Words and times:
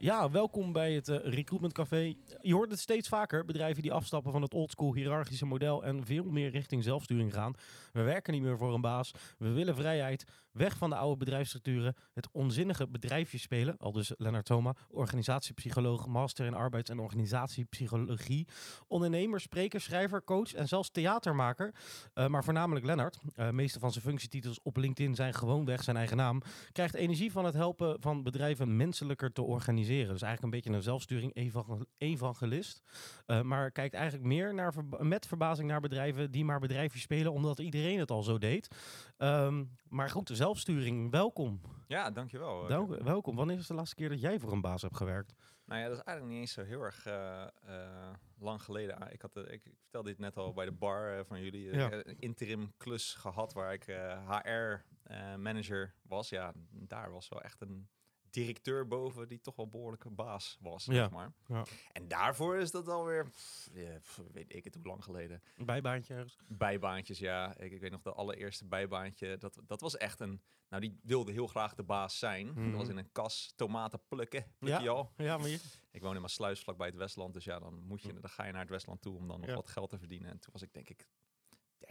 Ja, 0.00 0.30
welkom 0.30 0.72
bij 0.72 0.92
het 0.92 1.08
uh, 1.08 1.16
Recruitment 1.22 1.72
Café. 1.72 2.14
Je 2.40 2.54
hoort 2.54 2.70
het 2.70 2.78
steeds 2.78 3.08
vaker, 3.08 3.44
bedrijven 3.44 3.82
die 3.82 3.92
afstappen 3.92 4.32
van 4.32 4.42
het 4.42 4.54
oldschool 4.54 4.94
hiërarchische 4.94 5.46
model 5.46 5.84
en 5.84 6.04
veel 6.04 6.24
meer 6.24 6.50
richting 6.50 6.84
zelfsturing 6.84 7.34
gaan. 7.34 7.54
We 7.92 8.02
werken 8.02 8.32
niet 8.32 8.42
meer 8.42 8.58
voor 8.58 8.74
een 8.74 8.80
baas, 8.80 9.12
we 9.38 9.48
willen 9.48 9.74
vrijheid, 9.74 10.26
weg 10.58 10.76
van 10.76 10.90
de 10.90 10.96
oude 10.96 11.16
bedrijfsstructuren, 11.16 11.94
het 12.14 12.28
onzinnige 12.32 12.88
bedrijfje 12.88 13.38
spelen, 13.38 13.76
al 13.78 13.92
dus 13.92 14.12
Lennart 14.16 14.44
Thoma, 14.44 14.74
organisatiepsycholoog, 14.88 16.06
master 16.06 16.46
in 16.46 16.54
arbeids- 16.54 16.90
en 16.90 16.98
organisatiepsychologie, 16.98 18.48
ondernemer, 18.86 19.40
spreker, 19.40 19.80
schrijver, 19.80 20.24
coach 20.24 20.54
en 20.54 20.68
zelfs 20.68 20.90
theatermaker. 20.90 21.74
Uh, 22.14 22.26
maar 22.26 22.44
voornamelijk 22.44 22.86
Lennart, 22.86 23.18
uh, 23.36 23.50
meeste 23.50 23.78
van 23.78 23.92
zijn 23.92 24.04
functietitels 24.04 24.60
op 24.62 24.76
LinkedIn 24.76 25.14
zijn 25.14 25.34
gewoonweg 25.34 25.82
zijn 25.82 25.96
eigen 25.96 26.16
naam, 26.16 26.42
krijgt 26.72 26.94
energie 26.94 27.32
van 27.32 27.44
het 27.44 27.54
helpen 27.54 27.96
van 28.00 28.22
bedrijven 28.22 28.76
menselijker 28.76 29.32
te 29.32 29.42
organiseren. 29.42 30.12
Dus 30.12 30.22
eigenlijk 30.22 30.42
een 30.42 30.60
beetje 30.60 30.76
een 30.76 30.82
zelfsturing 30.82 31.34
evangelist. 31.98 32.82
Uh, 33.26 33.40
maar 33.40 33.70
kijkt 33.70 33.94
eigenlijk 33.94 34.26
meer 34.26 34.54
naar 34.54 34.74
met 34.98 35.26
verbazing 35.26 35.68
naar 35.68 35.80
bedrijven 35.80 36.30
die 36.30 36.44
maar 36.44 36.60
bedrijfjes 36.60 37.02
spelen, 37.02 37.32
omdat 37.32 37.58
iedereen 37.58 37.98
het 37.98 38.10
al 38.10 38.22
zo 38.22 38.38
deed. 38.38 38.68
Um, 39.18 39.76
maar 39.88 40.10
goed, 40.10 40.26
de 40.26 40.34
zelfsturing, 40.48 41.10
welkom. 41.10 41.60
Ja, 41.86 42.10
dankjewel. 42.10 42.66
Dank, 42.66 43.02
welkom. 43.02 43.36
Wanneer 43.36 43.58
is 43.58 43.66
de 43.66 43.74
laatste 43.74 43.94
keer 43.94 44.08
dat 44.08 44.20
jij 44.20 44.38
voor 44.38 44.52
een 44.52 44.60
baas 44.60 44.82
hebt 44.82 44.96
gewerkt? 44.96 45.34
Nou 45.64 45.80
ja, 45.80 45.88
dat 45.88 45.96
is 45.96 46.02
eigenlijk 46.02 46.36
niet 46.36 46.46
eens 46.48 46.52
zo 46.52 46.62
heel 46.64 46.82
erg 46.82 47.06
uh, 47.06 47.46
uh, 47.68 48.10
lang 48.38 48.62
geleden. 48.62 48.98
Ah, 48.98 49.12
ik, 49.12 49.22
had, 49.22 49.36
ik, 49.36 49.64
ik 49.64 49.74
vertelde 49.80 50.08
dit 50.08 50.18
net 50.18 50.36
al 50.36 50.52
bij 50.52 50.64
de 50.64 50.72
bar 50.72 51.24
van 51.24 51.42
jullie. 51.42 51.74
Ja. 51.74 51.92
een 51.92 52.18
interim 52.18 52.72
klus 52.76 53.14
gehad 53.14 53.52
waar 53.52 53.72
ik 53.72 53.84
HR 54.28 54.84
manager 55.38 55.94
was. 56.02 56.28
Ja, 56.28 56.52
daar 56.70 57.10
was 57.10 57.28
wel 57.28 57.42
echt 57.42 57.60
een 57.60 57.88
directeur 58.30 58.86
boven 58.86 59.28
die 59.28 59.40
toch 59.40 59.56
wel 59.56 59.68
behoorlijke 59.68 60.10
baas 60.10 60.58
was, 60.60 60.84
ja. 60.84 60.92
zeg 60.92 61.10
maar. 61.10 61.32
Ja. 61.46 61.64
En 61.92 62.08
daarvoor 62.08 62.56
is 62.56 62.70
dat 62.70 62.88
alweer, 62.88 63.30
ja, 63.72 64.00
weet 64.32 64.54
ik 64.54 64.64
het 64.64 64.74
hoe 64.74 64.86
lang 64.86 65.04
geleden. 65.04 65.42
bijbaantje 65.56 66.14
ergens? 66.14 66.38
Bijbaantjes, 66.46 67.18
ja. 67.18 67.56
Ik, 67.56 67.72
ik, 67.72 67.80
weet 67.80 67.90
nog 67.90 68.02
de 68.02 68.12
allereerste 68.12 68.64
bijbaantje. 68.64 69.36
Dat, 69.36 69.58
dat 69.66 69.80
was 69.80 69.96
echt 69.96 70.20
een, 70.20 70.42
nou 70.68 70.82
die 70.82 71.00
wilde 71.02 71.32
heel 71.32 71.46
graag 71.46 71.74
de 71.74 71.82
baas 71.82 72.18
zijn. 72.18 72.46
Mm 72.46 72.70
Dat 72.70 72.80
was 72.80 72.88
in 72.88 72.96
een 72.96 73.12
kas 73.12 73.52
tomaten 73.56 74.00
plukken, 74.08 74.44
ja. 74.58 74.86
al. 74.86 75.12
Ja, 75.16 75.38
maar 75.38 75.48
je... 75.48 75.60
Ik 75.90 76.02
woon 76.02 76.14
in 76.14 76.20
Maasluis, 76.20 76.60
vlakbij 76.60 76.86
het 76.86 76.96
Westland. 76.96 77.34
Dus 77.34 77.44
ja, 77.44 77.58
dan, 77.58 77.82
moet 77.82 78.02
je, 78.02 78.12
dan 78.20 78.30
ga 78.30 78.44
je 78.44 78.52
naar 78.52 78.60
het 78.60 78.70
Westland 78.70 79.02
toe 79.02 79.16
om 79.16 79.28
dan 79.28 79.40
nog 79.40 79.54
wat 79.54 79.68
geld 79.68 79.90
te 79.90 79.98
verdienen. 79.98 80.30
En 80.30 80.38
toen 80.38 80.52
was 80.52 80.62
ik 80.62 80.72
denk 80.72 80.88
ik 80.88 81.06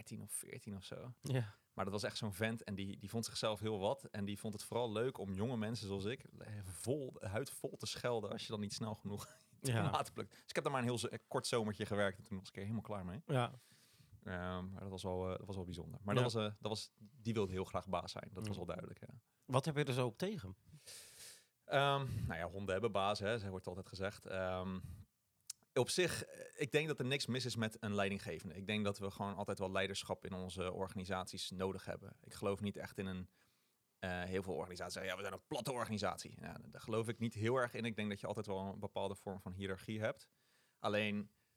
13 0.08 0.22
of 0.22 0.32
14 0.32 0.76
of 0.76 0.84
zo. 0.84 1.14
Ja. 1.22 1.54
Maar 1.72 1.84
dat 1.84 1.92
was 1.92 2.02
echt 2.02 2.16
zo'n 2.16 2.32
vent 2.32 2.64
en 2.64 2.74
die, 2.74 2.98
die 2.98 3.10
vond 3.10 3.24
zichzelf 3.24 3.60
heel 3.60 3.78
wat. 3.78 4.04
En 4.04 4.24
die 4.24 4.38
vond 4.38 4.52
het 4.52 4.64
vooral 4.64 4.92
leuk 4.92 5.18
om 5.18 5.32
jonge 5.32 5.56
mensen 5.56 5.86
zoals 5.86 6.04
ik 6.04 6.24
vol, 6.64 7.16
huid 7.20 7.50
vol 7.50 7.76
te 7.76 7.86
schelden 7.86 8.30
als 8.30 8.42
je 8.42 8.48
dan 8.48 8.60
niet 8.60 8.72
snel 8.72 8.94
genoeg 8.94 9.26
ja. 9.60 10.02
plukt. 10.12 10.30
Dus 10.30 10.48
ik 10.48 10.54
heb 10.54 10.64
daar 10.64 10.72
maar 10.72 10.82
een 10.82 10.98
heel 10.98 11.18
kort 11.28 11.46
zomertje 11.46 11.86
gewerkt 11.86 12.18
en 12.18 12.24
toen 12.24 12.38
was 12.38 12.48
ik 12.48 12.54
er 12.54 12.62
helemaal 12.62 12.82
klaar 12.82 13.04
mee. 13.04 13.22
Ja. 13.26 13.52
Um, 14.24 14.70
maar 14.72 14.80
dat 14.80 14.90
was 14.90 15.02
wel, 15.02 15.30
uh, 15.30 15.36
dat 15.36 15.46
was 15.46 15.56
wel 15.56 15.64
bijzonder. 15.64 16.00
Maar 16.02 16.14
dat, 16.14 16.24
was, 16.24 16.34
uh, 16.34 16.42
dat 16.42 16.70
was, 16.70 16.90
die 16.98 17.34
wilde 17.34 17.52
heel 17.52 17.64
graag 17.64 17.86
baas 17.86 18.12
zijn. 18.12 18.30
Dat 18.32 18.46
was 18.46 18.56
wel 18.56 18.66
duidelijk. 18.66 19.00
Ja. 19.00 19.14
Wat 19.44 19.64
heb 19.64 19.76
je 19.76 19.84
er 19.84 19.92
zo 19.92 20.06
op 20.06 20.18
tegen? 20.18 20.56
Um, 21.66 22.24
nou 22.26 22.34
ja, 22.34 22.48
honden 22.48 22.72
hebben 22.72 22.92
baas, 22.92 23.18
hè, 23.18 23.50
wordt 23.50 23.66
altijd 23.66 23.88
gezegd. 23.88 24.30
Um, 24.30 24.82
op 25.78 25.90
zich, 25.90 26.24
eh, 26.24 26.44
ik 26.56 26.72
denk 26.72 26.88
dat 26.88 26.98
er 26.98 27.04
niks 27.04 27.26
mis 27.26 27.44
is 27.44 27.56
met 27.56 27.76
een 27.80 27.94
leidinggevende. 27.94 28.54
Ik 28.54 28.66
denk 28.66 28.84
dat 28.84 28.98
we 28.98 29.10
gewoon 29.10 29.34
altijd 29.34 29.58
wel 29.58 29.70
leiderschap 29.70 30.24
in 30.24 30.32
onze 30.32 30.72
organisaties 30.72 31.50
nodig 31.50 31.84
hebben. 31.84 32.16
Ik 32.20 32.34
geloof 32.34 32.60
niet 32.60 32.76
echt 32.76 32.98
in 32.98 33.06
een. 33.06 33.28
Uh, 34.04 34.22
heel 34.22 34.42
veel 34.42 34.54
organisaties 34.54 35.02
ja, 35.02 35.16
we 35.16 35.20
zijn 35.20 35.32
een 35.32 35.46
platte 35.46 35.72
organisatie. 35.72 36.34
Ja, 36.40 36.60
daar 36.70 36.80
geloof 36.80 37.08
ik 37.08 37.18
niet 37.18 37.34
heel 37.34 37.56
erg 37.56 37.74
in. 37.74 37.84
Ik 37.84 37.96
denk 37.96 38.08
dat 38.08 38.20
je 38.20 38.26
altijd 38.26 38.46
wel 38.46 38.58
een 38.58 38.78
bepaalde 38.78 39.14
vorm 39.14 39.40
van 39.40 39.52
hiërarchie 39.52 40.00
hebt. 40.00 40.28
Alleen, 40.78 41.16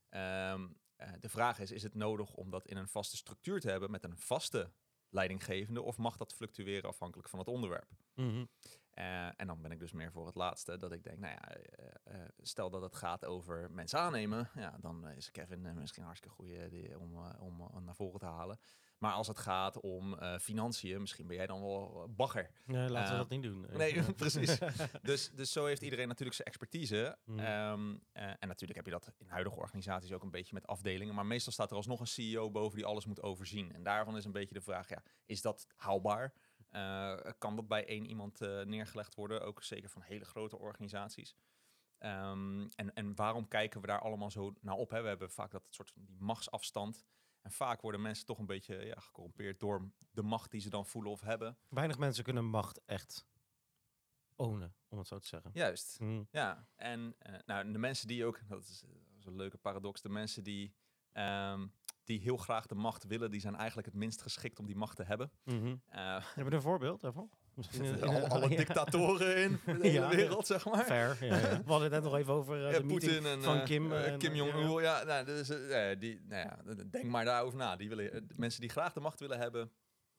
um, 0.09 0.79
uh, 0.97 1.07
de 1.19 1.29
vraag 1.29 1.59
is, 1.59 1.71
is 1.71 1.83
het 1.83 1.93
nodig 1.93 2.33
om 2.33 2.49
dat 2.49 2.67
in 2.67 2.77
een 2.77 2.87
vaste 2.87 3.17
structuur 3.17 3.59
te 3.59 3.69
hebben 3.69 3.91
met 3.91 4.03
een 4.03 4.17
vaste 4.17 4.71
leidinggevende? 5.11 5.81
Of 5.81 5.97
mag 5.97 6.17
dat 6.17 6.33
fluctueren 6.33 6.89
afhankelijk 6.89 7.29
van 7.29 7.39
het 7.39 7.47
onderwerp? 7.47 7.89
Mm 8.15 8.29
-hmm. 8.29 8.49
Uh, 8.97 9.25
en 9.39 9.47
dan 9.47 9.61
ben 9.61 9.71
ik 9.71 9.79
dus 9.79 9.91
meer 9.91 10.11
voor 10.11 10.25
het 10.25 10.35
laatste, 10.35 10.77
dat 10.77 10.91
ik 10.91 11.03
denk, 11.03 11.17
nou 11.17 11.33
ja, 11.33 11.57
uh, 11.57 12.17
uh, 12.17 12.27
stel 12.37 12.69
dat 12.69 12.81
het 12.81 12.95
gaat 12.95 13.25
over 13.25 13.71
mensen 13.71 13.99
aannemen, 13.99 14.49
ja, 14.55 14.77
dan 14.79 15.07
is 15.07 15.31
Kevin 15.31 15.61
misschien 15.61 16.01
een 16.01 16.07
hartstikke 16.07 16.35
goede 16.35 16.97
om, 17.39 17.61
om 17.61 17.83
naar 17.83 17.95
voren 17.95 18.19
te 18.19 18.25
halen. 18.25 18.59
Maar 19.01 19.13
als 19.13 19.27
het 19.27 19.37
gaat 19.37 19.79
om 19.79 20.17
financiën, 20.39 21.01
misschien 21.01 21.27
ben 21.27 21.35
jij 21.35 21.47
dan 21.47 21.61
wel 21.61 22.07
bagger. 22.15 22.51
Nee, 22.65 22.89
laten 22.89 23.11
we 23.11 23.17
dat 23.17 23.29
niet 23.29 23.43
doen. 23.43 23.65
Nee, 23.71 24.03
precies. 24.13 24.57
dus, 25.01 25.31
dus 25.31 25.51
zo 25.51 25.65
heeft 25.65 25.81
iedereen 25.81 26.07
natuurlijk 26.07 26.35
zijn 26.35 26.47
expertise. 26.47 27.17
Mm. 27.25 27.39
Um, 27.39 28.03
en 28.13 28.47
natuurlijk 28.47 28.75
heb 28.75 28.85
je 28.85 28.91
dat 28.91 29.11
in 29.17 29.27
huidige 29.27 29.55
organisaties 29.55 30.11
ook 30.11 30.23
een 30.23 30.31
beetje 30.31 30.53
met 30.53 30.67
afdelingen. 30.67 31.15
Maar 31.15 31.25
meestal 31.25 31.53
staat 31.53 31.69
er 31.69 31.75
alsnog 31.75 31.99
een 31.99 32.07
CEO 32.07 32.51
boven 32.51 32.77
die 32.77 32.85
alles 32.85 33.05
moet 33.05 33.21
overzien. 33.21 33.73
En 33.73 33.83
daarvan 33.83 34.17
is 34.17 34.25
een 34.25 34.31
beetje 34.31 34.53
de 34.53 34.61
vraag, 34.61 34.89
ja, 34.89 35.03
is 35.25 35.41
dat 35.41 35.67
haalbaar? 35.75 36.33
Uh, 36.71 37.17
kan 37.37 37.55
dat 37.55 37.67
bij 37.67 37.85
één 37.85 38.05
iemand 38.05 38.41
uh, 38.41 38.61
neergelegd 38.61 39.15
worden, 39.15 39.41
ook 39.41 39.63
zeker 39.63 39.89
van 39.89 40.01
hele 40.01 40.25
grote 40.25 40.57
organisaties. 40.57 41.35
Um, 41.99 42.69
en, 42.75 42.93
en 42.93 43.15
waarom 43.15 43.47
kijken 43.47 43.81
we 43.81 43.87
daar 43.87 44.01
allemaal 44.01 44.31
zo 44.31 44.53
naar 44.61 44.75
op? 44.75 44.89
Hè? 44.89 45.01
We 45.01 45.07
hebben 45.07 45.29
vaak 45.29 45.51
dat 45.51 45.63
soort 45.69 45.91
die 45.95 46.15
machtsafstand. 46.19 47.05
En 47.41 47.51
vaak 47.51 47.81
worden 47.81 48.01
mensen 48.01 48.25
toch 48.25 48.37
een 48.37 48.45
beetje 48.45 48.85
ja, 48.85 48.99
gecorrumpeerd 48.99 49.59
door 49.59 49.91
de 50.11 50.21
macht 50.21 50.51
die 50.51 50.61
ze 50.61 50.69
dan 50.69 50.85
voelen 50.85 51.11
of 51.11 51.21
hebben. 51.21 51.57
Weinig 51.69 51.97
mensen 51.97 52.23
kunnen 52.23 52.45
macht 52.45 52.81
echt 52.85 53.25
ownen, 54.35 54.75
om 54.87 54.97
het 54.97 55.07
zo 55.07 55.19
te 55.19 55.27
zeggen. 55.27 55.51
Juist, 55.53 55.99
mm. 55.99 56.27
ja. 56.31 56.67
En 56.75 57.15
uh, 57.29 57.35
nou, 57.45 57.71
de 57.71 57.79
mensen 57.79 58.07
die 58.07 58.25
ook, 58.25 58.39
dat 58.47 58.61
is, 58.61 58.79
dat 58.79 59.17
is, 59.17 59.25
een 59.25 59.35
leuke 59.35 59.57
paradox, 59.57 60.01
de 60.01 60.09
mensen 60.09 60.43
die 60.43 60.75
um, 61.13 61.73
die 62.03 62.19
heel 62.19 62.37
graag 62.37 62.65
de 62.65 62.75
macht 62.75 63.03
willen, 63.03 63.31
die 63.31 63.39
zijn 63.39 63.55
eigenlijk 63.55 63.87
het 63.87 63.95
minst 63.95 64.21
geschikt 64.21 64.59
om 64.59 64.65
die 64.65 64.75
macht 64.75 64.95
te 64.95 65.03
hebben. 65.03 65.31
Mm 65.43 65.59
-hmm. 65.59 65.81
uh, 65.89 66.25
hebben 66.25 66.45
we 66.45 66.55
een 66.55 66.61
voorbeeld 66.61 67.01
daarvan? 67.01 67.29
Alle, 68.01 68.27
alle 68.33 68.49
dictatoren 68.49 69.37
in 69.37 69.59
de 69.65 69.91
ja, 69.91 70.09
wereld, 70.09 70.47
zeg 70.47 70.65
maar. 70.65 70.85
Fair, 70.85 71.17
ja, 71.25 71.37
ja. 71.37 71.41
We 71.65 71.71
hadden 71.71 71.81
het 71.81 71.91
net 71.91 72.03
nog 72.03 72.15
even 72.15 72.33
over 72.33 72.67
uh, 72.67 72.77
de 72.77 72.85
Poetin 72.85 73.25
en 73.25 73.43
van 73.43 73.63
Kim. 73.63 73.91
Uh, 73.91 74.17
Kim 74.17 74.35
Jong-il, 74.35 74.81
ja. 74.81 75.03
Nou, 75.03 75.25
dus, 75.25 75.47
die, 75.99 76.21
nou 76.27 76.47
ja, 76.47 76.57
denk 76.89 77.05
maar 77.05 77.25
daarover 77.25 77.57
na. 77.57 77.75
Die 77.75 77.89
willen, 77.89 78.27
mensen 78.35 78.61
die 78.61 78.69
graag 78.69 78.93
de 78.93 78.99
macht 78.99 79.19
willen 79.19 79.37
hebben, 79.37 79.71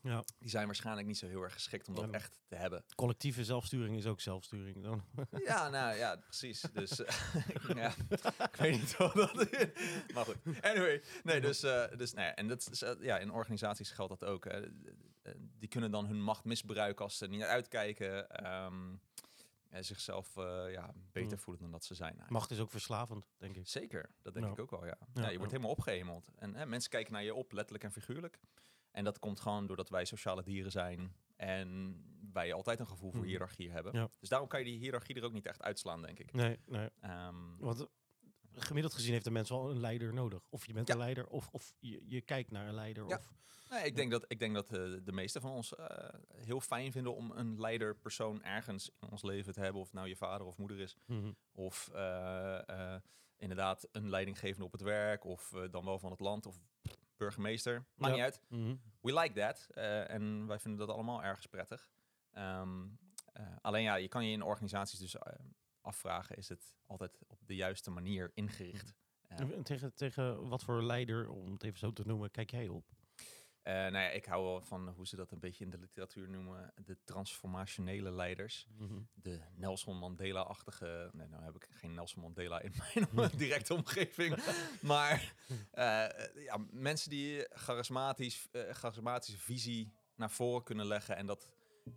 ja. 0.02 0.24
Die 0.38 0.50
zijn 0.50 0.66
waarschijnlijk 0.66 1.06
niet 1.06 1.18
zo 1.18 1.26
heel 1.26 1.42
erg 1.42 1.52
geschikt 1.52 1.88
om 1.88 1.94
dat 1.94 2.10
echt 2.10 2.38
te 2.48 2.56
hebben. 2.56 2.84
Collectieve 2.94 3.44
zelfsturing 3.44 3.96
is 3.96 4.06
ook 4.06 4.20
zelfsturing 4.20 4.82
dan. 4.82 5.04
Ja, 5.44 5.68
nou 5.68 5.96
ja, 5.96 6.16
precies. 6.16 6.64
Dus 6.72 7.02
ja, 7.74 7.92
ik 8.08 8.56
weet 8.58 8.72
niet 8.72 8.96
wat 8.96 9.14
dat 9.14 9.52
is. 9.52 9.66
Maar 10.14 10.24
goed. 10.24 10.36
Anyway, 10.60 11.02
nee, 11.22 11.40
dus, 11.40 11.64
uh, 11.64 11.84
dus 11.96 12.12
nou 12.12 12.26
ja, 12.26 12.34
en 12.34 12.48
dat 12.48 12.68
is, 12.70 12.82
uh, 12.82 12.90
ja, 13.00 13.18
in 13.18 13.32
organisaties 13.32 13.90
geldt 13.90 14.20
dat 14.20 14.28
ook. 14.28 14.44
Hè. 14.44 14.60
Die 15.58 15.68
kunnen 15.68 15.90
dan 15.90 16.06
hun 16.06 16.22
macht 16.22 16.44
misbruiken 16.44 17.04
als 17.04 17.18
ze 17.18 17.26
niet 17.26 17.42
uitkijken. 17.42 18.46
Um, 18.64 19.00
en 19.68 19.84
zichzelf 19.84 20.36
uh, 20.36 20.72
ja, 20.72 20.94
beter 21.12 21.38
voelen 21.38 21.62
dan 21.62 21.72
dat 21.72 21.84
ze 21.84 21.94
zijn. 21.94 22.08
Eigenlijk. 22.08 22.38
Macht 22.38 22.50
is 22.50 22.60
ook 22.60 22.70
verslavend, 22.70 23.32
denk 23.38 23.56
ik. 23.56 23.68
Zeker, 23.68 24.10
dat 24.22 24.34
denk 24.34 24.46
ik 24.46 24.58
ook 24.58 24.70
wel, 24.70 24.86
ja. 24.86 24.98
ja, 25.14 25.28
je 25.28 25.36
wordt 25.36 25.52
helemaal 25.52 25.72
opgehemeld. 25.72 26.30
En 26.34 26.54
hè, 26.54 26.66
mensen 26.66 26.90
kijken 26.90 27.12
naar 27.12 27.24
je 27.24 27.34
op, 27.34 27.52
letterlijk 27.52 27.84
en 27.84 27.92
figuurlijk. 27.92 28.40
En 28.90 29.04
dat 29.04 29.18
komt 29.18 29.40
gewoon 29.40 29.66
doordat 29.66 29.88
wij 29.88 30.04
sociale 30.04 30.42
dieren 30.42 30.70
zijn 30.70 31.16
en 31.36 32.00
wij 32.32 32.52
altijd 32.52 32.80
een 32.80 32.86
gevoel 32.86 33.12
voor 33.12 33.24
hiërarchie 33.24 33.70
hebben. 33.70 33.92
Ja. 33.92 34.10
Dus 34.18 34.28
daarom 34.28 34.48
kan 34.48 34.58
je 34.58 34.66
die 34.66 34.78
hiërarchie 34.78 35.14
er 35.14 35.24
ook 35.24 35.32
niet 35.32 35.46
echt 35.46 35.62
uitslaan, 35.62 36.02
denk 36.02 36.18
ik. 36.18 36.32
Nee, 36.32 36.58
nee. 36.66 36.88
Um, 37.04 37.56
Want 37.58 37.86
gemiddeld 38.56 38.94
gezien 38.94 39.12
heeft 39.12 39.24
de 39.24 39.30
mens 39.30 39.48
wel 39.48 39.70
een 39.70 39.80
leider 39.80 40.12
nodig. 40.14 40.46
Of 40.50 40.66
je 40.66 40.72
bent 40.72 40.88
Ja. 40.88 40.94
een 40.94 41.00
leider, 41.00 41.26
of, 41.26 41.48
of 41.52 41.74
je, 41.78 42.02
je 42.06 42.20
kijkt 42.20 42.50
naar 42.50 42.66
een 42.68 42.74
leider. 42.74 43.08
Ja. 43.08 43.16
Of, 43.16 43.32
nee, 43.70 43.84
ik 43.84 43.96
denk 43.96 44.10
dat, 44.10 44.24
ik 44.28 44.38
denk 44.38 44.54
dat 44.54 44.66
eh, 44.72 44.92
de 45.04 45.12
meeste 45.12 45.40
van 45.40 45.50
ons 45.50 45.74
eh, 45.74 46.08
heel 46.36 46.60
fijn 46.60 46.92
vinden 46.92 47.14
om 47.14 47.30
een 47.30 47.60
leiderpersoon 47.60 48.42
ergens 48.42 48.90
in 49.00 49.10
ons 49.10 49.22
leven 49.22 49.52
te 49.52 49.60
hebben. 49.60 49.80
Of 49.82 49.92
nou 49.92 50.08
je 50.08 50.16
vader 50.16 50.46
of 50.46 50.56
moeder 50.56 50.80
is. 50.80 50.96
Mhm. 51.06 51.32
Of 51.52 51.88
eh, 51.88 52.96
inderdaad 53.36 53.88
een 53.92 54.08
leidinggevende 54.10 54.64
op 54.64 54.72
het 54.72 54.82
werk. 54.82 55.24
Of 55.24 55.52
dan 55.70 55.84
wel 55.84 55.98
van 55.98 56.10
het 56.10 56.20
land. 56.20 56.46
Of 56.46 56.58
burgemeester. 57.16 57.84
Maakt 57.94 58.16
Ja. 58.16 58.24
niet 58.24 58.32
uit. 58.34 58.42
Mhm. 58.48 58.76
We 59.00 59.12
like 59.20 59.34
that. 59.40 59.66
en 60.08 60.46
wij 60.46 60.58
vinden 60.58 60.86
dat 60.86 60.94
allemaal 60.96 61.22
ergens 61.22 61.46
prettig. 61.46 61.90
Ehm, 62.30 62.86
eh, 63.32 63.46
alleen 63.60 63.82
ja, 63.82 63.94
je 63.94 64.08
kan 64.08 64.26
je 64.26 64.32
in 64.32 64.42
organisaties 64.42 64.98
dus 64.98 65.16
afvragen, 65.82 66.36
is 66.36 66.48
het 66.48 66.76
altijd 66.86 67.18
op 67.26 67.46
de 67.46 67.54
juiste 67.54 67.90
manier 67.90 68.30
ingericht? 68.34 68.94
En 69.28 69.62
Tegen, 69.62 69.94
tegen 69.94 70.48
wat 70.48 70.62
voor 70.62 70.82
leider, 70.82 71.28
om 71.28 71.52
het 71.52 71.62
even 71.62 71.78
zo 71.78 71.92
te 71.92 72.06
noemen, 72.06 72.30
kijk 72.30 72.50
jij 72.50 72.68
op? 72.68 72.84
Uh, 73.64 73.72
nou 73.72 73.92
ja, 73.92 74.08
ik 74.08 74.24
hou 74.24 74.44
wel 74.44 74.60
van 74.60 74.88
hoe 74.88 75.06
ze 75.06 75.16
dat 75.16 75.30
een 75.30 75.40
beetje 75.40 75.64
in 75.64 75.70
de 75.70 75.78
literatuur 75.78 76.28
noemen, 76.28 76.72
de 76.84 76.98
transformationele 77.04 78.10
leiders. 78.10 78.66
Mhm. 78.78 79.00
De 79.14 79.40
Nelson 79.54 79.98
Mandela-achtige. 79.98 81.10
Nee, 81.12 81.28
nou 81.28 81.44
heb 81.44 81.54
ik 81.56 81.68
geen 81.72 81.94
Nelson 81.94 82.22
Mandela 82.22 82.60
in 82.60 82.72
mijn 83.12 83.30
directe 83.36 83.74
omgeving. 83.74 84.36
maar 84.80 85.34
uh, 85.74 86.06
ja, 86.44 86.58
mensen 86.70 87.10
die 87.10 87.46
charismatisch, 87.50 88.48
uh, 88.52 88.70
charismatische 88.70 89.38
visie 89.40 89.92
naar 90.14 90.30
voren 90.30 90.62
kunnen 90.62 90.86
leggen 90.86 91.16
en 91.16 91.26
dat 91.26 91.48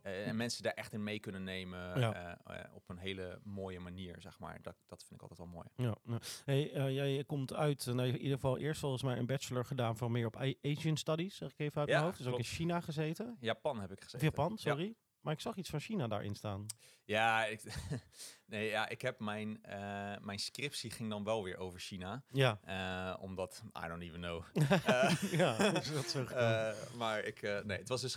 uh, 0.04 0.28
en 0.28 0.36
mensen 0.36 0.64
daar 0.64 0.74
echt 0.74 0.94
in 0.94 1.04
mee 1.04 1.20
kunnen 1.20 1.44
nemen 1.44 2.00
Ja. 2.00 2.38
uh, 2.50 2.56
uh, 2.58 2.64
op 2.74 2.90
een 2.90 2.98
hele 2.98 3.40
mooie 3.44 3.80
manier, 3.80 4.16
zeg 4.22 4.40
maar. 4.40 4.62
Dat, 4.62 4.76
dat 4.86 5.00
vind 5.04 5.14
ik 5.14 5.22
altijd 5.22 5.40
wel 5.40 5.48
mooi. 5.48 5.68
Ja, 5.76 6.20
hey, 6.46 6.74
eh, 6.74 6.94
jij 6.94 7.24
komt 7.24 7.54
uit, 7.54 7.86
nou, 7.86 8.08
in 8.08 8.18
ieder 8.18 8.34
geval 8.34 8.58
eerst 8.58 8.80
volgens 8.80 9.04
mij 9.04 9.18
een 9.18 9.26
bachelor 9.26 9.66
gedaan 9.66 9.98
van 9.98 10.12
meer 10.12 10.26
op 10.26 10.36
Asian 10.62 10.98
Studies, 10.98 11.36
zeg 11.36 11.52
ik 11.52 11.60
even 11.60 11.80
uit 11.80 11.90
Ja, 11.90 11.94
mijn 11.94 12.06
hoofd. 12.06 12.18
Dus 12.18 12.28
ook 12.28 12.38
in. 12.38 12.44
China 12.44 12.82
gezeten. 12.82 13.38
Japan 13.40 13.80
heb 13.80 13.92
ik 13.92 14.02
gezeten. 14.04 14.28
Japan, 14.28 14.58
sorry. 14.58 14.96
Maar 15.22 15.34
ik 15.34 15.40
zag 15.40 15.56
iets 15.56 15.70
van 15.70 15.80
China 15.80 16.08
daarin 16.08 16.36
staan. 16.36 16.66
Ja, 17.06 17.46
ik, 17.46 17.62
nee, 18.46 18.68
ja, 18.70 18.90
ik 18.90 19.02
heb 19.02 19.20
mijn, 19.20 19.64
eh, 19.64 20.16
mijn 20.22 20.40
scriptie 20.40 20.92
ging 20.92 21.10
dan 21.10 21.24
wel 21.24 21.44
weer 21.44 21.58
over 21.58 21.80
China. 21.80 22.24
Ja, 22.32 22.60
Eh, 22.64 23.22
omdat, 23.24 23.62
I 23.86 23.88
don't 23.88 24.02
even 24.02 24.20
know. 24.20 24.44
Ja 25.40 25.58
is 25.58 25.92
dat 25.94 26.06
zo 26.10 26.26
gekomen? 26.26 26.70
Eh, 26.70 26.94
maar 26.98 27.24
ik, 27.24 27.42
nee, 27.42 27.78
het 27.78 27.88
was 27.90 28.02
dus 28.02 28.14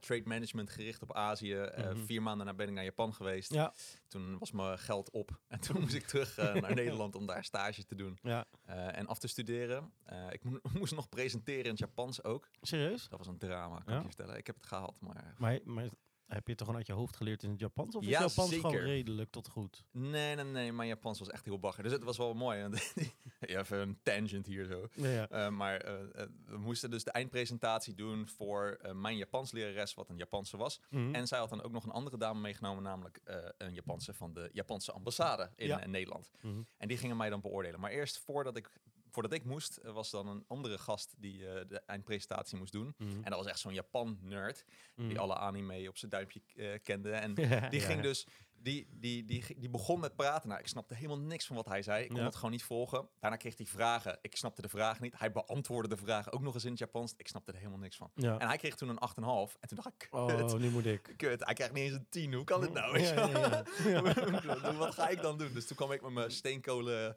trade 0.00 0.22
management 0.24 0.70
gericht 0.70 1.02
op 1.02 1.14
Azië. 1.14 1.54
Mhm. 1.76 1.96
Vier 2.04 2.22
maanden 2.22 2.46
daarna 2.46 2.54
ben 2.62 2.68
ik 2.68 2.74
naar 2.74 2.84
Japan 2.84 3.14
geweest. 3.14 3.52
ja, 3.52 3.72
Toen 4.08 4.38
was 4.38 4.50
mijn 4.52 4.78
geld 4.78 5.10
op. 5.10 5.30
En 5.48 5.60
toen 5.60 5.80
moest 5.80 5.94
ik 5.94 6.06
terug 6.06 6.36
naar 6.36 6.74
Nederland 6.74 7.14
om 7.14 7.26
daar 7.26 7.44
stage 7.44 7.84
te 7.84 7.94
doen. 7.94 8.18
ja. 8.22 8.44
en 8.92 9.06
af 9.06 9.18
te 9.18 9.28
studeren. 9.28 9.92
Ik 10.30 10.44
mo- 10.44 10.60
moest 10.72 10.94
nog 10.94 11.08
presenteren 11.08 11.64
in 11.64 11.70
het 11.70 11.78
Japans 11.78 12.24
ook. 12.24 12.48
Serieus? 12.60 13.08
Dat 13.08 13.18
was 13.18 13.26
een 13.28 13.38
drama, 13.38 13.78
kan 13.78 13.92
Ja? 13.92 13.96
ik 13.96 14.02
je 14.02 14.08
vertellen. 14.08 14.36
Ik 14.38 14.46
heb 14.46 14.56
het 14.56 14.66
gehaald, 14.66 15.00
maar... 15.00 15.34
Maar, 15.38 15.58
maar 15.64 15.88
heb 16.28 16.42
je 16.44 16.48
het 16.48 16.56
toch 16.58 16.66
gewoon 16.66 16.76
uit 16.76 16.86
je 16.86 16.92
hoofd 16.92 17.16
geleerd 17.16 17.42
in 17.42 17.50
het 17.50 17.60
Japans? 17.60 17.94
Of 17.96 18.02
is 18.02 18.08
Ja, 18.08 18.20
Japans 18.20 18.54
gewoon 18.54 18.70
zeker. 18.70 18.86
redelijk 18.86 19.30
tot 19.30 19.48
goed? 19.48 19.84
Nee, 19.90 20.34
nee, 20.34 20.44
nee, 20.44 20.72
mijn 20.72 20.88
Japans 20.88 21.18
was 21.18 21.28
echt 21.28 21.44
heel 21.44 21.58
bagger. 21.58 21.82
Dus 21.82 21.92
het 21.92 22.04
was 22.04 22.16
wel 22.16 22.34
mooi. 22.34 22.68
even 23.40 23.78
een 23.78 23.98
tangent 24.02 24.46
hier 24.46 24.64
zo. 24.64 24.88
Ja, 24.92 25.08
ja. 25.08 25.28
Eh, 25.28 25.48
maar 25.48 25.80
eh, 25.80 26.22
eh, 26.22 26.28
we 26.46 26.58
moesten 26.58 26.90
dus 26.90 27.04
de 27.04 27.10
eindpresentatie 27.10 27.94
doen 27.94 28.28
voor 28.28 28.80
mijn 28.92 29.16
Japans 29.16 29.52
lerares, 29.52 29.94
wat 29.94 30.08
een 30.08 30.16
Japanse 30.16 30.56
was. 30.56 30.80
Mhm. 30.90 31.14
En 31.14 31.26
zij 31.26 31.38
had 31.38 31.48
dan 31.48 31.62
ook 31.62 31.72
nog 31.72 31.84
een 31.84 31.90
andere 31.90 32.18
dame 32.18 32.40
meegenomen, 32.40 32.82
namelijk 32.82 33.20
een 33.58 33.74
Japanse 33.74 34.14
van 34.14 34.32
de 34.32 34.50
Japanse 34.52 34.92
ambassade 34.92 35.50
in, 35.56 35.90
Nederland. 35.90 36.30
Mhm. 36.40 36.62
En 36.76 36.88
die 36.88 36.96
gingen 36.96 37.16
mij 37.16 37.30
dan 37.30 37.40
beoordelen. 37.40 37.80
Maar 37.80 37.90
eerst 37.90 38.18
voordat 38.18 38.56
ik, 38.56 38.70
voordat 39.10 39.32
ik 39.32 39.44
moest, 39.44 39.76
eh, 39.76 39.92
was 39.92 40.10
dan 40.10 40.28
een 40.28 40.44
andere 40.46 40.78
gast 40.78 41.14
die 41.18 41.48
eh, 41.48 41.68
de 41.68 41.80
eindpresentatie 41.86 42.58
moest 42.58 42.72
doen. 42.72 42.94
Mhm. 42.98 43.10
En 43.10 43.30
dat 43.30 43.38
was 43.38 43.46
echt 43.46 43.58
zo'n 43.58 43.74
Japan-nerd, 43.74 44.64
Mhm. 44.96 45.08
die 45.08 45.18
alle 45.18 45.34
anime 45.36 45.88
op 45.88 45.96
zijn 45.96 46.10
duimpje 46.10 46.40
eh, 46.56 46.68
kende. 46.82 47.10
En 47.12 47.34
Ja, 47.48 47.68
die 47.68 47.80
ging 47.80 47.96
ja. 47.96 48.02
dus, 48.02 48.26
die, 48.60 48.88
die, 48.90 49.24
die, 49.24 49.44
die 49.58 49.68
begon 49.68 50.00
met 50.00 50.16
praten. 50.16 50.48
Nou, 50.48 50.60
ik 50.60 50.66
snapte 50.66 50.94
helemaal 50.94 51.18
niks 51.18 51.46
van 51.46 51.56
wat 51.56 51.66
hij 51.66 51.82
zei. 51.82 52.02
Ik 52.02 52.08
kon 52.08 52.18
Ja. 52.18 52.24
het 52.24 52.34
gewoon 52.36 52.50
niet 52.50 52.62
volgen. 52.62 53.08
Daarna 53.20 53.36
kreeg 53.36 53.56
hij 53.56 53.66
vragen. 53.66 54.18
Ik 54.22 54.36
snapte 54.36 54.62
de 54.62 54.68
vragen 54.68 55.02
niet. 55.02 55.18
Hij 55.18 55.32
beantwoordde 55.32 55.94
de 55.96 56.00
vragen 56.02 56.32
ook 56.32 56.40
nog 56.40 56.54
eens 56.54 56.64
in 56.64 56.70
het 56.70 56.78
Japans. 56.78 57.14
Ik 57.16 57.28
snapte 57.28 57.52
er 57.52 57.58
helemaal 57.58 57.78
niks 57.78 57.96
van. 57.96 58.10
En 58.14 58.46
hij 58.48 58.56
kreeg 58.56 58.74
toen 58.74 58.88
een 58.88 58.98
8,5. 58.98 59.56
En 59.60 59.68
toen 59.68 59.76
dacht 59.76 59.88
ik, 59.88 59.98
kut, 59.98 60.10
Oh, 60.12 60.52
nu 60.58 60.70
moet 60.70 60.86
ik. 60.86 61.14
kut. 61.16 61.44
Hij 61.44 61.54
krijgt 61.54 61.74
niet 61.74 61.84
eens 61.84 61.92
een 61.94 62.06
10. 62.08 62.32
Hoe 62.34 62.44
kan 62.44 62.60
dit 62.60 62.72
nou? 62.72 62.98
Wat 64.78 64.94
ga 64.94 65.08
ik 65.08 65.22
dan 65.22 65.38
doen? 65.38 65.52
Dus 65.52 65.66
toen 65.66 65.76
kwam 65.76 65.92
ik 65.92 66.02
met 66.02 66.12
mijn 66.12 66.30
steenkolen 66.30 67.16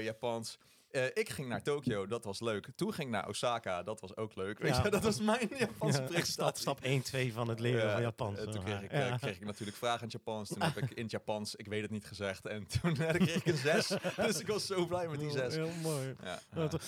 Japans. 0.00 0.58
Eh, 0.96 1.04
ik 1.14 1.28
ging 1.28 1.48
naar 1.48 1.62
Tokio, 1.62 2.06
dat 2.06 2.24
was 2.24 2.40
leuk. 2.40 2.68
Toen 2.74 2.92
ging 2.92 3.08
ik 3.08 3.14
naar 3.14 3.28
Osaka, 3.28 3.82
dat 3.82 4.00
was 4.00 4.16
ook 4.16 4.34
leuk. 4.34 4.58
Weet 4.58 4.76
Ja. 4.76 4.82
je, 4.82 4.90
dat 4.90 5.02
was 5.02 5.20
mijn 5.20 5.48
Japanse 5.58 6.06
Ja, 6.10 6.24
stap, 6.24 6.56
stap 6.56 6.80
1, 6.80 7.02
2 7.02 7.32
van 7.32 7.48
het 7.48 7.60
leren 7.60 7.92
van 7.92 8.00
Japans. 8.00 8.38
eh, 8.38 8.44
toen 8.48 8.64
kreeg 8.64 8.82
ik, 8.82 8.90
eh, 8.90 9.14
kreeg 9.16 9.36
ik 9.36 9.44
natuurlijk 9.44 9.76
vragen 9.76 9.98
in 9.98 10.04
het 10.04 10.12
Japans. 10.12 10.48
Toen 10.48 10.62
heb 10.62 10.76
ik 10.76 10.90
in 10.90 11.02
het 11.02 11.10
Japans, 11.10 11.54
ik 11.54 11.66
weet 11.68 11.82
het 11.82 11.90
niet 11.90 12.04
gezegd. 12.06 12.46
En 12.46 12.66
toen 12.66 12.94
kreeg 13.12 13.34
ik 13.36 13.46
een 13.46 13.56
zes. 13.56 13.86
dus 14.16 14.40
ik 14.40 14.46
was 14.46 14.66
zo 14.66 14.86
blij 14.86 15.08
met 15.08 15.18
die 15.20 15.30
zes. 15.30 15.54
Heel 15.54 15.70
mooi. 15.82 16.14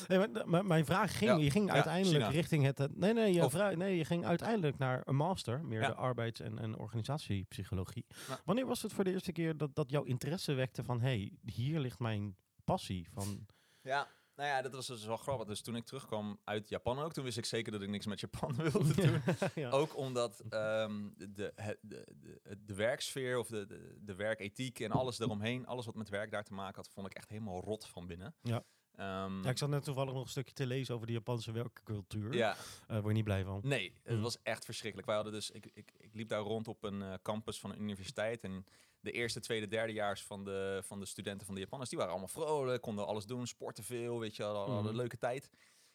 Nee, 0.08 0.18
maar, 0.18 0.48
maar 0.48 0.64
mijn 0.66 0.84
vraag 0.84 1.18
ging, 1.18 1.42
je 1.42 1.50
ging 1.50 1.70
uiteindelijk 1.70 2.16
China. 2.24 2.28
richting 2.28 2.64
het... 2.64 2.96
Nee, 2.96 3.12
nee, 3.12 3.32
je, 3.32 3.44
Of- 3.44 3.52
vrou- 3.52 3.76
nee, 3.76 3.96
je 3.96 4.04
ging 4.04 4.26
uiteindelijk 4.26 4.78
naar 4.78 5.02
een 5.04 5.16
master, 5.16 5.64
meer 5.64 5.80
de 5.80 5.94
arbeids- 5.94 6.40
en, 6.40 6.58
en 6.58 6.78
organisatiepsychologie. 6.78 8.06
Wanneer 8.44 8.66
was 8.66 8.82
het 8.82 8.92
voor 8.92 9.04
de 9.04 9.10
eerste 9.12 9.32
keer 9.32 9.56
dat, 9.56 9.74
dat 9.74 9.90
jouw 9.90 10.02
interesse 10.02 10.52
wekte 10.52 10.84
van, 10.84 11.00
hé, 11.00 11.06
hey, 11.08 11.32
hier 11.52 11.80
ligt 11.80 11.98
mijn 11.98 12.36
passie 12.64 13.06
van... 13.12 13.46
ja, 13.82 14.08
nou 14.38 14.50
ja, 14.50 14.62
dat 14.62 14.72
was 14.72 14.86
dus 14.86 15.04
wel 15.04 15.16
grappig. 15.16 15.46
Dus 15.46 15.60
toen 15.60 15.76
ik 15.76 15.84
terugkwam 15.84 16.40
uit 16.44 16.68
Japan 16.68 16.98
ook, 16.98 17.12
toen 17.12 17.24
wist 17.24 17.38
ik 17.38 17.44
zeker 17.44 17.72
dat 17.72 17.82
ik 17.82 17.88
niks 17.88 18.06
met 18.06 18.20
Japan 18.20 18.54
wilde 18.70 18.94
doen. 18.94 19.22
ja. 19.64 19.70
Ook 19.70 19.96
omdat 19.96 20.40
ehm, 20.48 21.08
de, 21.16 21.52
de, 21.80 22.06
de, 22.12 22.58
de 22.64 22.74
werksfeer 22.74 23.38
of 23.38 23.46
de, 23.46 23.66
de, 23.66 23.98
de 24.00 24.14
werkethiek 24.14 24.80
en 24.80 24.90
alles 24.90 25.18
eromheen, 25.18 25.66
alles 25.66 25.86
wat 25.86 25.94
met 25.94 26.08
werk 26.08 26.30
daar 26.30 26.44
te 26.44 26.54
maken 26.54 26.76
had, 26.76 26.88
vond 26.88 27.06
ik 27.06 27.14
echt 27.14 27.28
helemaal 27.28 27.60
rot 27.60 27.86
van 27.86 28.06
binnen. 28.06 28.34
Ja. 28.42 28.64
Ehm, 28.98 29.42
Ja, 29.42 29.50
ik 29.50 29.58
zat 29.58 29.68
net 29.68 29.84
toevallig 29.84 30.12
nog 30.12 30.22
een 30.22 30.28
stukje 30.28 30.52
te 30.54 30.66
lezen 30.66 30.94
over 30.94 31.06
de 31.06 31.12
Japanse 31.12 31.52
werkcultuur. 31.52 32.34
ja, 32.34 32.56
Eh, 32.86 32.94
word 32.96 33.06
je 33.06 33.12
niet 33.12 33.24
blij 33.24 33.44
van? 33.44 33.60
nee, 33.64 33.92
het 34.02 34.12
Mhm. 34.12 34.22
was 34.22 34.38
echt 34.42 34.64
verschrikkelijk. 34.64 35.06
Wij 35.06 35.16
hadden 35.16 35.34
dus, 35.34 35.50
ik, 35.50 35.66
ik, 35.74 35.92
ik 35.98 36.14
liep 36.14 36.28
daar 36.28 36.40
rond 36.40 36.68
op 36.68 36.82
een 36.84 37.02
eh, 37.02 37.14
campus 37.22 37.60
van 37.60 37.70
een 37.72 37.80
universiteit 37.80 38.44
en 38.44 38.64
de 39.00 39.10
eerste, 39.10 39.40
tweede, 39.40 39.66
derdejaars 39.68 40.22
van 40.24 40.44
de, 40.44 40.80
van 40.84 41.00
de 41.00 41.06
studenten 41.06 41.46
van 41.46 41.54
de 41.54 41.60
Japanners, 41.60 41.90
die 41.90 41.98
waren 41.98 42.14
allemaal 42.14 42.32
vrolijk, 42.32 42.82
konden 42.82 43.06
alles 43.06 43.26
doen, 43.26 43.46
sporten 43.46 43.84
veel, 43.84 44.18
weet 44.20 44.36
je, 44.36 44.42
hadden 44.42 44.74
Mhm. 44.76 44.86
een 44.86 44.96
leuke 44.96 45.18
tijd. 45.18 45.50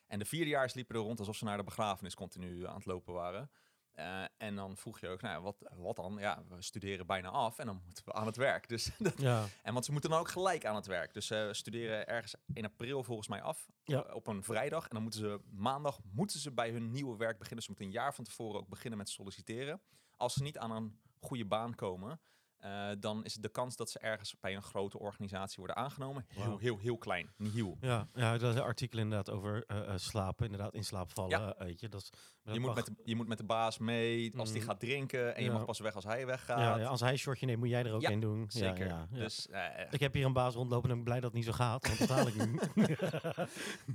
En 0.07 0.19
de 0.19 0.25
vierdejaars 0.25 0.73
liepen 0.73 0.95
er 0.95 1.01
rond 1.01 1.19
alsof 1.19 1.35
ze 1.35 1.43
naar 1.43 1.57
de 1.57 1.63
begrafenis 1.63 2.15
continu 2.15 2.67
aan 2.67 2.75
het 2.75 2.85
lopen 2.85 3.13
waren. 3.13 3.51
Eh, 3.93 4.23
en 4.37 4.55
dan 4.55 4.77
vroeg 4.77 4.99
je 4.99 5.07
ook, 5.07 5.21
nou, 5.21 5.43
wat, 5.43 5.55
wat 5.75 5.95
dan? 5.95 6.17
Ja, 6.19 6.43
we 6.49 6.61
studeren 6.61 7.05
bijna 7.05 7.29
af 7.29 7.59
en 7.59 7.65
dan 7.65 7.81
moeten 7.85 8.05
we 8.05 8.13
aan 8.13 8.25
het 8.25 8.35
werk. 8.35 8.69
Dus 8.69 8.89
dat, 8.99 9.17
Ja, 9.17 9.45
en 9.61 9.73
want 9.73 9.85
ze 9.85 9.91
moeten 9.91 10.09
dan 10.09 10.19
ook 10.19 10.29
gelijk 10.29 10.65
aan 10.65 10.75
het 10.75 10.85
werk. 10.85 11.13
Dus 11.13 11.27
ze 11.27 11.49
studeren 11.51 12.07
ergens 12.07 12.35
in 12.53 12.65
april 12.65 13.03
volgens 13.03 13.27
mij 13.27 13.41
af. 13.41 13.67
Ja. 13.83 14.03
eh, 14.03 14.15
op 14.15 14.27
een 14.27 14.43
vrijdag. 14.43 14.83
En 14.83 14.89
dan 14.89 15.01
moeten 15.01 15.19
ze 15.19 15.39
maandag 15.51 15.99
moeten 16.11 16.39
ze 16.39 16.51
bij 16.51 16.69
hun 16.69 16.91
nieuwe 16.91 17.17
werk 17.17 17.37
beginnen. 17.37 17.63
Ze 17.63 17.69
moeten 17.69 17.87
een 17.87 17.93
jaar 17.93 18.13
van 18.13 18.23
tevoren 18.23 18.59
ook 18.59 18.69
beginnen 18.69 18.97
met 18.97 19.09
solliciteren. 19.09 19.81
Als 20.17 20.33
ze 20.33 20.43
niet 20.43 20.57
aan 20.57 20.71
een 20.71 20.99
goede 21.19 21.45
baan 21.45 21.75
komen, 21.75 22.19
eh, 22.63 22.89
dan 22.99 23.23
is 23.25 23.33
de 23.33 23.49
kans 23.49 23.75
dat 23.75 23.89
ze 23.89 23.99
ergens 23.99 24.35
bij 24.39 24.55
een 24.55 24.61
grote 24.61 24.99
organisatie 24.99 25.57
worden 25.57 25.75
aangenomen 25.75 26.25
heel, 26.27 26.57
heel, 26.57 26.77
heel 26.77 26.97
klein. 26.97 27.29
Niet 27.37 27.53
heel. 27.53 27.77
ja, 27.81 28.07
ja, 28.13 28.37
dat 28.37 28.49
is 28.53 28.55
een 28.59 28.65
artikel 28.65 28.99
inderdaad 28.99 29.29
over 29.29 29.63
eh, 29.67 29.93
slapen, 29.95 30.45
inderdaad 30.45 30.73
in 30.73 30.83
slaap 30.83 31.11
vallen, 31.11 31.39
Ja. 31.39 31.55
weet 31.57 31.79
je. 31.79 31.89
Dat 31.89 32.01
is, 32.01 32.09
dat 32.43 32.53
Je 32.53 32.59
moet, 32.59 32.75
met 32.75 32.85
de, 32.85 32.93
je 33.03 33.15
moet 33.15 33.27
met 33.27 33.37
de 33.37 33.43
baas 33.43 33.77
mee 33.77 34.37
als 34.37 34.51
die 34.51 34.61
Mm. 34.61 34.67
gaat 34.67 34.79
drinken. 34.79 35.35
En 35.35 35.43
je 35.43 35.51
mag 35.51 35.65
pas 35.65 35.79
weg 35.79 35.95
als 35.95 36.03
hij 36.03 36.25
weggaat. 36.25 36.59
ja, 36.59 36.77
ja, 36.77 36.87
als 36.87 36.99
hij 36.99 37.11
een 37.11 37.17
shortje 37.17 37.45
neemt, 37.45 37.59
moet 37.59 37.69
jij 37.69 37.83
er 37.85 37.93
ook 37.93 38.01
in 38.01 38.19
doen. 38.19 38.45
Zeker. 38.47 39.07
Dus 39.11 39.47
Ik 39.89 39.99
heb 39.99 40.13
hier 40.13 40.25
een 40.25 40.33
baas 40.33 40.53
rondlopen 40.53 40.89
en 40.89 40.97
ik 40.97 41.03
ben 41.03 41.13
blij 41.13 41.19
dat 41.19 41.29
het 41.31 41.33
niet 41.39 41.45
zo 41.45 41.51
gaat, 41.51 42.07
want 42.07 42.27
ik 42.27 42.35
nu. 42.45 42.59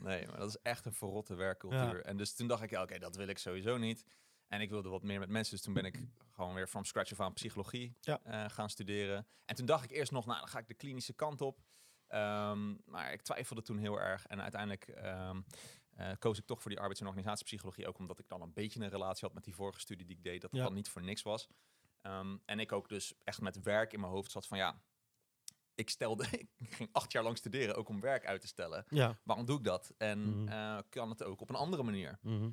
Nee, 0.03 0.27
maar 0.27 0.39
dat 0.39 0.49
is 0.49 0.57
echt 0.63 0.87
een 0.87 0.93
verrotte 0.93 1.35
werkcultuur. 1.35 2.03
En 2.05 2.17
dus 2.17 2.35
toen 2.35 2.47
dacht 2.47 2.63
ik, 2.63 2.71
ja, 2.71 2.83
oké, 2.83 2.99
dat 2.99 3.17
wil 3.17 3.29
ik 3.29 3.39
sowieso 3.39 3.77
niet. 3.77 4.05
En 4.49 4.61
ik 4.61 4.71
wilde 4.71 4.89
wat 4.89 5.03
meer 5.03 5.19
met 5.19 5.29
mensen, 5.29 5.55
dus 5.55 5.65
toen 5.65 5.75
ben 5.75 5.85
ik 5.85 6.01
gewoon 6.33 6.55
weer 6.55 6.67
from 6.67 6.85
scratch 6.85 7.13
af 7.13 7.21
aan 7.21 7.33
psychologie 7.33 7.97
Ja. 8.01 8.21
eh, 8.23 8.45
gaan 8.51 8.71
studeren. 8.71 9.27
En 9.45 9.55
toen 9.55 9.67
dacht 9.67 9.85
ik 9.85 9.91
eerst 9.91 10.13
nog, 10.13 10.27
nou, 10.27 10.39
dan 10.39 10.49
ga 10.49 10.59
ik 10.59 10.69
de 10.69 10.75
klinische 10.75 11.13
kant 11.13 11.41
op. 11.41 11.61
Ehm, 12.07 12.75
maar 12.85 13.13
ik 13.13 13.23
twijfelde 13.23 13.63
toen 13.63 13.79
heel 13.79 14.01
erg. 14.01 14.27
En 14.27 14.41
uiteindelijk 14.43 14.89
ehm, 14.89 15.41
eh, 15.91 16.11
koos 16.19 16.39
ik 16.39 16.47
toch 16.47 16.61
voor 16.61 16.71
die 16.71 16.79
arbeids- 16.81 17.01
en 17.01 17.07
organisatiepsychologie. 17.07 17.87
Ook 17.87 17.99
omdat 17.99 18.19
ik 18.19 18.29
dan 18.29 18.43
een 18.43 18.53
beetje 18.53 18.81
een 18.81 18.89
relatie 18.89 19.25
had 19.27 19.35
met 19.35 19.45
die 19.45 19.55
vorige 19.55 19.81
studie 19.81 20.07
die 20.07 20.17
ik 20.17 20.23
deed. 20.23 20.41
Dat 20.41 20.51
Ja. 20.53 20.63
dan 20.65 20.75
niet 20.75 20.89
voor 20.89 21.03
niks 21.03 21.23
was. 21.23 21.49
Ehm, 22.01 22.37
en 22.45 22.61
ik 22.61 22.73
ook 22.73 22.89
dus 22.89 23.15
echt 23.25 23.41
met 23.41 23.63
werk 23.63 23.93
in 23.93 24.01
mijn 24.01 24.13
hoofd 24.13 24.31
zat 24.31 24.47
van, 24.47 24.59
ja... 24.59 24.81
Ik 25.75 25.91
stelde, 25.91 26.25
ik 26.57 26.75
ging 26.75 26.89
acht 26.93 27.13
jaar 27.13 27.23
lang 27.23 27.37
studeren, 27.37 27.75
ook 27.77 27.89
om 27.89 28.01
werk 28.01 28.27
uit 28.27 28.41
te 28.41 28.47
stellen 28.47 28.85
ja. 28.89 29.19
waarom 29.25 29.47
doe 29.47 29.59
ik 29.59 29.65
dat? 29.65 29.95
En 29.99 30.43
Mhm. 30.43 30.49
eh, 30.49 30.79
kan 30.89 31.11
het 31.11 31.23
ook 31.23 31.41
op 31.41 31.49
een 31.49 31.55
andere 31.57 31.83
manier? 31.83 32.19
mhm. 32.23 32.51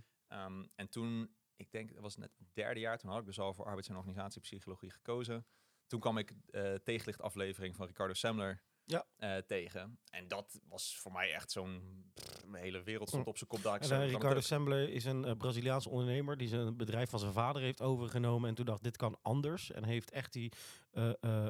En 0.76 0.90
toen, 0.90 1.36
ik 1.56 1.72
denk, 1.72 1.94
dat 1.94 2.02
was 2.02 2.18
net 2.18 2.36
het 2.38 2.48
derde 2.54 2.80
jaar, 2.80 2.98
toen 2.98 3.10
had 3.10 3.20
ik 3.20 3.26
dus 3.26 3.40
al 3.40 3.54
voor 3.54 3.66
arbeids- 3.66 3.90
en 3.90 3.96
organisatiepsychologie 3.96 4.92
gekozen. 4.92 5.46
Toen 5.88 6.00
kwam 6.00 6.18
ik 6.18 6.34
eh 6.50 6.74
tegenlichtaflevering 6.74 7.76
van 7.76 7.88
Ricardo 7.88 8.14
Semler 8.14 8.62
Ja. 8.88 9.06
eh, 9.18 9.38
tegen. 9.38 10.00
En 10.10 10.28
dat 10.28 10.60
was 10.70 10.98
voor 10.98 11.12
mij 11.12 11.34
echt 11.34 11.52
zo'n... 11.52 12.04
hele 12.52 12.84
wereld 12.84 13.08
stond 13.08 13.24
Mm. 13.24 13.30
op 13.30 13.38
zijn 13.38 13.50
kop. 13.50 13.62
daar. 13.64 13.80
En, 13.82 13.92
eh, 14.02 14.10
Ricardo. 14.10 14.40
Sembler 14.40 14.90
is 14.90 15.06
een 15.06 15.26
eh, 15.26 15.32
Braziliaans 15.38 15.88
ondernemer 15.88 16.38
die 16.38 16.48
zijn 16.48 16.78
bedrijf 16.78 17.10
van 17.10 17.20
zijn 17.20 17.32
vader 17.34 17.62
heeft 17.62 17.82
overgenomen. 17.82 18.50
En 18.50 18.56
toen 18.56 18.66
dacht, 18.66 18.84
dit 18.84 18.98
kan 18.98 19.18
anders. 19.22 19.72
En 19.72 19.84
heeft 19.84 20.12
echt 20.12 20.34
die, 20.34 20.52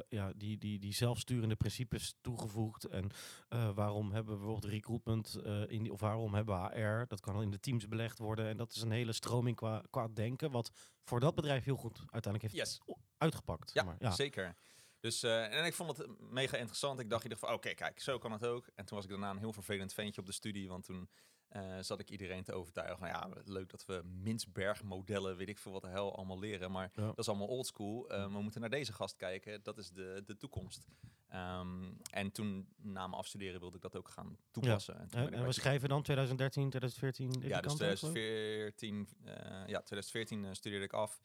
ja, 0.08 0.32
die, 0.36 0.58
die, 0.58 0.78
die 0.78 0.94
zelfsturende 0.94 1.56
principes 1.56 2.14
toegevoegd. 2.20 2.84
En 2.84 3.10
waarom 3.74 4.12
hebben 4.12 4.32
we 4.32 4.38
bijvoorbeeld 4.38 4.72
recruitment, 4.72 5.38
in 5.70 5.82
die, 5.82 5.92
of 5.92 6.00
waarom 6.00 6.34
hebben 6.34 6.60
we 6.60 6.80
HR? 6.80 7.06
Dat 7.08 7.20
kan 7.20 7.34
al 7.34 7.42
in 7.42 7.50
de 7.50 7.60
teams 7.60 7.88
belegd 7.88 8.18
worden. 8.18 8.46
En 8.48 8.56
dat 8.56 8.72
is 8.74 8.82
een 8.82 8.90
hele 8.90 9.12
stroming 9.12 9.56
qua, 9.56 9.82
qua 9.90 10.08
denken, 10.08 10.50
wat 10.50 10.70
voor 11.04 11.20
dat 11.20 11.34
bedrijf 11.34 11.64
heel 11.64 11.76
goed 11.76 11.98
uiteindelijk 11.98 12.42
heeft 12.42 12.54
Yes. 12.54 12.80
uitgepakt. 13.18 13.70
Ja, 13.72 13.82
maar. 13.82 13.96
ja. 13.98 14.10
zeker. 14.10 14.54
Dus, 15.06 15.22
eh, 15.22 15.58
en 15.58 15.64
ik 15.64 15.74
vond 15.74 15.96
het 15.96 16.20
mega 16.30 16.56
interessant. 16.56 17.00
Ik 17.00 17.10
dacht 17.10 17.24
in 17.24 17.30
ieder 17.30 17.44
geval, 17.44 17.58
oké, 17.58 17.74
kijk, 17.74 18.00
zo 18.00 18.18
kan 18.18 18.32
het 18.32 18.46
ook. 18.46 18.66
En 18.74 18.84
toen 18.84 18.96
was 18.96 19.04
ik 19.04 19.10
daarna 19.10 19.30
een 19.30 19.38
heel 19.38 19.52
vervelend 19.52 19.94
ventje 19.94 20.20
op 20.20 20.26
de 20.26 20.32
studie, 20.32 20.68
want 20.68 20.84
toen 20.84 21.08
eh, 21.48 21.78
zat 21.80 22.00
ik 22.00 22.10
iedereen 22.10 22.44
te 22.44 22.52
overtuigen 22.52 22.98
van, 22.98 23.08
ja, 23.08 23.28
leuk 23.44 23.70
dat 23.70 23.84
we 23.84 24.02
Minsberg-modellen, 24.04 25.36
weet 25.36 25.48
ik 25.48 25.58
veel 25.58 25.72
wat 25.72 25.82
de 25.82 25.88
hel, 25.88 26.16
allemaal 26.16 26.38
leren. 26.38 26.70
Maar 26.70 26.90
Ja. 26.94 27.06
dat 27.06 27.18
is 27.18 27.28
allemaal 27.28 27.46
oldschool. 27.46 28.12
Uh, 28.12 28.32
we 28.32 28.42
moeten 28.42 28.60
naar 28.60 28.70
deze 28.70 28.92
gast 28.92 29.16
kijken. 29.16 29.62
Dat 29.62 29.78
is 29.78 29.90
de, 29.90 30.22
de 30.26 30.36
toekomst. 30.36 30.86
Ehm, 31.28 31.92
en 32.10 32.32
toen, 32.32 32.68
na 32.76 33.06
mijn 33.06 33.20
afstuderen, 33.20 33.60
wilde 33.60 33.76
ik 33.76 33.82
dat 33.82 33.96
ook 33.96 34.08
gaan 34.08 34.38
toepassen. 34.50 34.98
En 34.98 35.08
toen 35.08 35.32
En, 35.32 35.44
we 35.44 35.52
schrijven 35.52 35.88
dan 35.88 36.02
2013, 36.02 36.68
2014? 36.68 37.30
die 37.40 37.48
ja, 37.48 37.60
dus 37.60 37.66
kant 37.66 37.82
uit, 37.82 38.00
hoor? 38.00 38.10
2014, 38.10 39.08
eh, 39.24 39.32
ja, 39.66 39.82
2014 39.82 40.44
eh, 40.44 40.52
studeerde 40.52 40.84
ik 40.84 40.92
af. 40.92 41.22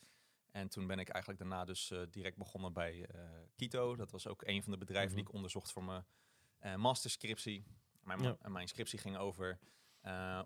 En 0.51 0.69
toen 0.69 0.87
ben 0.87 0.99
ik 0.99 1.09
eigenlijk 1.09 1.41
daarna 1.43 1.65
dus 1.65 1.91
eh, 1.91 2.01
direct 2.09 2.37
begonnen 2.37 2.73
bij 2.73 3.05
eh 3.05 3.29
Kito. 3.55 3.95
Dat 3.95 4.11
was 4.11 4.27
ook 4.27 4.41
een 4.45 4.63
van 4.63 4.71
de 4.71 4.77
bedrijven 4.77 5.09
die 5.15 5.19
Mhm. 5.19 5.27
ik 5.27 5.33
onderzocht 5.35 5.71
voor 5.71 5.83
mijn 5.83 6.05
eh 6.59 6.75
masterscriptie. 6.75 7.65
Mijn, 8.01 8.21
Ja. 8.21 8.37
mijn 8.49 8.67
scriptie 8.67 8.99
ging 8.99 9.17
over 9.17 9.59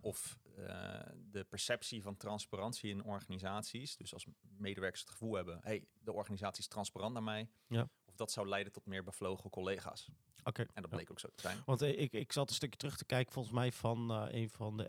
of 0.01 0.37
de 1.31 1.45
perceptie 1.49 2.01
van 2.01 2.17
transparantie 2.17 2.89
in 2.89 3.03
organisaties, 3.03 3.97
dus 3.97 4.13
als 4.13 4.25
medewerkers 4.41 5.01
het 5.01 5.09
gevoel 5.09 5.33
hebben, 5.35 5.59
hey, 5.63 5.87
de 5.99 6.11
organisatie 6.11 6.59
is 6.61 6.67
transparant 6.67 7.13
naar 7.13 7.23
mij, 7.23 7.49
Ja. 7.67 7.89
of 8.05 8.15
dat 8.15 8.31
zou 8.31 8.47
leiden 8.47 8.73
tot 8.73 8.85
meer 8.85 9.03
bevlogen 9.03 9.49
collega's. 9.49 10.09
Oké. 10.43 10.61
En 10.61 10.81
dat 10.81 10.91
Ja. 10.91 10.95
bleek 10.97 11.11
ook 11.11 11.19
zo 11.19 11.27
te 11.35 11.41
zijn. 11.41 11.61
Want 11.65 11.81
eh, 11.81 11.99
ik, 11.99 12.11
ik 12.13 12.31
zat 12.31 12.49
een 12.49 12.55
stukje 12.55 12.77
terug 12.77 12.97
te 12.97 13.05
kijken, 13.05 13.33
volgens 13.33 13.53
mij 13.53 13.71
van 13.71 14.09
een 14.11 14.49
van 14.49 14.77
de 14.77 14.87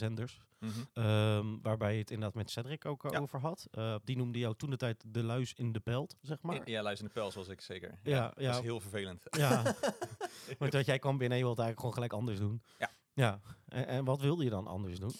NPO-zenders. 0.00 0.40
Mhm. 0.58 0.70
Ehm, 0.92 1.58
waarbij 1.62 1.92
je 1.92 1.98
het 1.98 2.10
inderdaad 2.10 2.34
met 2.36 2.50
Cedric 2.50 2.84
ook 2.84 3.04
eh, 3.04 3.10
Ja. 3.10 3.18
over 3.18 3.40
had. 3.40 3.66
Eh, 3.70 3.96
die 4.04 4.16
noemde 4.16 4.38
jou 4.38 4.54
toen 4.56 4.70
de 4.70 4.76
tijd 4.76 5.04
de 5.06 5.22
luis 5.22 5.52
in 5.52 5.72
de 5.72 5.80
pelt, 5.80 6.16
zeg 6.20 6.42
maar. 6.42 6.70
Ja, 6.70 6.82
luister 6.82 7.06
in 7.08 7.12
de 7.14 7.20
pels 7.20 7.34
was 7.34 7.48
ik 7.48 7.60
zeker. 7.60 7.98
Ja, 8.02 8.28
dat 8.28 8.34
ja. 8.44 8.50
is 8.50 8.60
heel 8.60 8.80
vervelend. 8.80 9.22
Ja, 9.30 9.62
want 10.58 10.72
dat 10.72 10.86
jij 10.86 10.98
kwam 10.98 11.18
binnen 11.18 11.38
en 11.38 11.44
je 11.44 11.44
wilde 11.48 11.62
eigenlijk 11.62 11.78
gewoon 11.78 11.94
gelijk 11.94 12.12
anders 12.12 12.38
doen. 12.38 12.62
Ja. 12.78 12.90
Ja, 13.14 13.40
en, 13.68 13.86
en 13.86 14.04
wat 14.04 14.20
wilde 14.20 14.44
je 14.44 14.50
dan 14.50 14.66
anders 14.66 14.98
doen? 14.98 15.12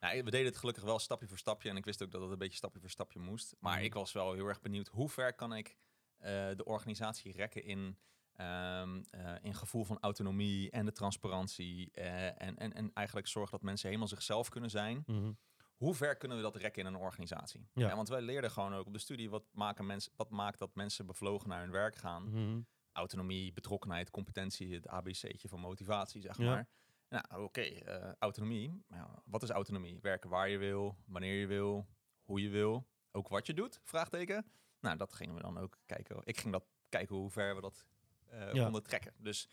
Nou, 0.00 0.22
we 0.22 0.30
deden 0.30 0.46
het 0.46 0.56
gelukkig 0.56 0.84
wel 0.84 0.98
stapje 0.98 1.26
voor 1.28 1.38
stapje. 1.38 1.68
En 1.68 1.76
ik 1.76 1.84
wist 1.84 2.02
ook 2.02 2.10
dat 2.10 2.20
het 2.22 2.30
een 2.30 2.38
beetje 2.38 2.56
stapje 2.56 2.80
voor 2.80 2.90
stapje 2.90 3.18
moest. 3.18 3.54
Maar 3.60 3.74
Mhm. 3.76 3.84
ik 3.84 3.94
was 3.94 4.12
wel 4.12 4.32
heel 4.32 4.46
erg 4.46 4.60
benieuwd 4.60 4.88
hoe 4.88 5.08
ver 5.08 5.34
kan 5.34 5.52
ik 5.54 5.76
eh, 6.18 6.30
de 6.56 6.64
organisatie 6.64 7.32
rekken 7.32 7.64
in, 7.64 7.98
ehm, 8.36 9.02
eh, 9.10 9.34
in 9.42 9.54
gevoel 9.54 9.84
van 9.84 9.98
autonomie 10.00 10.70
en 10.70 10.84
de 10.84 10.92
transparantie. 10.92 11.90
eh, 11.92 12.26
en, 12.42 12.56
en, 12.56 12.72
en 12.72 12.90
eigenlijk 12.92 13.26
zorgen 13.28 13.50
dat 13.52 13.62
mensen 13.62 13.86
helemaal 13.88 14.08
zichzelf 14.08 14.48
kunnen 14.48 14.70
zijn. 14.70 15.02
Mhm. 15.06 15.32
Hoe 15.76 15.94
ver 15.94 16.16
kunnen 16.16 16.36
we 16.36 16.42
dat 16.42 16.56
rekken 16.56 16.82
in 16.86 16.94
een 16.94 17.00
organisatie? 17.00 17.68
Ja. 17.74 17.96
want 17.96 18.08
wij 18.08 18.20
leerden 18.22 18.50
gewoon 18.50 18.74
ook 18.74 18.86
op 18.86 18.92
de 18.92 18.98
studie 18.98 19.30
wat, 19.30 19.44
maken 19.52 19.86
mensen, 19.86 20.12
wat 20.16 20.30
maakt 20.30 20.58
dat 20.58 20.74
mensen 20.74 21.06
bevlogen 21.06 21.48
naar 21.48 21.60
hun 21.60 21.70
werk 21.70 21.96
gaan 21.96 22.22
Mhm. 22.30 22.60
autonomie, 22.92 23.52
betrokkenheid, 23.52 24.10
competentie, 24.10 24.74
het 24.74 24.88
ABC'tje 24.88 25.48
van 25.48 25.60
motivatie, 25.60 26.20
zeg 26.20 26.36
Ja. 26.38 26.44
maar. 26.44 26.68
Nou, 27.08 27.44
oké, 27.44 27.60
eh, 27.60 28.12
autonomie. 28.18 28.84
Wat 29.24 29.42
is 29.42 29.50
autonomie? 29.50 29.98
Werken 30.00 30.30
waar 30.30 30.48
je 30.48 30.58
wil, 30.58 30.96
wanneer 31.06 31.40
je 31.40 31.46
wil, 31.46 31.86
hoe 32.22 32.42
je 32.42 32.48
wil, 32.48 32.86
ook 33.12 33.28
wat 33.28 33.46
je 33.46 33.54
doet? 33.54 33.80
Vraagteken. 33.82 34.46
Nou, 34.80 34.96
dat 34.96 35.12
gingen 35.12 35.34
we 35.34 35.40
dan 35.42 35.58
ook 35.58 35.78
kijken. 35.86 36.20
Ik 36.24 36.38
ging 36.40 36.52
dat 36.52 36.64
kijken 36.88 37.16
hoe 37.16 37.30
ver 37.30 37.54
we 37.54 37.60
dat 37.60 37.86
eh 38.34 38.52
Ja. 38.54 38.62
konden 38.64 38.82
trekken. 38.82 39.12
Dus 39.18 39.48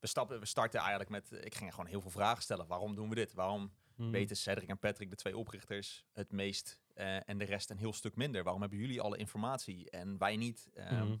we, 0.00 0.06
stappen, 0.06 0.40
we 0.40 0.46
starten 0.46 0.80
eigenlijk 0.80 1.10
met, 1.10 1.32
ik 1.44 1.54
ging 1.54 1.70
gewoon 1.70 1.86
heel 1.86 2.00
veel 2.00 2.10
vragen 2.10 2.42
stellen. 2.42 2.66
Waarom 2.66 2.94
doen 2.94 3.08
we 3.08 3.14
dit? 3.14 3.32
Waarom 3.32 3.72
Mhm. 3.96 4.10
weten 4.10 4.36
Cedric 4.36 4.68
en 4.68 4.78
Patrick, 4.78 5.10
de 5.10 5.16
twee 5.16 5.36
oprichters, 5.36 6.04
het 6.12 6.32
meest 6.32 6.80
eh, 6.94 7.28
en 7.28 7.38
de 7.38 7.44
rest 7.44 7.70
een 7.70 7.78
heel 7.78 7.92
stuk 7.92 8.16
minder? 8.16 8.42
Waarom 8.42 8.60
hebben 8.60 8.78
jullie 8.78 9.00
alle 9.00 9.16
informatie 9.16 9.90
en 9.90 10.18
wij 10.18 10.36
niet? 10.36 10.68
Ehm, 10.74 11.06
Mhm. 11.06 11.16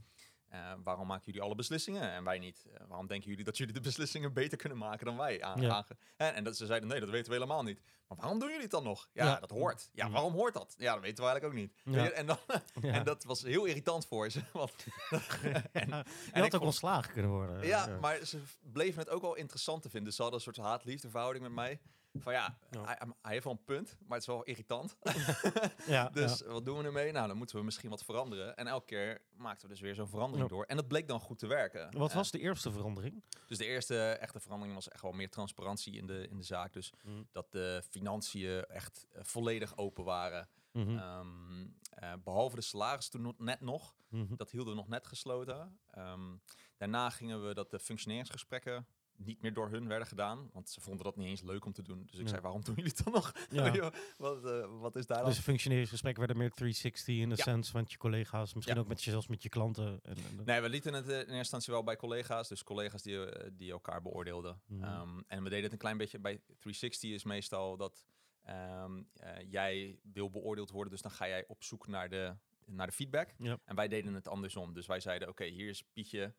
Uh, 0.52 0.72
waarom 0.84 1.06
maken 1.06 1.24
jullie 1.24 1.40
alle 1.42 1.54
beslissingen 1.54 2.10
en 2.12 2.24
wij 2.24 2.38
niet? 2.38 2.64
Uh, 2.68 2.74
waarom 2.88 3.06
denken 3.06 3.28
jullie 3.30 3.44
dat 3.44 3.56
jullie 3.56 3.72
de 3.74 3.80
beslissingen 3.80 4.32
beter 4.32 4.58
kunnen 4.58 4.78
maken 4.78 5.06
dan 5.06 5.16
wij? 5.16 5.42
Aan, 5.42 5.60
Ja. 5.60 5.70
aange- 5.74 5.96
en, 6.16 6.34
en 6.34 6.44
dat 6.44 6.56
ze 6.56 6.66
zeiden, 6.66 6.88
nee, 6.88 7.00
dat 7.00 7.08
weten 7.10 7.28
we 7.28 7.34
helemaal 7.34 7.62
niet. 7.62 7.80
Maar 8.08 8.18
waarom 8.18 8.38
doen 8.38 8.48
jullie 8.48 8.62
het 8.62 8.70
dan 8.72 8.82
nog? 8.82 9.08
Ja, 9.12 9.24
Ja. 9.24 9.40
dat 9.40 9.50
hoort. 9.50 9.90
Ja, 9.92 10.04
Mhm. 10.04 10.12
waarom 10.12 10.32
hoort 10.32 10.54
dat? 10.54 10.74
Ja, 10.78 10.92
dat 10.92 11.02
weten 11.02 11.24
we 11.24 11.30
eigenlijk 11.30 11.44
ook 11.54 11.60
niet. 11.84 11.96
Ja. 11.96 12.10
En, 12.10 12.26
dan, 12.26 12.38
en 12.94 13.04
dat 13.04 13.24
was 13.24 13.42
heel 13.42 13.64
irritant 13.64 14.06
voor 14.06 14.30
ze. 14.30 14.40
Want, 14.52 14.72
en, 15.72 15.88
je 16.34 16.40
had 16.40 16.54
ook 16.54 16.60
ontslagen 16.62 17.12
kunnen 17.12 17.30
worden. 17.30 17.66
ja, 17.66 17.98
maar 18.00 18.24
ze 18.24 18.42
bleven 18.72 18.98
het 19.00 19.08
ook 19.10 19.22
wel 19.22 19.34
interessant 19.34 19.82
te 19.82 19.90
vinden. 19.90 20.12
Ze 20.12 20.22
hadden 20.22 20.40
een 20.40 20.52
soort 20.54 20.66
haat-liefde 20.66 21.10
verhouding 21.10 21.44
met 21.44 21.54
mij. 21.54 21.80
Van 22.22 22.32
ja. 22.32 22.58
Hij, 22.70 22.98
hij 23.22 23.32
heeft 23.32 23.44
wel 23.44 23.52
een 23.52 23.64
punt, 23.64 23.96
maar 24.00 24.18
het 24.18 24.20
is 24.20 24.26
wel 24.34 24.42
irritant. 24.42 24.96
ja, 25.86 26.08
Dus 26.08 26.38
ja. 26.38 26.46
wat 26.46 26.64
doen 26.64 26.78
we 26.78 26.84
ermee? 26.84 27.12
Nou, 27.12 27.28
dan 27.28 27.36
moeten 27.36 27.56
we 27.56 27.62
misschien 27.64 27.90
wat 27.90 28.04
veranderen. 28.04 28.56
En 28.56 28.66
elke 28.66 28.86
keer 28.86 29.20
maakten 29.36 29.62
we 29.66 29.72
dus 29.72 29.80
weer 29.82 29.94
zo'n 29.94 30.08
verandering 30.08 30.48
door. 30.48 30.64
En 30.64 30.76
dat 30.76 30.88
bleek 30.88 31.08
dan 31.08 31.20
goed 31.20 31.38
te 31.38 31.46
werken. 31.46 31.98
Wat 31.98 32.12
was 32.12 32.30
de 32.30 32.38
eerste 32.38 32.72
verandering? 32.72 33.24
dus 33.46 33.58
de 33.58 33.66
eerste 33.66 34.10
echte 34.10 34.40
verandering 34.40 34.74
was 34.74 34.88
echt 34.88 35.02
wel 35.02 35.12
meer 35.12 35.30
transparantie 35.30 35.92
in 35.96 36.06
de, 36.06 36.28
in 36.28 36.36
de 36.36 36.42
zaak. 36.44 36.72
Dus 36.72 36.92
Mhm. 37.02 37.22
dat 37.32 37.52
de 37.52 37.82
financiën 37.90 38.64
echt 38.64 39.06
eh, 39.12 39.22
volledig 39.24 39.76
open 39.76 40.04
waren. 40.04 40.48
Mhm. 40.72 40.98
Ehm, 40.98 41.66
eh, 41.90 42.12
behalve 42.24 42.56
de 42.56 42.62
salaris 42.62 43.08
toen 43.08 43.34
net 43.38 43.60
nog. 43.60 43.94
Mhm. 44.08 44.36
Dat 44.36 44.50
hielden 44.50 44.72
we 44.74 44.78
nog 44.78 44.88
net 44.88 45.06
gesloten. 45.06 45.78
Ehm, 45.90 46.36
daarna 46.76 47.10
gingen 47.10 47.46
we 47.46 47.54
dat 47.54 47.70
de 47.70 47.78
functioneringsgesprekken 47.78 48.86
niet 49.18 49.42
meer 49.42 49.52
door 49.54 49.70
hun 49.70 49.88
werden 49.88 50.06
gedaan. 50.06 50.50
Want 50.52 50.68
ze 50.70 50.80
vonden 50.80 51.04
dat 51.04 51.16
niet 51.16 51.26
eens 51.26 51.42
leuk 51.42 51.64
om 51.64 51.72
te 51.72 51.82
doen. 51.82 52.02
Dus 52.06 52.14
ik 52.18 52.22
Ja. 52.22 52.28
zei, 52.28 52.40
waarom 52.40 52.64
doen 52.64 52.74
jullie 52.74 52.92
het 52.96 53.04
dan 53.04 53.12
nog? 53.12 53.32
Ja. 53.50 53.92
Wat, 54.16 54.44
eh, 54.44 54.80
wat 54.80 54.96
is 54.96 55.06
daar 55.06 55.18
dan? 55.18 55.26
Dus 55.28 55.38
functioneringsgesprekken 55.38 56.22
werden 56.26 56.42
meer 56.42 56.52
360 56.52 57.16
in 57.16 57.28
de 57.28 57.36
Ja. 57.36 57.42
sense 57.42 57.70
van 57.70 57.84
je 57.88 57.96
collega's, 57.96 58.54
misschien 58.54 58.78
ook 58.78 58.88
met 58.88 59.02
je, 59.04 59.10
zelfs 59.10 59.26
met 59.26 59.42
je 59.42 59.48
klanten. 59.48 60.00
En, 60.02 60.16
en- 60.16 60.44
Nee, 60.44 60.60
we 60.60 60.68
lieten 60.68 60.92
het 60.94 61.04
eh, 61.08 61.12
in 61.12 61.18
eerste 61.18 61.34
instantie 61.36 61.72
wel 61.72 61.84
bij 61.84 61.96
collega's. 61.96 62.48
Dus 62.48 62.62
collega's 62.64 63.02
die, 63.02 63.24
eh, 63.30 63.50
die 63.52 63.70
elkaar 63.70 64.02
beoordeelden. 64.02 64.60
Mhm. 64.66 64.84
Ehm, 64.84 65.20
en 65.26 65.42
we 65.42 65.48
deden 65.48 65.64
het 65.64 65.72
een 65.72 65.78
klein 65.78 65.96
beetje 65.96 66.18
bij 66.18 66.40
360 66.58 67.10
is 67.10 67.24
meestal 67.24 67.76
dat 67.76 68.04
ehm, 68.42 69.02
eh, 69.12 69.50
jij 69.50 69.98
wil 70.02 70.30
beoordeeld 70.30 70.70
worden. 70.70 70.92
Dus 70.92 71.02
dan 71.02 71.10
ga 71.10 71.28
jij 71.28 71.44
op 71.46 71.62
zoek 71.64 71.86
naar 71.86 72.08
de, 72.08 72.36
naar 72.66 72.86
de 72.86 72.92
feedback. 72.92 73.34
En 73.64 73.74
wij 73.76 73.88
deden 73.88 74.14
het 74.14 74.28
andersom. 74.28 74.74
Dus 74.74 74.86
wij 74.86 75.00
zeiden, 75.00 75.28
oké, 75.28 75.44
hier 75.44 75.68
is 75.68 75.82
Pietje. 75.92 76.34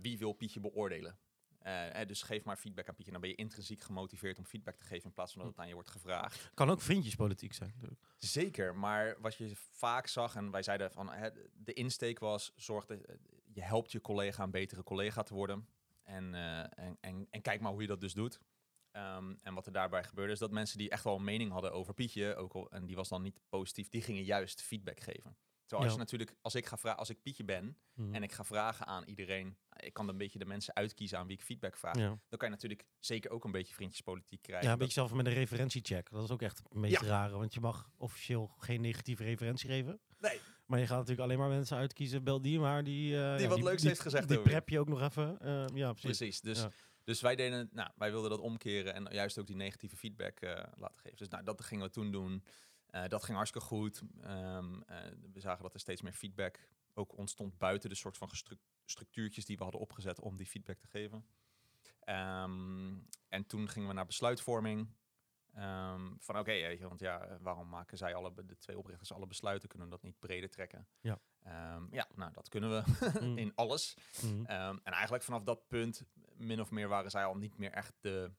Wie 0.00 0.18
wil 0.18 0.32
Pietje 0.32 0.60
beoordelen? 0.60 1.18
Eh, 1.66 2.06
dus 2.06 2.22
geef 2.22 2.44
maar 2.44 2.56
feedback 2.56 2.88
aan 2.88 2.94
Pietje. 2.94 3.12
Dan 3.12 3.20
ben 3.20 3.30
je 3.30 3.36
intrinsiek 3.36 3.82
gemotiveerd 3.82 4.38
om 4.38 4.44
feedback 4.44 4.76
te 4.76 4.84
geven 4.84 5.04
in 5.04 5.12
plaplaats 5.12 5.32
van 5.32 5.42
dat 5.42 5.50
het 5.50 5.60
aan 5.60 5.68
je 5.68 5.74
wordt 5.74 5.90
gevraagd. 5.90 6.50
Kan 6.54 6.70
ook 6.70 6.80
vriendjespolitiek 6.80 7.52
zijn. 7.52 7.70
natuurlijk. 7.74 8.00
Zeker, 8.18 8.76
maar 8.76 9.16
wat 9.20 9.36
je 9.36 9.52
vaak 9.54 10.06
zag, 10.06 10.34
en 10.34 10.50
wij 10.50 10.62
zeiden 10.62 10.90
van 10.90 11.12
hè, 11.12 11.30
de 11.54 11.72
insteek 11.72 12.18
was: 12.18 12.52
zorg 12.56 12.86
dat 12.86 13.00
eh, 13.00 13.14
je 13.44 13.62
helpt 13.62 13.92
je 13.92 14.00
collega 14.00 14.42
een 14.42 14.50
betere 14.50 14.82
collega 14.82 15.22
te 15.22 15.34
worden. 15.34 15.68
En, 16.02 16.34
eh, 16.34 16.58
en, 16.58 16.96
en, 17.00 17.26
en 17.30 17.42
kijk 17.42 17.60
maar 17.60 17.72
hoe 17.72 17.80
je 17.80 17.86
dat 17.86 18.00
dus 18.00 18.14
doet. 18.14 18.40
Ehm, 18.90 19.34
en 19.42 19.54
wat 19.54 19.66
er 19.66 19.72
daarbij 19.72 20.04
gebeurde, 20.04 20.32
is 20.32 20.38
dat 20.38 20.50
mensen 20.50 20.78
die 20.78 20.90
echt 20.90 21.04
wel 21.04 21.16
een 21.16 21.24
mening 21.24 21.52
hadden 21.52 21.72
over 21.72 21.94
Pietje, 21.94 22.34
ook 22.34 22.52
al, 22.52 22.70
en 22.70 22.86
die 22.86 22.96
was 22.96 23.08
dan 23.08 23.22
niet 23.22 23.40
positief, 23.48 23.88
die 23.88 24.02
gingen 24.02 24.22
juist 24.22 24.62
feedback 24.62 25.00
geven. 25.00 25.36
Terwijl 25.66 25.82
als 25.88 25.92
je 25.92 25.98
natuurlijk, 25.98 26.34
als 26.40 26.54
ik 26.54 26.66
ga 26.66 26.76
vragen, 26.76 26.98
als 26.98 27.10
ik 27.10 27.22
Pietje 27.22 27.44
ben 27.44 27.76
Mhm. 27.94 28.14
en 28.14 28.22
ik 28.22 28.32
ga 28.32 28.44
vragen 28.44 28.86
aan 28.86 29.04
iedereen, 29.04 29.56
ik 29.76 29.92
kan 29.92 30.08
een 30.08 30.16
beetje 30.16 30.38
de 30.38 30.44
mensen 30.44 30.74
uitkiezen 30.74 31.18
aan 31.18 31.26
wie 31.26 31.36
ik 31.36 31.42
feedback 31.42 31.76
vraag. 31.76 31.94
Dan 31.94 32.18
kan 32.28 32.48
je 32.48 32.54
natuurlijk 32.54 32.84
zeker 32.98 33.30
ook 33.30 33.44
een 33.44 33.50
beetje 33.50 33.74
vriendjespolitiek 33.74 34.42
krijgen. 34.42 34.66
ja, 34.66 34.72
een 34.72 34.78
beetje 34.78 34.92
zelf 34.92 35.12
met 35.12 35.26
een 35.26 35.32
referentiecheck. 35.32 36.10
Dat 36.10 36.24
is 36.24 36.30
ook 36.30 36.42
echt 36.42 36.58
het 36.58 36.74
meest 36.74 37.00
rare, 37.00 37.36
want 37.36 37.54
je 37.54 37.60
mag 37.60 37.90
officieel 37.96 38.50
geen 38.58 38.80
negatieve 38.80 39.24
referentie 39.24 39.68
geven. 39.68 40.00
Nee. 40.18 40.40
Maar 40.66 40.78
je 40.78 40.86
gaat 40.86 40.96
natuurlijk 40.98 41.22
alleen 41.28 41.38
maar 41.38 41.48
mensen 41.48 41.76
uitkiezen, 41.76 42.24
bel 42.24 42.40
die 42.40 42.58
maar. 42.58 42.84
Die, 42.84 43.16
eh, 43.22 43.40
ja, 43.40 43.48
wat 43.48 43.62
leuks 43.62 43.82
heeft 43.82 44.00
gezegd 44.00 44.28
Die 44.28 44.38
over 44.38 44.50
prep 44.50 44.68
je 44.68 44.78
ook 44.80 44.88
nog 44.88 45.02
even. 45.02 45.40
Eh, 45.40 45.64
ja, 45.74 45.92
precies. 45.92 46.18
Precies. 46.18 46.40
Dus, 46.40 46.66
dus 47.04 47.20
wij 47.20 47.36
deden 47.36 47.68
nou, 47.72 47.90
wij 47.96 48.10
wilden 48.10 48.30
dat 48.30 48.40
omkeren 48.40 48.94
en 48.94 49.06
juist 49.10 49.38
ook 49.38 49.46
die 49.46 49.56
negatieve 49.56 49.96
feedback 49.96 50.40
eh, 50.40 50.64
laten 50.74 51.00
geven. 51.00 51.16
Dus 51.16 51.28
nou, 51.28 51.44
dat 51.44 51.64
gingen 51.64 51.84
we 51.84 51.90
toen 51.90 52.12
doen. 52.12 52.44
Eh, 52.86 53.08
dat 53.08 53.24
ging 53.24 53.36
hartstikke 53.36 53.66
goed. 53.66 54.02
Ehm, 54.20 54.80
eh, 54.82 54.98
we 55.32 55.40
zagen 55.40 55.62
dat 55.62 55.74
er 55.74 55.80
steeds 55.80 56.02
meer 56.02 56.12
feedback 56.12 56.68
ook 56.94 57.16
ontstond 57.16 57.58
buiten 57.58 57.88
de 57.88 57.94
soort 57.94 58.16
van 58.16 58.28
structuurtjes 58.84 59.44
die 59.44 59.56
we 59.56 59.62
hadden 59.62 59.80
opgezet 59.80 60.20
om 60.20 60.36
die 60.36 60.46
feedback 60.46 60.78
te 60.78 60.86
geven. 60.86 61.26
Ehm, 62.00 62.94
en 63.28 63.46
toen 63.46 63.68
gingen 63.68 63.88
we 63.88 63.94
naar 63.94 64.06
besluitvorming. 64.06 64.88
Ehm, 65.54 66.14
van 66.18 66.38
oké, 66.38 66.50
weet 66.50 66.78
je, 66.78 66.88
want 66.88 67.00
ja, 67.00 67.20
eh, 67.20 67.36
waarom 67.40 67.68
maken 67.68 67.98
zij 67.98 68.14
alle, 68.14 68.32
de 68.46 68.58
twee 68.58 68.78
oprichters 68.78 69.12
alle 69.12 69.26
besluiten? 69.26 69.68
Kunnen 69.68 69.88
we 69.88 69.94
dat 69.94 70.02
niet 70.02 70.18
breder 70.18 70.50
trekken? 70.50 70.88
Ja. 71.00 71.20
Ja, 71.90 72.08
nou, 72.14 72.32
dat 72.32 72.48
kunnen 72.48 72.70
we 72.70 72.82
Mm. 73.26 73.38
in 73.38 73.54
alles. 73.54 73.96
Mhm. 74.22 74.44
Ehm, 74.44 74.78
en 74.82 74.92
eigenlijk 74.92 75.24
vanaf 75.24 75.42
dat 75.42 75.68
punt, 75.68 76.04
min 76.36 76.60
of 76.60 76.70
meer, 76.70 76.88
waren 76.88 77.10
zij 77.10 77.24
al 77.24 77.36
niet 77.36 77.58
meer 77.58 77.70
echt 77.72 77.94
de 78.00 78.32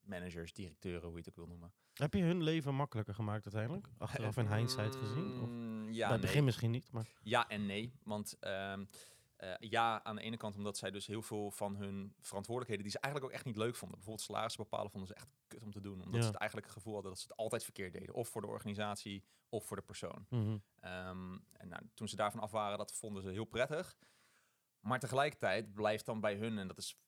managers, 0.00 0.52
directeuren, 0.52 1.02
hoe 1.08 1.12
je 1.12 1.18
het 1.18 1.28
ook 1.28 1.36
wil 1.36 1.46
noemen. 1.46 1.72
Heb 1.96 2.14
je 2.14 2.22
hun 2.22 2.42
leven 2.42 2.74
makkelijker 2.74 3.14
gemaakt 3.14 3.44
uiteindelijk? 3.44 3.88
Achteraf 3.98 4.36
in 4.36 4.52
hindsight 4.52 4.96
gezien? 4.96 5.40
Of? 5.42 5.48
Mm, 5.48 5.84
Bij 5.84 5.94
Ja, 5.94 6.02
het 6.10 6.10
nee. 6.10 6.26
begin 6.26 6.44
misschien 6.44 6.70
niet, 6.70 6.92
maar... 6.92 7.06
ja 7.22 7.48
en 7.48 7.66
nee. 7.66 7.92
Want 8.04 8.36
ehm, 8.40 8.84
eh, 9.36 9.54
ja, 9.58 10.04
aan 10.04 10.16
de 10.16 10.22
ene 10.22 10.36
kant 10.36 10.56
omdat 10.56 10.76
zij 10.76 10.90
dus 10.90 11.06
heel 11.06 11.22
veel 11.22 11.50
van 11.50 11.76
hun 11.76 12.14
verantwoordelijkheden, 12.20 12.82
die 12.82 12.92
ze 12.92 12.98
eigenlijk 12.98 13.32
ook 13.32 13.38
echt 13.38 13.46
niet 13.46 13.56
leuk 13.56 13.74
vonden. 13.76 13.96
Bijvoorbeeld 13.96 14.26
salarissen 14.26 14.62
bepalen, 14.62 14.90
vonden 14.90 15.08
ze 15.08 15.14
echt 15.14 15.28
kut 15.48 15.62
om 15.62 15.70
te 15.72 15.80
doen. 15.80 15.92
Omdat 16.02 16.14
Ja. 16.14 16.20
ze 16.20 16.26
het 16.26 16.36
eigenlijk 16.36 16.66
het 16.68 16.76
gevoel 16.76 16.94
hadden 16.94 17.12
dat 17.12 17.20
ze 17.20 17.26
het 17.28 17.36
altijd 17.36 17.64
verkeerd 17.64 17.92
deden. 17.92 18.14
Of 18.14 18.28
voor 18.28 18.40
de 18.40 18.46
organisatie, 18.46 19.24
of 19.48 19.64
voor 19.64 19.76
de 19.76 19.82
persoon. 19.82 20.26
Mhm. 20.28 20.56
Ehm, 20.80 21.32
en 21.52 21.68
nou, 21.68 21.82
toen 21.94 22.08
ze 22.08 22.16
daarvan 22.16 22.40
af 22.40 22.50
waren, 22.50 22.78
dat 22.78 22.92
vonden 22.92 23.22
ze 23.22 23.28
heel 23.28 23.44
prettig. 23.44 23.96
Maar 24.80 24.98
tegelijkertijd 24.98 25.74
blijft 25.74 26.06
dan 26.06 26.20
bij 26.20 26.34
hun, 26.36 26.58
en 26.58 26.68
dat 26.68 26.78
is 26.78 26.98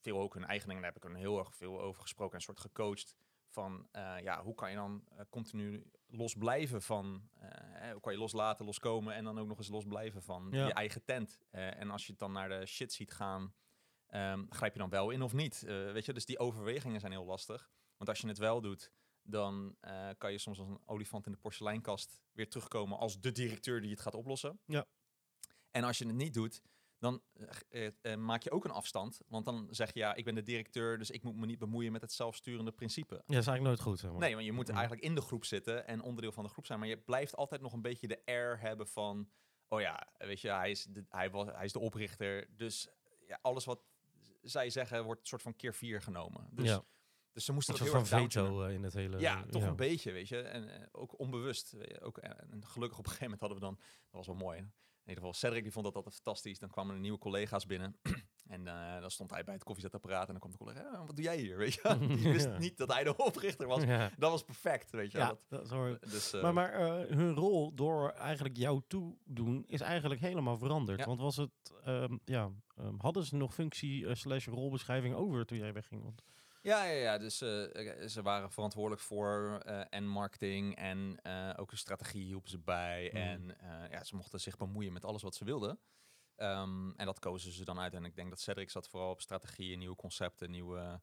veel 0.00 0.18
ook 0.20 0.34
hun 0.34 0.44
eigen 0.44 0.68
ding, 0.68 0.80
daar 0.80 0.92
heb 0.92 1.04
ik 1.04 1.10
er 1.10 1.16
heel 1.16 1.38
erg 1.38 1.54
veel 1.54 1.80
over 1.80 2.02
gesproken 2.02 2.34
en 2.36 2.42
soort 2.42 2.60
gecoacht. 2.60 3.14
Van 3.54 3.88
eh, 3.92 4.16
ja, 4.22 4.42
hoe 4.42 4.54
kan 4.54 4.70
je 4.70 4.76
dan 4.76 5.04
eh, 5.08 5.24
continu 5.30 5.90
los 6.06 6.34
blijven 6.34 6.82
van, 6.82 7.28
eh, 7.38 7.90
hoe 7.90 8.00
kan 8.00 8.12
je 8.12 8.18
loslaten, 8.18 8.64
loskomen 8.64 9.14
en 9.14 9.24
dan 9.24 9.38
ook 9.38 9.46
nog 9.46 9.58
eens 9.58 9.68
los 9.68 9.84
blijven 9.84 10.22
van 10.22 10.48
Ja. 10.50 10.66
je 10.66 10.72
eigen 10.72 11.04
tent. 11.04 11.38
En 11.50 11.90
als 11.90 12.04
je 12.04 12.10
het 12.10 12.20
dan 12.20 12.32
naar 12.32 12.48
de 12.48 12.66
shit 12.66 12.92
ziet 12.92 13.12
gaan, 13.12 13.54
ehm, 14.06 14.44
grijp 14.48 14.72
je 14.72 14.78
dan 14.78 14.88
wel 14.88 15.10
in 15.10 15.22
of 15.22 15.32
niet? 15.32 15.60
Weet 15.60 16.04
je, 16.04 16.12
dus 16.12 16.26
die 16.26 16.38
overwegingen 16.38 17.00
zijn 17.00 17.12
heel 17.12 17.24
lastig. 17.24 17.70
Want 17.96 18.10
als 18.10 18.20
je 18.20 18.28
het 18.28 18.38
wel 18.38 18.60
doet, 18.60 18.92
dan 19.22 19.76
kan 20.18 20.32
je 20.32 20.38
soms 20.38 20.58
als 20.58 20.68
een 20.68 20.82
olifant 20.84 21.26
in 21.26 21.32
de 21.32 21.38
porseleinkast 21.38 22.22
weer 22.32 22.48
terugkomen 22.48 22.98
als 22.98 23.20
de 23.20 23.32
directeur 23.32 23.80
die 23.80 23.90
het 23.90 24.00
gaat 24.00 24.14
oplossen. 24.14 24.60
Ja. 24.66 24.86
En 25.70 25.84
als 25.84 25.98
je 25.98 26.06
het 26.06 26.14
niet 26.14 26.34
doet, 26.34 26.62
dan 27.04 27.22
eh, 27.68 27.86
eh, 28.02 28.18
maak 28.18 28.42
je 28.42 28.50
ook 28.50 28.64
een 28.64 28.70
afstand. 28.70 29.20
Want 29.28 29.44
dan 29.44 29.68
zeg 29.70 29.92
je, 29.92 29.98
ja, 29.98 30.14
ik 30.14 30.24
ben 30.24 30.34
de 30.34 30.42
directeur, 30.42 30.98
dus 30.98 31.10
ik 31.10 31.22
moet 31.22 31.36
me 31.36 31.46
niet 31.46 31.58
bemoeien 31.58 31.92
met 31.92 32.00
het 32.00 32.12
zelfsturende 32.12 32.72
principe. 32.72 33.14
Ja, 33.14 33.20
dat 33.20 33.28
is 33.28 33.46
eigenlijk 33.46 33.62
nooit 33.62 33.80
goed, 33.80 33.98
zeg 33.98 34.10
maar. 34.10 34.20
Nee, 34.20 34.34
want 34.34 34.46
je 34.46 34.52
moet 34.52 34.68
eigenlijk 34.68 35.02
in 35.02 35.14
de 35.14 35.20
groep 35.20 35.44
zitten 35.44 35.86
en 35.86 36.02
onderdeel 36.02 36.32
van 36.32 36.44
de 36.44 36.50
groep 36.50 36.66
zijn. 36.66 36.78
Maar 36.78 36.88
je 36.88 36.98
blijft 36.98 37.36
altijd 37.36 37.60
nog 37.60 37.72
een 37.72 37.82
beetje 37.82 38.06
de 38.06 38.22
air 38.24 38.60
hebben 38.60 38.88
van... 38.88 39.30
Oh 39.68 39.80
ja, 39.80 40.08
weet 40.18 40.40
je, 40.40 40.50
hij 40.50 40.70
is 40.70 40.84
de, 40.84 41.04
hij 41.08 41.30
was, 41.30 41.46
hij 41.46 41.64
is 41.64 41.72
de 41.72 41.78
oprichter. 41.78 42.46
Dus 42.56 42.88
ja, 43.26 43.38
alles 43.42 43.64
wat 43.64 43.80
zij 44.42 44.70
zeggen 44.70 45.04
wordt 45.04 45.20
een 45.20 45.26
soort 45.26 45.42
van 45.42 45.56
keer 45.56 45.74
vier 45.74 46.02
genomen. 46.02 46.48
Dus, 46.50 46.68
ja, 46.68 46.84
dus 47.32 47.44
ze 47.44 47.52
moesten 47.52 47.74
dat 47.74 47.82
soort 47.82 47.96
heel 47.96 48.06
van 48.06 48.18
erg 48.18 48.32
veto 48.32 48.62
eh, 48.62 48.74
in 48.74 48.82
het 48.82 48.92
hele... 48.92 49.18
Ja, 49.18 49.44
toch 49.50 49.62
ja. 49.62 49.68
een 49.68 49.76
beetje, 49.76 50.12
weet 50.12 50.28
je. 50.28 50.40
En 50.40 50.68
eh, 50.68 50.86
ook 50.92 51.18
onbewust. 51.18 51.76
Ook, 52.00 52.18
eh, 52.18 52.30
en 52.50 52.64
gelukkig 52.66 52.98
op 52.98 53.04
een 53.04 53.10
gegeven 53.10 53.38
moment 53.38 53.40
hadden 53.40 53.58
we 53.58 53.64
dan... 53.64 53.74
Dat 53.76 54.26
was 54.26 54.26
wel 54.26 54.36
mooi. 54.36 54.58
hè. 54.58 54.64
In 55.04 55.10
ieder 55.10 55.24
geval, 55.24 55.34
Cedric 55.40 55.62
die 55.62 55.72
vond 55.72 55.84
dat 55.84 55.94
altijd 55.94 56.14
fantastisch. 56.14 56.58
Dan 56.58 56.68
kwamen 56.70 56.94
er 56.94 57.00
nieuwe 57.00 57.18
collega's 57.18 57.66
binnen. 57.66 57.96
en 58.46 58.66
eh, 58.66 59.00
dan 59.00 59.10
stond 59.10 59.30
hij 59.30 59.44
bij 59.44 59.54
het 59.54 59.64
koffiezetapparaat. 59.64 60.26
En 60.26 60.30
dan 60.30 60.38
kwam 60.38 60.50
de 60.50 60.58
collega, 60.58 60.80
"Ja, 60.80 61.04
wat 61.06 61.16
doe 61.16 61.24
jij 61.24 61.36
hier? 61.38 61.56
Weet 61.64 61.74
je? 61.74 61.96
Die 61.98 62.32
wist 62.32 62.46
Ja. 62.54 62.58
niet 62.58 62.76
dat 62.76 62.92
hij 62.92 63.04
de 63.04 63.16
oprichter 63.16 63.66
was. 63.66 63.82
Ja, 63.94 64.10
Dat 64.18 64.30
was 64.30 64.42
perfect, 64.44 64.90
weet 64.90 65.12
je. 65.12 65.18
ja 65.18 65.26
Dat, 65.48 65.68
dat 65.68 65.92
is 66.02 66.10
dus, 66.10 66.32
eh, 66.32 66.42
Maar, 66.42 66.52
maar 66.54 66.72
eh, 66.72 67.16
hun 67.16 67.34
rol 67.34 67.74
door 67.74 68.10
eigenlijk 68.10 68.56
jou 68.56 68.82
toedoen 68.88 69.64
is 69.66 69.80
eigenlijk 69.80 70.20
helemaal 70.20 70.58
veranderd. 70.58 70.98
Ja. 70.98 71.06
Want 71.06 71.20
was 71.20 71.36
het, 71.36 71.50
ehm, 71.84 72.16
ja, 72.24 72.50
ehm, 72.76 72.94
hadden 72.98 73.24
ze 73.24 73.36
nog 73.36 73.54
functie 73.54 74.06
eh, 74.08 74.14
slash 74.14 74.46
rolbeschrijving 74.46 75.14
over 75.14 75.46
toen 75.46 75.58
jij 75.58 75.72
wegging? 75.72 76.02
Want, 76.02 76.22
Ja, 76.64 76.84
ja, 76.84 76.92
ja. 76.92 77.18
Dus 77.18 77.40
eh, 77.40 78.06
ze 78.06 78.22
waren 78.22 78.50
verantwoordelijk 78.50 79.02
voor 79.02 79.60
eh, 79.64 79.80
en 79.90 80.06
marketing 80.06 80.76
en 80.76 81.18
eh, 81.22 81.50
ook 81.56 81.70
een 81.70 81.78
strategie 81.78 82.24
hielpen 82.24 82.50
ze 82.50 82.58
bij. 82.58 83.10
Mm. 83.12 83.20
En 83.20 83.56
ja, 83.90 84.04
ze 84.04 84.16
mochten 84.16 84.40
zich 84.40 84.56
bemoeien 84.56 84.92
met 84.92 85.04
alles 85.04 85.22
wat 85.22 85.34
ze 85.34 85.44
wilden. 85.44 85.80
Ehm, 86.36 86.90
en 86.90 87.06
dat 87.06 87.18
kozen 87.18 87.52
ze 87.52 87.64
dan 87.64 87.78
uit. 87.78 87.94
En 87.94 88.04
ik 88.04 88.16
denk 88.16 88.30
dat 88.30 88.40
Cedric 88.40 88.70
zat 88.70 88.88
vooral 88.88 89.10
op 89.10 89.20
strategieën, 89.20 89.78
nieuwe 89.78 89.96
concepten, 89.96 90.50
nieuwe 90.50 91.00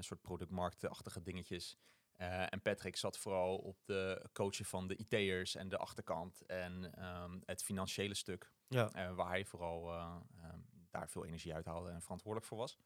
soort 0.00 0.20
productmarktachtige 0.20 1.22
dingetjes. 1.22 1.76
En 2.16 2.62
Patrick 2.62 2.96
zat 2.96 3.18
vooral 3.18 3.56
op 3.56 3.78
de 3.84 4.28
coachen 4.32 4.64
van 4.64 4.86
de 4.86 4.96
IT'ers 4.96 5.54
en 5.54 5.68
de 5.68 5.76
achterkant 5.76 6.46
en 6.46 6.94
ehm, 6.94 7.38
het 7.44 7.62
financiële 7.62 8.14
stuk. 8.14 8.52
ja, 8.68 9.14
waar 9.14 9.28
hij 9.28 9.44
vooral 9.44 9.92
eh, 9.92 10.16
ehm, 10.42 10.60
daar 10.90 11.08
veel 11.08 11.24
energie 11.24 11.54
uit 11.54 11.64
haalde 11.64 11.90
en 11.90 12.02
verantwoordelijk 12.02 12.48
voor 12.48 12.58
was. 12.58 12.78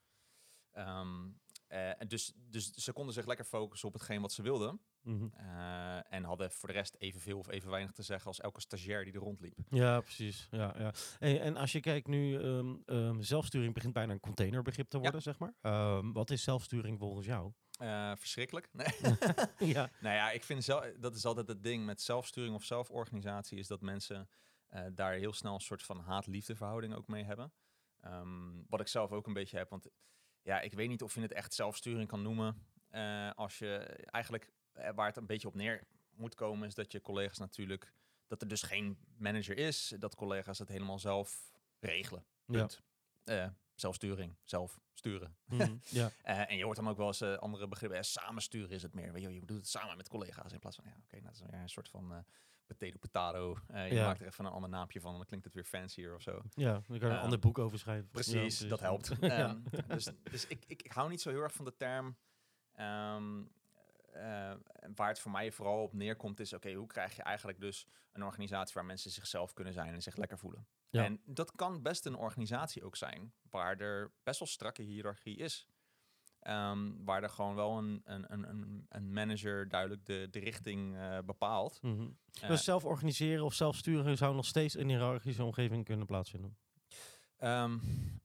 En 1.72 2.08
dus, 2.08 2.32
dus 2.36 2.70
ze 2.70 2.92
konden 2.92 3.14
zich 3.14 3.26
lekker 3.26 3.44
focussen 3.44 3.88
op 3.88 3.94
hetgeen 3.94 4.20
wat 4.20 4.32
ze 4.32 4.42
wilden. 4.42 4.80
mhm. 5.02 5.26
eh, 5.32 6.12
en 6.12 6.24
hadden 6.24 6.50
voor 6.50 6.68
de 6.68 6.74
rest 6.74 6.96
evenveel 6.98 7.38
of 7.38 7.48
even 7.48 7.70
weinig 7.70 7.92
te 7.92 8.02
zeggen 8.02 8.26
als 8.26 8.40
elke 8.40 8.60
stagiair 8.60 9.04
die 9.04 9.12
er 9.12 9.20
rondliep. 9.20 9.58
ja, 9.70 10.00
precies. 10.00 10.48
Ja, 10.50 10.74
ja. 10.78 10.92
En, 11.18 11.40
en 11.40 11.56
als 11.56 11.72
je 11.72 11.80
kijkt 11.80 12.06
nu, 12.06 12.38
ehm, 12.38 12.74
ehm, 12.86 13.20
zelfsturing 13.20 13.74
begint 13.74 13.92
bijna 13.92 14.12
een 14.12 14.20
containerbegrip 14.20 14.88
te 14.88 14.98
worden, 14.98 15.22
zeg 15.22 15.38
maar. 15.38 15.54
Ehm, 15.60 16.12
wat 16.12 16.30
is 16.30 16.42
zelfsturing 16.42 16.98
volgens 16.98 17.26
jou? 17.26 17.52
Eh, 17.78 18.12
verschrikkelijk. 18.16 18.68
Nee. 18.72 18.86
ja, 19.74 19.90
nou 20.00 20.14
ja, 20.16 20.30
ik 20.30 20.44
vind 20.44 20.64
zelf, 20.64 20.92
dat 20.98 21.16
is 21.16 21.24
altijd 21.24 21.48
het 21.48 21.62
ding 21.62 21.84
met 21.84 22.00
zelfsturing 22.00 22.54
of 22.54 22.64
zelforganisatie, 22.64 23.58
is 23.58 23.66
dat 23.66 23.80
mensen 23.80 24.28
eh, 24.68 24.84
daar 24.94 25.12
heel 25.12 25.32
snel 25.32 25.54
een 25.54 25.60
soort 25.60 25.82
van 25.82 26.00
haat-liefde 26.00 26.56
verhouding 26.56 26.94
ook 26.94 27.08
mee 27.08 27.24
hebben. 27.24 27.52
Wat 28.68 28.80
ik 28.80 28.88
zelf 28.88 29.12
ook 29.12 29.26
een 29.26 29.32
beetje 29.32 29.56
heb, 29.56 29.70
want 29.70 29.88
ja, 30.42 30.60
ik 30.60 30.72
weet 30.72 30.88
niet 30.88 31.02
of 31.02 31.14
je 31.14 31.20
het 31.20 31.32
echt 31.32 31.54
zelfsturing 31.54 32.08
kan 32.08 32.22
noemen. 32.22 32.66
eh, 32.88 33.30
als 33.34 33.58
je 33.58 33.76
eigenlijk, 34.10 34.50
eh, 34.72 34.90
waar 34.94 35.06
het 35.06 35.16
een 35.16 35.26
beetje 35.26 35.48
op 35.48 35.54
neer 35.54 35.86
moet 36.10 36.34
komen, 36.34 36.68
is 36.68 36.74
dat 36.74 36.92
je 36.92 37.00
collega's 37.00 37.38
natuurlijk, 37.38 37.92
dat 38.26 38.42
er 38.42 38.48
dus 38.48 38.62
geen 38.62 38.98
manager 39.16 39.56
is, 39.56 39.94
dat 39.98 40.14
collega's 40.14 40.58
het 40.58 40.68
helemaal 40.68 40.98
zelf 40.98 41.52
regelen. 41.80 42.24
Ja. 42.46 42.58
Punt. 42.58 42.82
Eh, 43.24 43.48
zelfsturing, 43.74 44.36
zelf 44.44 44.80
sturen. 44.92 45.36
mhm, 45.44 45.76
ja. 45.84 46.10
En 46.22 46.56
je 46.56 46.64
hoort 46.64 46.76
dan 46.76 46.88
ook 46.88 46.96
wel 46.96 47.06
eens 47.06 47.22
andere 47.22 47.68
begrippen. 47.68 48.04
Samensturen 48.04 48.70
is 48.70 48.82
het 48.82 48.94
meer. 48.94 49.12
Weet 49.12 49.22
je, 49.22 49.34
je 49.34 49.44
doet 49.44 49.56
het 49.56 49.68
samen 49.68 49.96
met 49.96 50.08
collega's 50.08 50.52
in 50.52 50.58
plaats 50.58 50.76
van, 50.76 50.84
ja, 50.88 50.96
oké, 51.02 51.14
nou, 51.14 51.24
dat 51.24 51.34
is 51.34 51.40
weer 51.50 51.60
een 51.60 51.68
soort 51.68 51.88
van 51.88 52.24
potato 52.74 52.98
potato. 52.98 53.56
Eh, 53.68 53.88
je 53.88 53.94
Ja. 53.94 54.06
maakt 54.06 54.20
er 54.20 54.26
even 54.26 54.44
een 54.44 54.50
ander 54.52 54.70
naampje 54.70 55.00
van, 55.00 55.14
dan 55.16 55.24
klinkt 55.24 55.44
het 55.44 55.54
weer 55.54 55.64
fancier 55.64 56.14
of 56.14 56.22
zo. 56.22 56.42
Ja, 56.54 56.72
dan 56.72 56.82
kan 56.82 56.96
je 56.98 57.04
een 57.04 57.10
Ehm, 57.10 57.22
ander 57.22 57.38
boek 57.38 57.58
over 57.58 57.78
schrijven. 57.78 58.04
Ja, 58.04 58.10
Precies, 58.12 58.58
dat 58.58 58.80
helpt. 58.80 59.08
Ja. 59.20 59.28
Ehm, 59.28 59.60
dus 59.88 60.08
dus 60.30 60.46
ik, 60.46 60.64
ik, 60.66 60.82
ik 60.82 60.92
hou 60.92 61.08
niet 61.08 61.20
zo 61.20 61.30
heel 61.30 61.42
erg 61.42 61.52
van 61.52 61.64
de 61.64 61.76
term. 61.76 62.16
ehm, 62.72 63.42
eh, 64.12 64.52
waar 64.94 65.08
het 65.08 65.18
voor 65.20 65.30
mij 65.30 65.52
vooral 65.52 65.82
op 65.82 65.92
neerkomt 65.92 66.40
is, 66.40 66.52
oké, 66.52 66.72
hoe 66.72 66.86
krijg 66.86 67.16
je 67.16 67.22
eigenlijk 67.22 67.60
dus 67.60 67.86
een 68.12 68.22
organisatie 68.22 68.74
waar 68.74 68.84
mensen 68.84 69.10
zichzelf 69.10 69.52
kunnen 69.52 69.72
zijn 69.72 69.94
en 69.94 70.02
zich 70.02 70.16
lekker 70.16 70.38
voelen? 70.38 70.66
Ja. 70.90 71.04
En 71.04 71.20
dat 71.24 71.52
kan 71.54 71.82
best 71.82 72.06
een 72.06 72.14
organisatie 72.16 72.84
ook 72.84 72.96
zijn, 72.96 73.32
waar 73.50 73.78
er 73.80 74.12
best 74.22 74.38
wel 74.38 74.48
strakke 74.48 74.82
hiërarchie 74.82 75.36
is. 75.36 75.66
Ehm, 76.42 76.90
waar 77.04 77.22
er 77.22 77.28
gewoon 77.30 77.54
wel 77.54 77.78
een, 77.78 78.00
een, 78.04 78.32
een- 78.32 78.86
een, 78.88 79.12
manager 79.12 79.68
duidelijk 79.68 80.04
de, 80.06 80.28
de 80.30 80.38
richting 80.38 80.96
eh, 80.96 81.18
bepaalt. 81.24 81.82
Mhm. 81.82 82.08
Eh, 82.40 82.48
Dus 82.48 82.64
zelf 82.64 82.84
organiseren 82.84 83.44
of 83.44 83.54
zelf 83.54 83.76
sturen 83.76 84.16
zou 84.16 84.34
nog 84.34 84.46
steeds 84.46 84.74
in 84.74 84.80
een 84.82 84.88
hiërarchische 84.88 85.44
omgeving 85.44 85.84
kunnen 85.84 86.06
plaatsvinden. 86.06 86.56
Ehm, 87.36 87.78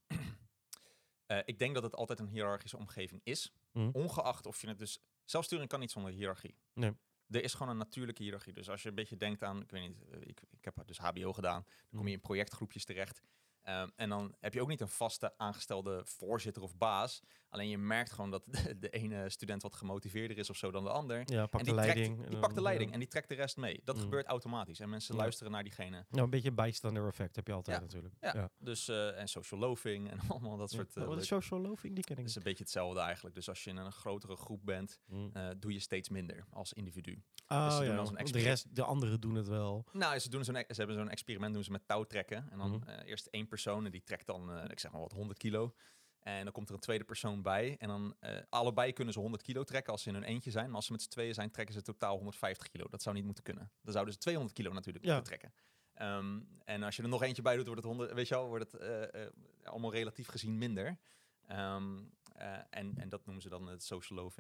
eh, 1.26 1.40
ik 1.46 1.60
denk 1.60 1.74
dat 1.74 1.84
het 1.84 1.96
altijd 1.96 2.20
een 2.20 2.28
hiërarchische 2.28 2.78
omgeving 2.78 3.22
is. 3.24 3.52
Mhm. 3.72 3.90
Ongeacht 3.94 4.46
of 4.46 4.62
je 4.62 4.68
het 4.68 4.80
dus... 4.80 5.00
Zelfsturing 5.26 5.70
kan 5.70 5.80
niet 5.80 5.92
zonder 5.92 6.12
hiërarchie. 6.12 6.56
Nee. 6.74 6.92
Er 7.30 7.44
is 7.44 7.54
gewoon 7.54 7.70
een 7.72 7.78
natuurlijke 7.78 8.24
hiërarchie. 8.24 8.54
Dus 8.54 8.70
als 8.70 8.84
je 8.84 8.90
een 8.90 8.96
beetje 8.96 9.18
denkt 9.18 9.44
aan... 9.44 9.62
Ik 9.62 9.72
weet 9.72 9.82
niet, 9.88 9.98
ik, 10.20 10.42
ik 10.50 10.66
heb 10.66 10.84
dus 10.86 10.98
HBO 10.98 11.34
gedaan. 11.34 11.62
Dan 11.64 11.74
kom 11.90 11.98
Mhm. 12.00 12.08
je 12.08 12.14
in 12.14 12.22
projectgroepjes 12.22 12.86
terecht. 12.86 13.22
Ehm, 13.68 13.88
en 13.96 14.10
dan 14.10 14.36
heb 14.40 14.54
je 14.54 14.62
ook 14.62 14.68
niet 14.68 14.82
een 14.82 14.88
vaste 14.88 15.34
aangestelde 15.38 16.02
voorzitter 16.06 16.64
of 16.64 16.78
baas. 16.78 17.22
Alleen 17.50 17.70
je 17.70 17.78
merkt 17.78 18.12
gewoon 18.12 18.32
dat 18.32 18.44
de, 18.54 18.80
de 18.80 18.90
ene 18.90 19.30
student 19.30 19.62
wat 19.62 19.76
gemotiveerder 19.76 20.38
is 20.38 20.50
of 20.50 20.56
zo 20.58 20.72
dan 20.72 20.84
de 20.84 20.90
ander. 20.90 21.22
Ja, 21.26 21.46
pak 21.46 21.60
en 21.60 21.66
de 21.66 21.72
die, 21.72 21.80
leiding. 21.80 22.06
trekt, 22.08 22.24
en 22.24 22.30
die 22.30 22.40
pakt 22.40 22.50
de 22.50 22.54
dan, 22.56 22.64
leiding 22.64 22.88
ja. 22.90 22.94
en 22.94 23.00
die 23.02 23.10
trekt 23.10 23.30
de 23.30 23.36
rest 23.36 23.58
mee. 23.58 23.82
Dat 23.84 23.96
Mhm. 23.96 24.04
gebeurt 24.04 24.26
automatisch. 24.26 24.80
En 24.80 24.90
mensen 24.90 25.16
Ja. 25.16 25.22
luisteren 25.22 25.52
naar 25.52 25.64
diegene. 25.64 26.06
Nou, 26.10 26.24
een 26.24 26.30
beetje 26.30 26.52
bijstander 26.52 27.08
effect 27.08 27.36
heb 27.36 27.48
je 27.48 27.54
altijd 27.54 27.78
Ja. 27.78 27.84
natuurlijk. 27.84 28.16
Ja. 28.20 28.50
Dus, 28.60 28.88
eh, 28.88 29.20
en 29.20 29.28
social 29.28 29.60
loafing 29.60 30.10
en 30.10 30.20
allemaal 30.30 30.58
dat 30.58 30.70
soort... 30.72 30.96
eh, 30.96 31.04
Oh, 31.04 31.10
wat 31.10 31.22
is 31.22 31.28
social 31.28 31.60
loafing? 31.60 31.94
Die 31.96 32.04
ken 32.04 32.14
ik 32.16 32.22
Het 32.22 32.30
is 32.30 32.36
een 32.36 32.44
beetje 32.44 32.64
hetzelfde 32.64 33.00
eigenlijk. 33.00 33.36
Dus 33.36 33.50
als 33.50 33.64
je 33.64 33.70
in 33.70 33.78
een 33.78 33.92
grotere 33.92 34.36
groep 34.36 34.66
bent, 34.66 35.00
Mm. 35.06 35.30
eh, 35.34 35.48
doe 35.58 35.74
je 35.74 35.80
steeds 35.80 36.10
minder 36.10 36.46
als 36.50 36.74
individu. 36.74 37.22
Doen 37.48 37.58
ja. 37.58 38.04
de 38.24 38.40
rest, 38.40 38.76
de 38.76 38.84
anderen 38.84 39.20
doen 39.22 39.36
het 39.36 39.48
wel. 39.48 39.86
Nou, 39.92 40.20
ze, 40.20 40.30
doen 40.30 40.44
zo'n, 40.44 40.56
e- 40.56 40.64
ze 40.68 40.74
hebben 40.76 40.96
zo'n 40.96 41.10
experiment 41.10 41.54
doen 41.54 41.64
ze 41.64 41.72
met 41.72 41.88
touwtrekken. 41.88 42.48
En 42.52 42.58
dan 42.58 42.70
Mhm. 42.72 42.90
eh, 42.90 43.10
eerst 43.10 43.26
één 43.26 43.48
persoon 43.48 43.56
en 43.66 43.92
die 43.92 44.04
trekt 44.04 44.26
dan, 44.26 44.52
eh, 44.52 44.70
ik 44.70 44.80
zeg 44.80 44.92
maar 44.92 45.02
wat, 45.02 45.12
100 45.12 45.40
kilo. 45.40 45.74
En 46.20 46.44
dan 46.44 46.54
komt 46.54 46.70
er 46.70 46.76
een 46.76 46.82
tweede 46.82 47.04
persoon 47.04 47.42
bij. 47.42 47.76
En 47.78 47.88
dan 47.88 48.16
eh, 48.20 48.42
allebei 48.50 48.94
kunnen 48.94 49.14
ze 49.14 49.20
100 49.20 49.44
kilo 49.44 49.64
trekken 49.64 49.92
als 49.92 50.02
ze 50.02 50.10
in 50.10 50.16
hun 50.16 50.24
eentje 50.24 50.52
zijn. 50.52 50.66
Maar 50.66 50.76
als 50.76 50.86
ze 50.86 50.92
met 50.92 51.02
z'n 51.02 51.10
tweeën 51.10 51.34
zijn, 51.34 51.52
trekken 51.52 51.76
ze 51.76 51.82
totaal 51.82 52.16
150 52.16 52.68
kilo. 52.70 52.88
Dat 52.90 53.02
zou 53.02 53.16
niet 53.16 53.26
moeten 53.26 53.44
kunnen. 53.44 53.72
Dan 53.82 53.94
zouden 53.94 54.14
ze 54.14 54.20
200 54.20 54.56
kilo 54.56 54.74
natuurlijk 54.74 55.06
Ja. 55.06 55.14
moeten 55.16 55.38
trekken. 55.38 55.60
Ehm, 55.94 56.42
en 56.64 56.84
als 56.84 56.96
je 56.96 57.04
er 57.04 57.10
nog 57.10 57.24
eentje 57.24 57.42
bij 57.42 57.56
doet, 57.56 57.66
wordt 57.66 57.82
het 57.82 57.92
100, 57.92 58.14
weet 58.14 58.28
je 58.28 58.36
wel, 58.36 58.48
wordt 58.48 58.72
het 58.72 58.82
eh, 58.82 59.26
allemaal 59.64 59.92
relatief 59.92 60.28
gezien 60.28 60.58
minder. 60.58 61.00
Ehm, 61.46 62.04
eh, 62.32 62.58
en, 62.70 62.98
en 62.98 63.10
dat 63.10 63.26
noemen 63.26 63.44
ze 63.44 63.50
dan 63.50 63.68
het 63.68 63.84
social 63.84 64.32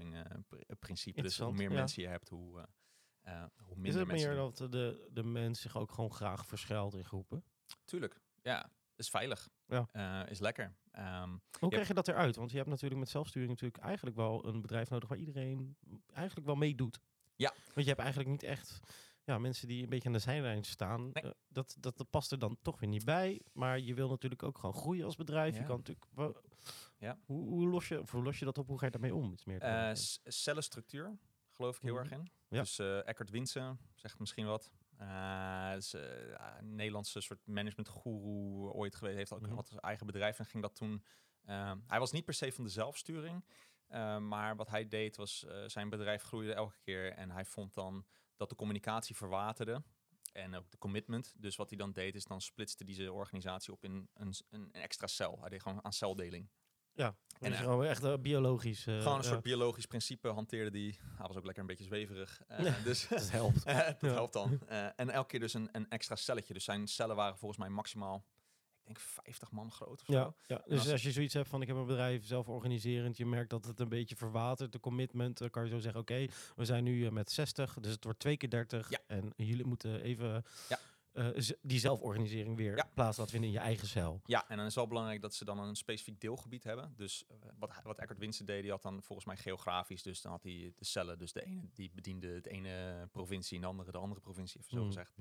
pr- 0.47 0.75
principe. 0.79 1.21
Dus 1.21 1.39
hoe 1.39 1.53
meer 1.53 1.69
ja. 1.69 1.75
mensen 1.75 2.01
je 2.01 2.07
hebt, 2.07 2.29
hoe, 2.29 2.67
hoe 3.55 3.75
minder 3.75 3.85
Is 3.85 3.95
het 3.95 4.07
mensen 4.07 4.29
meer 4.29 4.37
dat 4.37 4.71
de, 4.71 5.09
de 5.11 5.23
mens 5.23 5.61
zich 5.61 5.77
ook 5.77 5.91
gewoon 5.91 6.13
graag 6.13 6.45
verschuilt 6.45 6.95
in 6.95 7.05
groepen? 7.05 7.43
Tuurlijk, 7.85 8.19
ja. 8.41 8.71
Is 8.97 9.09
veilig. 9.09 9.49
Ja. 9.67 9.87
Eh, 9.91 10.31
is 10.31 10.39
lekker. 10.39 10.75
Ehm, 10.91 11.29
Hoe 11.59 11.69
krijg 11.69 11.87
je 11.87 11.93
dat 11.93 12.07
eruit? 12.07 12.35
Want 12.35 12.51
je 12.51 12.57
hebt 12.57 12.69
natuurlijk 12.69 12.99
met 12.99 13.09
zelfsturing 13.09 13.49
natuurlijk 13.51 13.83
eigenlijk 13.83 14.15
wel 14.15 14.45
een 14.45 14.61
bedrijf 14.61 14.89
nodig 14.89 15.09
waar 15.09 15.17
iedereen 15.17 15.77
eigenlijk 16.13 16.47
wel 16.47 16.55
meedoet. 16.55 16.99
Ja. 17.35 17.53
Want 17.63 17.75
je 17.75 17.83
hebt 17.87 17.99
eigenlijk 17.99 18.29
niet 18.29 18.43
echt 18.43 18.79
ja, 19.23 19.37
mensen 19.37 19.67
die 19.67 19.83
een 19.83 19.89
beetje 19.89 20.07
aan 20.07 20.13
de 20.13 20.19
zijlijn 20.19 20.63
staan, 20.63 21.01
Nee. 21.13 21.23
eh, 21.23 21.31
dat, 21.47 21.75
dat, 21.79 21.97
dat 21.97 22.09
past 22.09 22.31
er 22.31 22.39
dan 22.39 22.57
toch 22.61 22.79
weer 22.79 22.89
niet 22.89 23.05
bij. 23.05 23.41
Maar 23.53 23.79
je 23.79 23.93
wil 23.93 24.09
natuurlijk 24.09 24.43
ook 24.43 24.57
gewoon 24.57 24.75
groeien 24.75 25.05
als 25.05 25.15
bedrijf. 25.15 25.57
Je 25.57 25.63
kan 25.63 25.77
natuurlijk. 25.77 26.05
Ja. 26.97 27.19
Hoe, 27.25 27.49
hoe, 27.49 27.67
los 27.67 27.87
je, 27.87 28.03
hoe 28.11 28.23
los 28.23 28.39
je 28.39 28.45
dat 28.45 28.57
op? 28.57 28.67
Hoe 28.67 28.79
ga 28.79 28.85
je 28.85 28.91
daarmee 28.91 29.15
om? 29.15 29.31
Iets 29.31 29.45
meer 29.45 29.61
Eh, 29.61 29.91
cellenstructuur 30.23 31.17
geloof 31.51 31.75
ik 31.75 31.81
heel 31.81 31.93
Mhm. 31.93 32.03
erg 32.03 32.11
in. 32.11 32.31
Ja. 32.47 32.59
Dus 32.59 32.79
eh 32.79 33.07
Eckhart 33.07 33.29
Winsen 33.29 33.79
zegt 33.95 34.19
misschien 34.19 34.45
wat. 34.45 34.71
Eh, 34.97 35.73
is, 35.75 35.93
eh, 35.93 36.01
een 36.57 36.75
Nederlandse 36.75 37.21
soort 37.21 37.47
managementgoeroe 37.47 38.71
ooit 38.73 38.95
geweest. 38.95 39.17
Heeft 39.17 39.33
ook 39.33 39.41
Mhm. 39.41 39.53
had 39.53 39.67
zijn 39.67 39.79
eigen 39.79 40.05
bedrijf 40.05 40.39
en 40.39 40.45
ging 40.45 40.63
dat 40.63 40.75
toen. 40.75 41.03
eh, 41.43 41.71
hij 41.87 41.99
was 41.99 42.11
niet 42.11 42.25
per 42.25 42.33
se 42.33 42.51
van 42.51 42.63
de 42.63 42.69
zelfsturing. 42.69 43.45
maar 44.19 44.55
wat 44.55 44.69
hij 44.69 44.87
deed 44.87 45.15
was, 45.15 45.45
zijn 45.67 45.89
bedrijf 45.89 46.23
groeide 46.23 46.53
elke 46.53 46.77
keer. 46.79 47.13
En 47.13 47.31
hij 47.31 47.45
vond 47.45 47.73
dan 47.73 48.05
dat 48.35 48.49
de 48.49 48.55
communicatie 48.55 49.15
verwaterde. 49.15 49.83
En 50.33 50.55
ook 50.55 50.71
de 50.71 50.77
commitment. 50.77 51.33
Dus 51.37 51.55
wat 51.55 51.69
hij 51.69 51.77
dan 51.77 51.91
deed, 51.91 52.15
is 52.15 52.25
dan 52.25 52.41
splitste 52.41 52.83
hij 52.83 52.93
zijn 52.93 53.09
organisatie 53.09 53.73
op 53.73 53.83
in 53.83 54.09
een, 54.13 54.33
een 54.49 54.71
extra 54.71 55.07
cel. 55.07 55.39
Hij 55.39 55.49
deed 55.49 55.61
gewoon 55.61 55.83
aan 55.83 55.93
celdeling. 55.93 56.49
Ja, 56.97 57.15
en, 57.39 57.49
dus 57.49 57.59
eh, 57.59 57.65
gewoon 57.65 57.85
echt 57.85 58.03
eh, 58.03 58.13
biologisch. 58.21 58.87
eh, 58.87 59.01
Gewoon 59.01 59.17
een 59.17 59.23
soort 59.23 59.41
biologisch 59.43 59.85
principe 59.85 60.27
hanteerde 60.27 60.71
die. 60.71 60.99
Hij 61.17 61.27
was 61.27 61.37
ook 61.37 61.43
lekker 61.45 61.61
een 61.61 61.67
beetje 61.69 61.83
zweverig. 61.83 62.41
eh, 62.47 62.63
Ja, 62.65 62.75
dus 62.83 63.07
dat 63.09 63.31
helpt. 63.31 63.63
eh, 63.65 63.77
dat 63.77 63.95
Ja. 64.01 64.07
helpt 64.11 64.33
dan. 64.33 64.59
Eh, 64.67 64.87
en 64.95 65.09
elke 65.09 65.27
keer 65.27 65.39
dus 65.39 65.53
een, 65.53 65.69
een 65.71 65.89
extra 65.89 66.15
celletje. 66.15 66.53
Dus 66.53 66.63
zijn 66.63 66.87
cellen 66.87 67.15
waren 67.15 67.37
volgens 67.37 67.59
mij 67.59 67.69
maximaal, 67.69 68.23
ik 68.79 68.85
denk 68.85 68.99
50 68.99 69.51
man 69.51 69.71
groot 69.71 70.01
of 70.01 70.07
Ja, 70.07 70.23
zo. 70.23 70.33
ja, 70.47 70.61
dus 70.65 70.79
als- 70.79 70.91
als 70.91 71.03
je 71.03 71.11
zoiets 71.11 71.33
hebt 71.33 71.49
van 71.49 71.61
ik 71.61 71.67
heb 71.67 71.77
een 71.77 71.85
bedrijf 71.85 72.25
zelf 72.25 72.47
organiserend, 72.47 73.17
je 73.17 73.25
merkt 73.25 73.49
dat 73.49 73.65
het 73.65 73.79
een 73.79 73.89
beetje 73.89 74.15
verwatert, 74.15 74.71
de 74.71 74.79
commitment, 74.79 75.37
dan 75.37 75.49
kan 75.49 75.63
je 75.63 75.69
zo 75.69 75.79
zeggen, 75.79 76.01
oké, 76.01 76.25
we 76.55 76.65
zijn 76.65 76.83
nu 76.83 77.05
eh, 77.05 77.11
met 77.11 77.31
60, 77.31 77.77
dus 77.81 77.91
het 77.91 78.03
wordt 78.03 78.19
twee 78.19 78.37
keer 78.37 78.49
30 78.49 78.89
Ja. 78.89 78.99
en 79.07 79.33
jullie 79.35 79.65
moeten 79.65 80.01
even 80.01 80.43
Ja. 80.69 80.79
Eh, 81.17 81.49
die 81.61 81.79
zelforganisering 81.79 82.55
weer 82.55 82.75
Ja. 82.75 82.89
plaats 82.93 83.17
laten 83.17 83.31
vinden 83.33 83.49
in 83.49 83.55
je 83.55 83.61
eigen 83.61 83.87
cel. 83.87 84.21
Ja, 84.25 84.41
en 84.49 84.57
dan 84.57 84.59
is 84.59 84.65
het 84.65 84.75
wel 84.75 84.87
belangrijk 84.87 85.21
dat 85.21 85.33
ze 85.33 85.45
dan 85.45 85.59
een 85.59 85.75
specifiek 85.75 86.19
deelgebied 86.21 86.63
hebben. 86.63 86.93
Dus 86.95 87.25
eh, 87.27 87.35
wat, 87.59 87.71
wat 87.83 87.97
Eckhart 87.99 88.19
Winsen 88.19 88.45
deed, 88.45 88.61
die 88.61 88.71
had 88.71 88.81
dan 88.81 89.03
volgens 89.03 89.27
mij 89.27 89.37
geografisch. 89.37 90.03
Dus 90.03 90.21
dan 90.21 90.31
had 90.31 90.43
hij 90.43 90.73
de 90.75 90.85
cellen. 90.85 91.17
Dus 91.17 91.31
de 91.31 91.43
ene 91.45 91.69
die 91.73 91.91
bediende 91.93 92.27
het 92.27 92.45
ene 92.45 93.07
provincie 93.11 93.55
en 93.55 93.61
de 93.61 93.67
andere 93.67 93.91
de 93.91 93.97
andere 93.97 94.21
provincie, 94.21 94.59
even 94.59 94.71
zo 94.71 94.77
Hmm, 94.77 94.87
gezegd. 94.87 95.13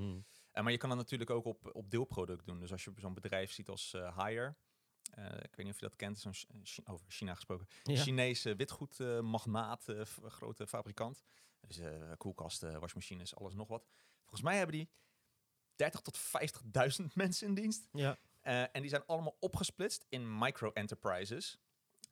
Eh, 0.52 0.62
maar 0.62 0.72
je 0.72 0.78
kan 0.78 0.88
dat 0.88 0.98
natuurlijk 0.98 1.30
ook 1.30 1.44
op, 1.44 1.70
op 1.72 1.90
deelproduct 1.90 2.46
doen. 2.46 2.60
Dus 2.60 2.72
als 2.72 2.84
je 2.84 2.92
zo'n 2.96 3.14
bedrijf 3.14 3.52
ziet 3.52 3.68
als 3.68 3.92
Haier. 4.14 4.56
eh, 5.14 5.24
ik 5.24 5.54
weet 5.56 5.66
niet 5.66 5.74
of 5.74 5.80
je 5.80 5.86
dat 5.86 5.96
kent, 5.96 6.18
zo'n 6.18 6.34
over 6.84 7.06
China 7.08 7.34
gesproken. 7.34 7.66
Ja. 7.82 7.96
Chinese 8.02 8.56
witgoedmagnaat, 8.56 9.84
f- 10.04 10.20
grote 10.22 10.66
fabrikant. 10.66 11.24
Dus 11.60 11.80
koelkasten, 12.16 12.80
wasmachines, 12.80 13.36
alles 13.36 13.54
nog 13.54 13.68
wat. 13.68 13.86
Volgens 14.20 14.42
mij 14.42 14.56
hebben 14.56 14.76
die 14.76 14.88
30 15.76 16.00
tot 16.00 16.18
50.000 17.00 17.04
mensen 17.14 17.46
in 17.48 17.54
dienst. 17.54 17.88
Ja, 17.92 18.16
Eh, 18.40 18.60
en 18.62 18.80
die 18.80 18.88
zijn 18.88 19.02
allemaal 19.06 19.36
opgesplitst 19.40 20.06
in 20.08 20.38
micro-enterprises. 20.38 21.58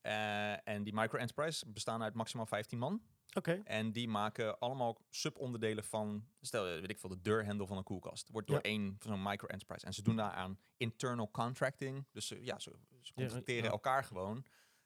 Eh, 0.01 0.69
en 0.69 0.83
die 0.83 0.93
micro-enterprises 0.95 1.65
bestaan 1.73 2.03
uit 2.03 2.15
maximaal 2.15 2.47
15 2.47 2.79
man. 2.79 3.03
oké. 3.37 3.61
En 3.65 3.93
die 3.93 4.09
maken 4.09 4.59
allemaal 4.59 4.99
subonderdelen 5.11 5.85
van, 5.85 6.27
stel, 6.41 6.65
weet 6.65 6.91
ik 6.91 6.99
veel, 6.99 7.09
de 7.11 7.21
deurhendel 7.21 7.67
van 7.67 7.77
een 7.77 7.83
koelkast. 7.85 8.29
Wordt 8.29 8.47
door 8.47 8.57
Ja. 8.57 8.63
één 8.63 8.97
van 8.99 9.11
zo'n 9.11 9.23
micro-enterprise. 9.23 9.87
En 9.87 9.93
ze 9.95 10.03
doen 10.03 10.17
daar 10.17 10.31
aan 10.33 10.59
internal 10.77 11.31
contracting. 11.31 12.05
Dus 12.13 12.27
ze, 12.27 12.45
ja, 12.45 12.59
ze, 12.59 12.73
contracteren 13.15 13.65
ja. 13.65 13.71
elkaar 13.71 14.05
gewoon. 14.05 14.45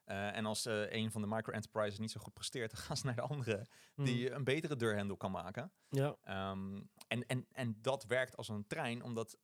Eh, 0.08 0.36
en 0.36 0.46
als 0.46 0.66
eh, 0.66 0.92
een 0.92 1.10
van 1.10 1.20
de 1.20 1.26
micro-enterprises 1.26 1.98
niet 1.98 2.10
zo 2.10 2.20
goed 2.20 2.32
presteert, 2.32 2.70
dan 2.74 2.80
gaan 2.80 2.96
ze 2.96 3.06
naar 3.06 3.14
de 3.14 3.20
andere 3.20 3.66
Hmm. 3.94 4.04
die 4.04 4.30
een 4.30 4.44
betere 4.44 4.76
deurhendel 4.76 5.16
kan 5.16 5.30
maken. 5.30 5.72
Ja, 5.88 6.16
Ehm, 6.22 6.82
en, 7.06 7.26
en, 7.26 7.46
en 7.52 7.78
dat 7.82 8.04
werkt 8.04 8.36
als 8.36 8.48
een 8.48 8.66
trein, 8.66 9.02
omdat 9.02 9.38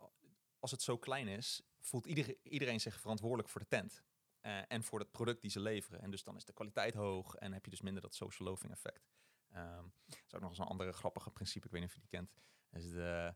als 0.59 0.71
het 0.71 0.83
zo 0.83 0.99
klein 0.99 1.29
is, 1.29 1.63
voelt 1.81 2.07
iedereen, 2.07 2.37
iedereen 2.43 2.81
zich 2.81 3.01
verantwoordelijk 3.01 3.49
voor 3.49 3.61
de 3.61 3.69
tent. 3.69 4.03
Eh, 4.41 4.61
en 4.69 4.83
voor 4.83 4.99
het 4.99 5.11
product 5.11 5.41
die 5.41 5.51
ze 5.51 5.61
leveren. 5.61 6.01
En 6.01 6.11
dus 6.11 6.25
dan 6.25 6.37
is 6.37 6.45
de 6.45 6.53
kwaliteit 6.53 6.95
hoog 6.95 7.35
en 7.35 7.53
heb 7.53 7.65
je 7.65 7.71
dus 7.71 7.81
minder 7.81 8.03
dat 8.03 8.15
social 8.15 8.49
loafing 8.49 8.73
effect. 8.73 9.11
Ehm 9.51 9.85
dat 10.07 10.19
is 10.27 10.35
ook 10.35 10.41
nog 10.41 10.51
eens 10.51 10.59
een 10.59 10.65
andere 10.65 10.93
grappige 10.93 11.31
principe, 11.31 11.67
ik 11.67 11.73
weet 11.73 11.81
niet 11.81 11.91
of 11.91 11.95
je 11.97 12.01
die 12.01 12.11
kent. 12.19 12.33
Dat 12.71 12.83
is 12.83 12.91
de, 12.91 13.35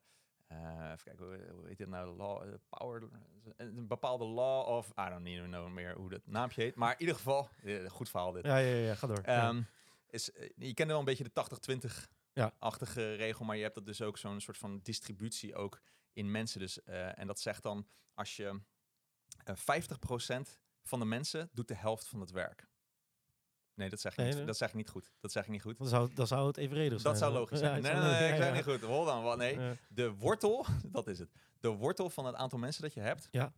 eh, 0.48 0.90
even 0.92 1.04
kijken, 1.04 1.24
hoe, 1.26 1.50
hoe 1.52 1.66
heet 1.66 1.78
dit 1.78 1.88
nou? 1.88 2.16
Law, 2.16 2.42
eh, 2.42 2.54
power, 2.68 3.08
een 3.56 3.86
bepaalde 3.86 4.24
law 4.24 4.66
of, 4.68 4.88
I 4.90 5.08
don't 5.08 5.26
even 5.26 5.46
know 5.50 5.68
meer 5.68 5.94
hoe 5.94 6.08
dat 6.10 6.26
naampje 6.26 6.62
heet. 6.62 6.74
Maar 6.74 6.92
in 6.92 7.00
ieder 7.00 7.14
geval, 7.14 7.48
eh, 7.62 7.90
goed 7.90 8.08
verhaal 8.08 8.32
dit. 8.32 8.44
ja, 8.44 8.56
ja, 8.56 8.74
ja, 8.76 8.94
ga 8.94 9.06
door. 9.06 9.20
Ja. 9.24 9.48
Ehm, 9.48 9.62
is, 10.10 10.32
eh, 10.32 10.48
je 10.56 10.74
kent 10.74 10.88
wel 10.88 10.98
een 10.98 11.04
beetje 11.04 11.24
de 11.24 11.32
80-20-achtige 11.32 13.00
Ja. 13.00 13.14
regel, 13.16 13.44
maar 13.44 13.56
je 13.56 13.62
hebt 13.62 13.74
dat 13.74 13.86
dus 13.86 14.02
ook 14.02 14.18
zo'n 14.18 14.40
soort 14.40 14.58
van 14.58 14.80
distributie 14.82 15.54
ook 15.54 15.80
in 16.12 16.30
mensen. 16.30 16.60
Dus, 16.60 16.82
eh, 16.82 17.18
en 17.18 17.26
dat 17.26 17.40
zegt 17.40 17.62
dan, 17.62 17.88
als 18.14 18.36
je 18.36 18.60
eh 19.44 19.54
50% 19.56 20.60
van 20.82 20.98
de 20.98 21.04
mensen 21.04 21.48
doet 21.52 21.68
de 21.68 21.74
helft 21.74 22.06
van 22.08 22.20
het 22.20 22.30
werk. 22.30 22.66
Nee, 23.78 23.88
dat 23.88 24.00
zeg 24.00 24.12
ik, 24.12 24.18
Nee, 24.18 24.26
niet, 24.26 24.36
nee. 24.36 24.46
dat 24.46 24.56
zeg 24.56 24.68
ik 24.68 24.74
niet 24.74 24.88
goed. 24.88 25.12
Dat 25.20 25.32
zeg 25.32 25.42
ik 25.44 25.48
niet 25.50 25.62
goed. 25.62 25.78
Dan 25.78 25.86
zou, 25.88 26.10
dan 26.14 26.26
zou 26.26 26.46
het 26.46 26.56
evenredig 26.56 27.00
zijn. 27.00 27.12
Dat 27.12 27.22
zou 27.22 27.32
logisch 27.32 27.58
zijn. 27.58 27.82
Nee, 27.82 27.92
nee, 27.92 28.02
nee, 28.02 28.30
ik 28.30 28.36
zeg 28.36 28.54
niet 28.54 28.64
goed. 28.64 28.80
Hold 28.82 29.08
on, 29.08 29.22
wat? 29.22 29.36
Nee, 29.38 29.58
de 29.88 30.10
wortel, 30.14 30.66
dat 30.92 31.06
is 31.08 31.18
het. 31.18 31.30
De 31.60 31.68
wortel 31.68 32.10
van 32.10 32.26
het 32.26 32.34
aantal 32.34 32.58
mensen 32.58 32.82
dat 32.82 32.94
je 32.94 33.00
hebt, 33.00 33.28
Ja. 33.30 33.52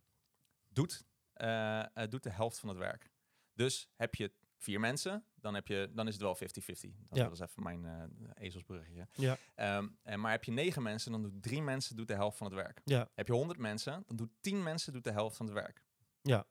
doet, 0.67 1.05
eh, 1.33 1.83
doet 2.09 2.23
de 2.23 2.29
helft 2.29 2.59
van 2.59 2.69
het 2.69 2.77
werk. 2.77 3.11
Dus 3.53 3.89
heb 3.95 4.15
je 4.15 4.31
vier 4.57 4.79
mensen, 4.79 5.25
dan, 5.35 5.53
heb 5.53 5.67
je, 5.67 5.91
dan 5.93 6.07
is 6.07 6.13
het 6.13 6.21
wel 6.21 6.35
50-50. 6.35 6.95
Dat 7.09 7.17
Ja. 7.17 7.29
was 7.29 7.39
even 7.39 7.63
mijn 7.63 7.85
eh 7.85 8.03
ezelsbruggetje. 8.45 9.07
Ja. 9.13 9.37
Ehm, 9.55 9.87
en, 10.03 10.19
maar 10.19 10.31
heb 10.31 10.43
je 10.43 10.51
negen 10.51 10.83
mensen, 10.83 11.11
dan 11.11 11.21
doet 11.21 11.43
drie 11.43 11.61
mensen 11.61 11.95
doet 11.95 12.07
de 12.07 12.13
helft 12.13 12.37
van 12.37 12.47
het 12.47 12.55
werk. 12.55 12.81
Ja. 12.85 13.09
Heb 13.13 13.27
je 13.27 13.33
honderd 13.33 13.59
mensen, 13.59 14.03
dan 14.07 14.15
doet 14.15 14.29
tien 14.41 14.63
mensen 14.63 14.93
doet 14.93 15.03
de 15.03 15.11
helft 15.11 15.37
van 15.37 15.45
het 15.45 15.55
werk. 15.55 15.83
Ja. 16.21 16.45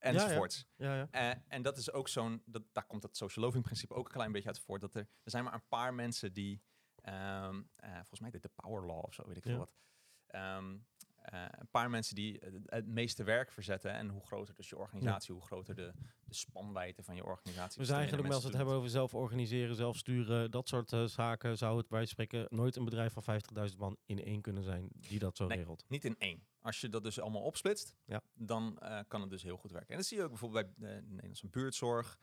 Enzovoorts. 0.00 0.66
Ja, 0.76 0.94
ja. 0.96 1.08
Eh, 1.10 1.42
en 1.48 1.62
dat 1.62 1.76
is 1.76 1.92
ook 1.92 2.08
zo'n, 2.08 2.42
dat, 2.46 2.62
daar 2.72 2.86
komt 2.86 3.02
het 3.02 3.16
social 3.16 3.44
loving 3.44 3.64
principe 3.64 3.94
ook 3.94 4.06
een 4.06 4.12
klein 4.14 4.32
beetje 4.32 4.48
uit 4.48 4.58
voort. 4.60 4.80
Dat 4.80 4.94
er, 4.94 5.00
er 5.00 5.30
zijn 5.30 5.44
maar 5.44 5.54
een 5.54 5.68
paar 5.68 5.94
mensen 5.94 6.32
die, 6.32 6.62
ehm, 6.94 7.62
eh, 7.76 7.92
volgens 7.94 8.20
mij 8.20 8.30
dit 8.30 8.42
de 8.42 8.50
power 8.54 8.86
law 8.86 9.04
of 9.04 9.14
zo, 9.14 9.26
weet 9.26 9.36
ik 9.36 9.42
veel 9.42 9.52
Ja. 9.52 9.58
wat. 9.58 9.74
Ehm, 10.26 10.76
eh, 11.20 11.44
een 11.50 11.68
paar 11.70 11.90
mensen 11.90 12.14
die 12.14 12.40
het 12.66 12.86
meeste 12.86 13.24
werk 13.24 13.50
verzetten. 13.52 13.90
En 13.92 14.08
hoe 14.08 14.26
groter 14.26 14.54
dus 14.54 14.68
je 14.68 14.76
organisatie, 14.78 15.34
hoe 15.34 15.42
groter 15.42 15.74
de, 15.74 15.92
de 16.24 16.34
spanwijdte 16.34 17.02
van 17.02 17.14
je 17.16 17.24
organisatie. 17.24 17.78
Dus 17.80 17.88
eigenlijk, 17.90 18.28
als 18.28 18.42
we 18.42 18.48
het 18.48 18.56
hebben 18.56 18.74
over 18.74 18.90
zelf 18.90 19.14
organiseren, 19.14 19.74
zelf 19.76 19.96
sturen, 19.96 20.50
dat 20.50 20.68
soort 20.68 21.10
zaken, 21.10 21.58
zou 21.58 21.76
het 21.78 21.88
bij 21.88 22.06
spreken 22.06 22.46
nooit 22.48 22.76
een 22.76 22.84
bedrijf 22.84 23.12
van 23.12 23.22
50.000 23.22 23.78
man 23.78 23.96
in 24.06 24.24
één 24.24 24.40
kunnen 24.40 24.62
zijn 24.62 24.88
die 24.92 25.18
dat 25.18 25.36
zo 25.36 25.46
Nee. 25.46 25.56
regelt. 25.58 25.84
Niet 25.88 26.04
in 26.04 26.18
één. 26.18 26.46
Als 26.60 26.80
je 26.80 26.88
dat 26.88 27.02
dus 27.02 27.20
allemaal 27.20 27.42
opsplitst, 27.42 27.94
Ja. 28.04 28.20
dan 28.34 28.78
eh, 28.78 29.00
kan 29.08 29.20
het 29.20 29.30
dus 29.30 29.42
heel 29.42 29.56
goed 29.56 29.70
werken. 29.70 29.90
En 29.90 29.96
dat 29.96 30.06
zie 30.06 30.16
je 30.16 30.22
ook 30.22 30.28
bijvoorbeeld 30.30 30.74
bij 30.76 30.94
de 30.94 31.02
Nederlandse 31.06 31.48
buurtzorg. 31.48 32.18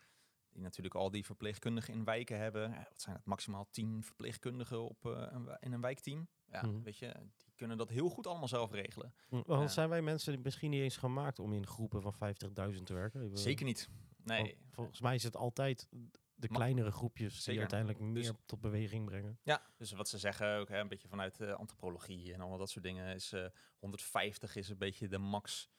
Die 0.49 0.61
natuurlijk 0.61 0.95
al 0.95 1.11
die 1.11 1.25
verpleegkundigen 1.25 1.93
in 1.93 2.03
wijken 2.03 2.39
hebben. 2.39 2.69
Ja, 2.71 2.85
wat 2.89 3.01
zijn 3.01 3.15
het? 3.15 3.25
Maximaal 3.25 3.67
tien 3.71 4.03
verpleegkundigen 4.03 4.81
op, 4.89 5.05
eh, 5.05 5.27
een, 5.29 5.57
in 5.59 5.71
een 5.73 5.81
wijkteam. 5.81 6.27
Ja, 6.45 6.65
Mhm. 6.65 6.81
weet 6.81 6.97
je, 6.97 7.13
die 7.37 7.53
kunnen 7.55 7.77
dat 7.77 7.89
heel 7.89 8.09
goed 8.09 8.27
allemaal 8.27 8.47
zelf 8.47 8.71
regelen. 8.71 9.13
Hm, 9.29 9.41
Want 9.45 9.71
zijn 9.71 9.89
wij 9.89 10.01
mensen 10.01 10.41
misschien 10.41 10.69
niet 10.69 10.81
eens 10.81 10.97
gemaakt 10.97 11.39
om 11.39 11.53
in 11.53 11.67
groepen 11.67 12.01
van 12.01 12.13
50.000 12.13 12.85
te 12.85 12.93
werken? 12.93 13.37
Zeker 13.37 13.65
niet. 13.65 13.89
Nee. 14.23 14.41
want 14.41 14.55
Volgens 14.71 15.01
mij 15.01 15.15
is 15.15 15.23
het 15.23 15.35
altijd 15.35 15.87
de 16.39 16.47
kleinere 16.47 16.91
groepjes 16.91 17.33
die 17.33 17.41
Zeker. 17.41 17.59
uiteindelijk 17.59 17.99
meer 17.99 18.13
Dus- 18.13 18.31
tot 18.45 18.61
beweging 18.61 19.05
brengen. 19.05 19.39
Ja, 19.43 19.61
dus 19.77 19.91
wat 19.91 20.09
ze 20.09 20.17
zeggen 20.17 20.55
ook, 20.57 20.69
hè, 20.69 20.79
een 20.79 20.87
beetje 20.87 21.07
vanuit 21.07 21.39
eh, 21.39 21.53
antropologie 21.53 22.33
en 22.33 22.39
allemaal 22.39 22.57
dat 22.57 22.69
soort 22.69 22.83
dingen, 22.85 23.15
is 23.15 23.31
eh 23.33 23.45
150 23.79 24.55
is 24.55 24.69
een 24.69 24.77
beetje 24.77 25.07
de 25.07 25.17
max 25.17 25.69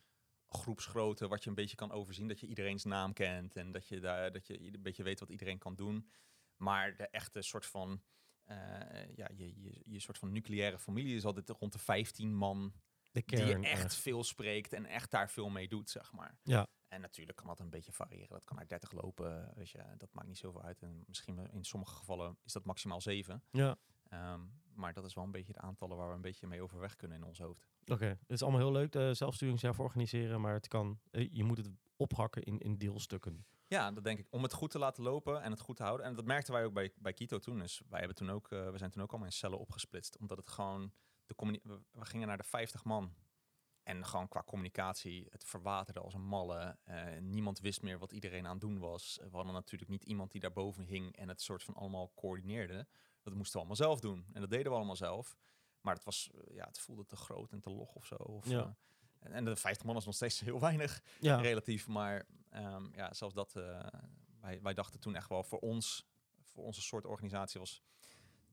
groepsgrootte 0.48 1.28
wat 1.28 1.42
je 1.42 1.48
een 1.48 1.54
beetje 1.54 1.76
kan 1.76 1.92
overzien. 1.92 2.28
Dat 2.28 2.40
je 2.40 2.46
iedereen's 2.46 2.84
naam 2.84 3.12
kent 3.12 3.56
en 3.56 3.72
dat 3.72 3.88
je, 3.88 4.00
daar, 4.00 4.32
dat 4.32 4.46
je 4.46 4.60
een 4.74 4.82
beetje 4.82 5.02
weet 5.02 5.20
wat 5.20 5.28
iedereen 5.30 5.58
kan 5.58 5.74
doen. 5.74 6.10
Maar 6.56 6.96
de 6.96 7.08
echte 7.08 7.42
soort 7.42 7.66
van, 7.66 8.02
eh, 8.44 8.56
ja, 9.16 9.28
je, 9.34 9.60
je, 9.62 9.82
je 9.84 10.00
soort 10.00 10.18
van 10.18 10.32
nucleaire 10.32 10.78
familie 10.78 11.16
is 11.16 11.24
altijd 11.24 11.50
rond 11.50 11.72
de 11.72 11.78
15 11.78 12.34
man 12.34 12.72
De 13.12 13.22
die 13.26 13.36
kern. 13.36 13.62
je 13.62 13.68
echt 13.68 13.82
echt. 13.82 13.94
veel 13.94 14.24
spreekt 14.24 14.72
en 14.72 14.86
echt 14.86 15.10
daar 15.10 15.30
veel 15.30 15.48
mee 15.48 15.68
doet, 15.68 15.90
zeg 15.90 16.12
maar. 16.12 16.38
Ja. 16.42 16.66
En 16.88 17.00
natuurlijk 17.00 17.38
kan 17.38 17.46
dat 17.46 17.60
een 17.60 17.70
beetje 17.70 17.92
variëren. 17.92 18.28
Dat 18.28 18.44
kan 18.44 18.56
naar 18.56 18.66
30 18.66 18.92
lopen, 18.92 19.52
weet 19.54 19.70
je, 19.70 19.84
dat 19.96 20.12
maakt 20.12 20.28
niet 20.28 20.38
zoveel 20.38 20.62
uit. 20.62 20.82
En 20.82 21.04
misschien 21.06 21.50
in 21.50 21.64
sommige 21.64 21.94
gevallen 21.94 22.38
is 22.44 22.52
dat 22.52 22.64
maximaal 22.64 23.00
7. 23.00 23.42
Ja, 23.50 23.76
Ehm, 24.08 24.40
maar 24.74 24.92
dat 24.92 25.04
is 25.04 25.14
wel 25.14 25.24
een 25.24 25.30
beetje 25.30 25.52
de 25.52 25.60
aantallen 25.60 25.96
waar 25.96 26.08
we 26.08 26.14
een 26.14 26.20
beetje 26.20 26.46
mee 26.46 26.62
overweg 26.62 26.96
kunnen 26.96 27.16
in 27.16 27.24
ons 27.24 27.38
hoofd. 27.38 27.68
oké. 27.86 28.06
Het 28.06 28.30
is 28.30 28.42
allemaal 28.42 28.60
heel 28.60 28.72
leuk, 28.72 28.92
de 28.92 29.14
zelfsturing 29.14 29.60
zelf 29.60 29.80
organiseren, 29.80 30.40
maar 30.40 30.54
het 30.54 30.68
kan, 30.68 31.00
eh, 31.10 31.28
je 31.32 31.44
moet 31.44 31.56
het 31.56 31.70
ophakken 31.96 32.42
in, 32.42 32.58
in 32.58 32.78
deelstukken. 32.78 33.46
Ja, 33.66 33.92
dat 33.92 34.04
denk 34.04 34.18
ik. 34.18 34.26
Om 34.30 34.42
het 34.42 34.52
goed 34.52 34.70
te 34.70 34.78
laten 34.78 35.02
lopen 35.02 35.42
en 35.42 35.50
het 35.50 35.60
goed 35.60 35.76
te 35.76 35.82
houden. 35.82 36.06
En 36.06 36.14
dat 36.14 36.24
merkten 36.24 36.52
wij 36.52 36.64
ook 36.64 36.72
bij, 36.72 36.92
bij 36.96 37.12
Kito 37.12 37.38
toen. 37.38 37.58
Dus 37.58 37.82
wij 37.88 37.98
hebben 37.98 38.16
toen 38.16 38.30
ook, 38.30 38.50
eh, 38.50 38.70
we 38.70 38.78
zijn 38.78 38.90
toen 38.90 39.02
ook 39.02 39.10
allemaal 39.10 39.28
in 39.28 39.34
cellen 39.34 39.58
opgesplitst. 39.58 40.18
Omdat 40.18 40.36
het 40.38 40.48
gewoon, 40.48 40.92
de 41.26 41.60
we 41.92 42.04
gingen 42.04 42.28
naar 42.28 42.36
de 42.36 42.44
50 42.44 42.84
man. 42.84 43.14
En 43.88 44.06
gewoon 44.06 44.28
qua 44.28 44.42
communicatie, 44.42 45.26
het 45.30 45.44
verwaterde 45.44 46.00
als 46.00 46.14
een 46.14 46.26
malle. 46.26 46.76
Eh, 46.84 47.18
niemand 47.20 47.60
wist 47.60 47.82
meer 47.82 47.98
wat 47.98 48.12
iedereen 48.12 48.44
aan 48.46 48.50
het 48.52 48.60
doen 48.60 48.78
was. 48.78 49.18
We 49.22 49.36
hadden 49.36 49.52
natuurlijk 49.52 49.90
niet 49.90 50.04
iemand 50.04 50.30
die 50.30 50.40
daarboven 50.40 50.84
hing 50.84 51.16
en 51.16 51.28
het 51.28 51.40
soort 51.42 51.62
van 51.62 51.74
allemaal 51.74 52.12
coördineerde. 52.14 52.86
Dat 53.22 53.34
moesten 53.34 53.52
we 53.52 53.58
allemaal 53.58 53.76
zelf 53.76 54.00
doen. 54.00 54.26
En 54.32 54.40
dat 54.40 54.50
deden 54.50 54.70
we 54.72 54.76
allemaal 54.76 54.96
zelf. 54.96 55.36
Maar 55.80 55.94
het, 55.94 56.04
was, 56.04 56.30
eh, 56.34 56.54
ja, 56.54 56.66
het 56.66 56.78
voelde 56.78 57.06
te 57.06 57.16
groot 57.16 57.52
en 57.52 57.60
te 57.60 57.70
log 57.70 57.94
of 57.94 58.06
zo. 58.06 58.14
Of, 58.14 58.46
Ja. 58.48 58.60
eh, 58.60 59.26
en, 59.26 59.32
en 59.32 59.44
de 59.44 59.56
50 59.56 59.86
man 59.86 59.96
is 59.96 60.04
nog 60.04 60.14
steeds 60.14 60.40
heel 60.48 60.60
weinig 60.60 61.02
Ja, 61.20 61.36
relatief. 61.40 61.86
Maar 61.88 62.26
ehm, 62.50 62.94
ja, 62.94 63.12
zelfs 63.14 63.34
dat, 63.34 63.52
wij, 64.40 64.62
wij 64.62 64.74
dachten 64.74 65.00
toen 65.00 65.14
echt 65.14 65.28
wel 65.28 65.42
voor 65.44 65.58
ons, 65.58 66.06
voor 66.42 66.64
onze 66.64 66.82
soort 66.82 67.06
organisatie 67.06 67.60
was 67.60 67.82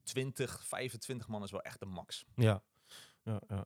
20, 0.03 0.65
25 0.65 1.27
man 1.27 1.43
is 1.43 1.51
wel 1.51 1.61
echt 1.61 1.79
de 1.79 1.85
max. 1.85 2.25
ja. 2.35 2.63
ja, 3.23 3.41
ja. 3.47 3.65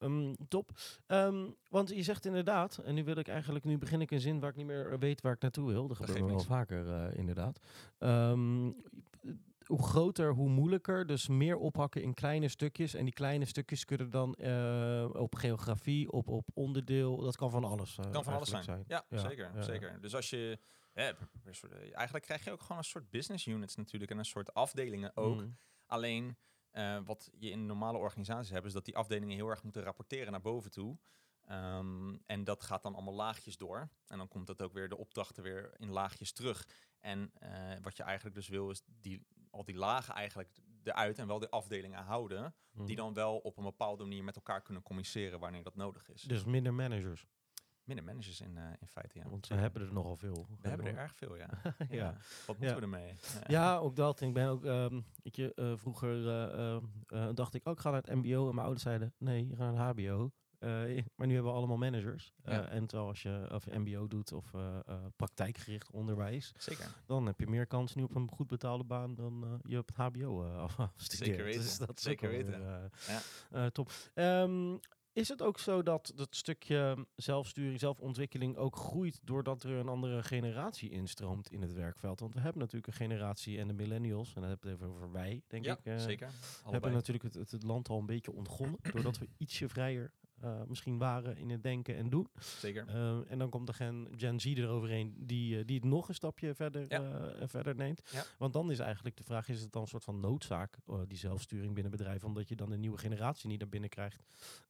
Ehm, 0.00 0.34
top. 0.48 0.70
Ehm, 1.06 1.50
want 1.68 1.88
je 1.88 2.02
zegt 2.02 2.26
inderdaad, 2.26 2.78
en 2.78 2.94
nu 2.94 3.04
wil 3.04 3.16
ik 3.16 3.28
eigenlijk, 3.28 3.64
nu 3.64 3.78
begin 3.78 4.00
ik 4.00 4.10
een 4.10 4.20
zin 4.20 4.40
waar 4.40 4.50
ik 4.50 4.56
niet 4.56 4.66
meer 4.66 4.98
weet 4.98 5.20
waar 5.20 5.32
ik 5.32 5.40
naartoe 5.40 5.68
wil. 5.68 5.86
Dat 5.88 5.96
gebeurt 5.96 6.18
geeft 6.18 6.30
wel 6.30 6.40
vaker, 6.40 6.92
eh, 6.92 7.18
inderdaad. 7.18 7.60
Ehm, 7.98 8.70
hoe 9.70 9.82
groter, 9.82 10.32
hoe 10.32 10.48
moeilijker. 10.48 11.06
Dus 11.06 11.28
meer 11.28 11.56
ophakken 11.56 12.02
in 12.02 12.14
kleine 12.14 12.48
stukjes. 12.48 12.94
En 12.94 13.04
die 13.04 13.14
kleine 13.14 13.44
stukjes 13.44 13.84
kunnen 13.84 14.10
dan 14.10 14.34
eh, 14.34 15.08
op 15.12 15.34
geografie, 15.34 16.12
op, 16.12 16.28
op 16.28 16.48
onderdeel, 16.54 17.16
dat 17.16 17.36
kan 17.36 17.50
van 17.50 17.64
alles 17.64 17.98
eh, 17.98 18.10
kan 18.10 18.24
van 18.24 18.34
alles 18.34 18.48
zijn. 18.48 18.84
Ja, 18.86 19.04
Ja, 19.08 19.18
zeker, 19.18 19.50
ja. 19.54 19.62
zeker. 19.62 20.00
Dus 20.00 20.14
als 20.14 20.30
je, 20.30 20.58
eh, 20.92 21.04
eigenlijk 21.92 22.24
krijg 22.24 22.44
je 22.44 22.50
ook 22.50 22.60
gewoon 22.60 22.78
een 22.78 22.84
soort 22.84 23.10
business 23.10 23.46
units 23.46 23.76
natuurlijk 23.76 24.10
en 24.10 24.18
een 24.18 24.24
soort 24.24 24.54
afdelingen 24.54 25.16
ook. 25.16 25.40
Mm. 25.40 25.56
Alleen 25.86 26.36
eh, 26.70 26.98
wat 27.04 27.30
je 27.38 27.50
in 27.50 27.66
normale 27.66 27.98
organisaties 27.98 28.50
hebt, 28.50 28.66
is 28.66 28.72
dat 28.72 28.84
die 28.84 28.96
afdelingen 28.96 29.36
heel 29.36 29.48
erg 29.48 29.62
moeten 29.62 29.82
rapporteren 29.82 30.30
naar 30.30 30.40
boven 30.40 30.70
toe. 30.70 30.98
Ehm, 31.50 32.16
en 32.26 32.44
dat 32.44 32.62
gaat 32.62 32.82
dan 32.82 32.94
allemaal 32.94 33.14
laagjes 33.14 33.56
door. 33.56 33.90
En 34.06 34.18
dan 34.18 34.28
komt 34.28 34.46
dat 34.46 34.62
ook 34.62 34.72
weer 34.72 34.88
de 34.88 34.96
opdrachten 34.96 35.42
weer 35.42 35.74
in 35.76 35.90
laagjes 35.90 36.32
terug. 36.32 36.68
En 37.00 37.30
eh, 37.38 37.50
wat 37.82 37.96
je 37.96 38.02
eigenlijk 38.02 38.36
dus 38.36 38.48
wil, 38.48 38.70
is 38.70 38.82
die, 39.00 39.26
al 39.50 39.64
die 39.64 39.76
lagen 39.76 40.14
eigenlijk 40.14 40.60
eruit 40.82 41.18
en 41.18 41.26
wel 41.26 41.38
de 41.38 41.50
afdelingen 41.50 42.02
houden. 42.02 42.54
Mm. 42.72 42.86
Die 42.86 42.96
dan 42.96 43.14
wel 43.14 43.38
op 43.38 43.56
een 43.56 43.64
bepaalde 43.64 44.02
manier 44.02 44.24
met 44.24 44.36
elkaar 44.36 44.62
kunnen 44.62 44.82
communiceren 44.82 45.40
wanneer 45.40 45.62
dat 45.62 45.76
nodig 45.76 46.10
is. 46.10 46.22
Dus 46.22 46.44
minder 46.44 46.74
managers. 46.74 47.26
Minder 47.90 48.04
managers 48.08 48.40
in, 48.40 48.56
eh, 48.56 48.64
in 48.80 48.86
feite, 48.86 49.18
ja. 49.18 49.28
want 49.28 49.46
we 49.48 49.54
hebben 49.54 49.82
er 49.82 49.92
nogal 49.92 50.16
veel. 50.16 50.46
We 50.60 50.68
hebben 50.68 50.86
er 50.86 50.96
erg 50.96 51.14
veel, 51.14 51.36
ja. 51.36 51.48
ja. 51.90 52.16
Wat 52.46 52.58
moeten 52.58 52.76
we 52.76 52.82
ermee? 52.82 53.14
Ja, 53.46 53.76
ook 53.76 53.96
dat. 53.96 54.20
Ik 54.20 54.32
ben 54.32 54.48
ook, 54.48 54.64
ehm, 54.64 55.00
weet 55.22 55.36
je, 55.36 55.54
eh, 55.54 55.72
vroeger 55.76 56.28
eh, 56.28 56.74
eh, 56.76 56.82
eh, 57.06 57.34
dacht 57.34 57.54
ik 57.54 57.68
ook, 57.68 57.74
ik 57.74 57.80
ga 57.80 57.90
naar 57.90 58.02
het 58.02 58.14
mbo. 58.14 58.40
En 58.48 58.54
mijn 58.54 58.58
ouders 58.66 58.82
zeiden, 58.82 59.14
nee, 59.18 59.46
je 59.48 59.56
gaat 59.56 59.74
naar 59.74 59.86
het 59.88 59.96
hbo. 59.98 60.30
Maar 61.16 61.26
nu 61.26 61.34
hebben 61.34 61.52
we 61.52 61.58
allemaal 61.58 61.76
managers. 61.76 62.32
En 62.42 62.86
terwijl 62.86 63.08
als 63.08 63.22
je, 63.22 63.48
of 63.52 63.64
je 63.64 63.78
mbo 63.78 64.06
doet 64.08 64.32
of 64.32 64.50
praktijkgericht 65.16 65.90
onderwijs, 65.90 66.52
Zeker. 66.56 66.94
dan 67.06 67.26
heb 67.26 67.40
je 67.40 67.46
meer 67.46 67.66
kans 67.66 67.94
nu 67.94 68.02
op 68.02 68.14
een 68.14 68.30
goed 68.30 68.46
betaalde 68.46 68.84
baan 68.84 69.14
dan 69.14 69.60
je 69.66 69.78
op 69.78 69.86
het 69.86 69.96
hbo 69.96 70.44
af- 70.56 70.78
afstudeert. 70.78 71.28
Zeker 71.28 71.44
weten. 71.44 71.60
Dus 71.62 71.78
dat 71.78 71.96
is 71.96 72.02
Zeker 72.02 72.28
weten. 72.28 72.90
weer, 73.50 73.72
top. 73.72 73.90
Ehm, 74.14 74.76
is 75.20 75.28
het 75.28 75.42
ook 75.42 75.58
zo 75.58 75.82
dat 75.82 76.12
dat 76.14 76.36
stukje 76.36 77.06
zelfsturing, 77.16 77.78
zelfontwikkeling 77.78 78.56
ook 78.56 78.76
groeit 78.76 79.20
doordat 79.24 79.62
er 79.62 79.70
een 79.70 79.88
andere 79.88 80.22
generatie 80.22 80.90
instroomt 80.90 81.50
in 81.52 81.62
het 81.62 81.72
werkveld? 81.72 82.20
Want 82.20 82.34
we 82.34 82.40
hebben 82.40 82.60
natuurlijk 82.60 82.86
een 82.86 83.06
generatie 83.08 83.58
en 83.58 83.66
de 83.66 83.72
millennials, 83.72 84.34
en 84.34 84.40
dan 84.40 84.50
heb 84.50 84.58
ik 84.58 84.64
het 84.64 84.72
even 84.72 84.86
over 84.86 85.12
wij, 85.12 85.42
denk 85.46 85.64
ja, 85.64 85.72
ik. 85.72 85.84
eh, 85.84 85.98
zeker. 85.98 86.30
hebben 86.70 86.92
natuurlijk 86.92 87.34
het, 87.34 87.50
het 87.50 87.62
land 87.62 87.88
al 87.88 87.98
een 87.98 88.06
beetje 88.06 88.32
ontgonnen, 88.32 88.78
doordat 88.92 89.18
we 89.18 89.28
ietsje 89.36 89.68
vrijer 89.68 90.12
eh, 90.40 90.60
misschien 90.68 90.98
waren 90.98 91.36
in 91.36 91.50
het 91.50 91.62
denken 91.62 91.96
en 91.96 92.10
doen. 92.10 92.28
Zeker. 92.38 92.88
Eh, 92.88 93.30
en 93.30 93.38
dan 93.38 93.50
komt 93.50 93.68
er 93.68 93.74
Gen, 93.74 94.08
Gen 94.16 94.40
Z 94.40 94.44
eroverheen 94.44 95.14
die, 95.18 95.58
eh, 95.58 95.66
die 95.66 95.76
het 95.76 95.84
nog 95.84 96.08
een 96.08 96.14
stapje 96.14 96.54
verder, 96.54 96.84
Ja. 96.88 97.32
verder 97.48 97.74
neemt. 97.74 98.02
Ja. 98.12 98.24
Want 98.38 98.52
dan 98.52 98.70
is 98.70 98.78
eigenlijk 98.78 99.16
de 99.16 99.24
vraag, 99.24 99.48
is 99.48 99.60
het 99.60 99.72
dan 99.72 99.82
een 99.82 99.88
soort 99.88 100.04
van 100.04 100.20
noodzaak, 100.20 100.76
die 101.06 101.18
zelfsturing 101.18 101.74
binnen 101.74 101.90
bedrijven, 101.92 102.28
omdat 102.28 102.48
je 102.48 102.56
dan 102.56 102.70
een 102.72 102.80
nieuwe 102.80 102.98
generatie 102.98 103.48
niet 103.48 103.58
naar 103.58 103.68
binnen 103.68 103.90
krijgt? 103.90 104.22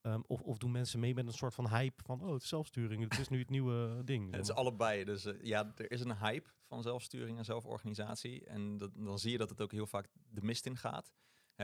Ehm, 0.03 0.21
of, 0.27 0.41
of 0.41 0.59
doen 0.59 0.71
mensen 0.71 1.01
mee 1.01 1.15
met 1.15 1.27
een 1.27 1.33
soort 1.33 1.55
van 1.55 1.69
hype 1.69 2.03
van, 2.03 2.23
oh, 2.23 2.33
het 2.33 2.43
is 2.43 2.49
zelfsturing, 2.49 3.03
het 3.03 3.19
is 3.19 3.29
nu 3.29 3.39
het 3.39 3.51
nieuwe 3.51 4.05
ding. 4.05 4.31
Het 4.35 4.43
is 4.49 4.53
allebei. 4.55 5.05
Dus 5.05 5.27
ja, 5.43 5.73
er 5.77 5.91
is 5.91 6.01
een 6.01 6.17
hype 6.17 6.49
van 6.67 6.83
zelfsturing 6.83 7.39
en 7.39 7.45
zelforganisatie. 7.45 8.45
En 8.47 8.79
dat, 8.79 8.91
dan 8.95 9.19
zie 9.19 9.31
je 9.33 9.39
dat 9.39 9.51
het 9.51 9.61
ook 9.61 9.73
heel 9.73 9.87
vaak 9.87 10.09
de 10.29 10.43
mist 10.43 10.67
in 10.67 10.77
gaat. 10.77 11.13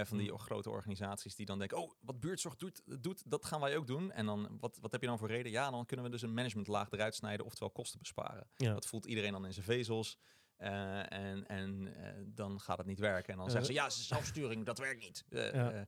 Van 0.04 0.18
die 0.18 0.30
Mm. 0.30 0.38
grote 0.38 0.70
organisaties 0.70 1.34
die 1.34 1.46
dan 1.46 1.58
denken, 1.58 1.78
oh, 1.78 1.92
wat 2.00 2.20
buurtzorg 2.20 2.56
doet, 2.56 2.82
doet, 3.02 3.30
dat 3.30 3.44
gaan 3.44 3.60
wij 3.60 3.76
ook 3.76 3.86
doen. 3.86 4.12
En 4.12 4.26
dan, 4.26 4.56
wat, 4.60 4.78
wat 4.80 4.92
heb 4.92 5.00
je 5.00 5.06
dan 5.06 5.18
voor 5.18 5.28
reden? 5.28 5.52
Ja, 5.52 5.70
dan 5.70 5.86
kunnen 5.86 6.04
we 6.04 6.10
dus 6.10 6.22
een 6.22 6.34
managementlaag 6.34 6.90
eruit 6.90 7.14
snijden, 7.14 7.46
oftewel 7.46 7.70
kosten 7.70 7.98
besparen. 7.98 8.48
Ja. 8.56 8.72
Dat 8.72 8.86
voelt 8.86 9.06
iedereen 9.06 9.32
dan 9.32 9.46
in 9.46 9.52
zijn 9.52 9.64
vezels. 9.64 10.18
Eh, 10.56 11.12
en 11.12 11.46
en 11.46 11.94
eh, 11.96 12.22
dan 12.26 12.60
gaat 12.60 12.78
het 12.78 12.86
niet 12.86 12.98
werken. 12.98 13.32
En 13.32 13.38
dan 13.38 13.50
zeggen 13.50 13.66
ze, 13.66 13.72
ja, 13.72 13.90
zelfsturing, 13.90 14.64
dat 14.64 14.78
werkt 14.78 15.00
niet. 15.02 15.24
Ja. 15.28 15.86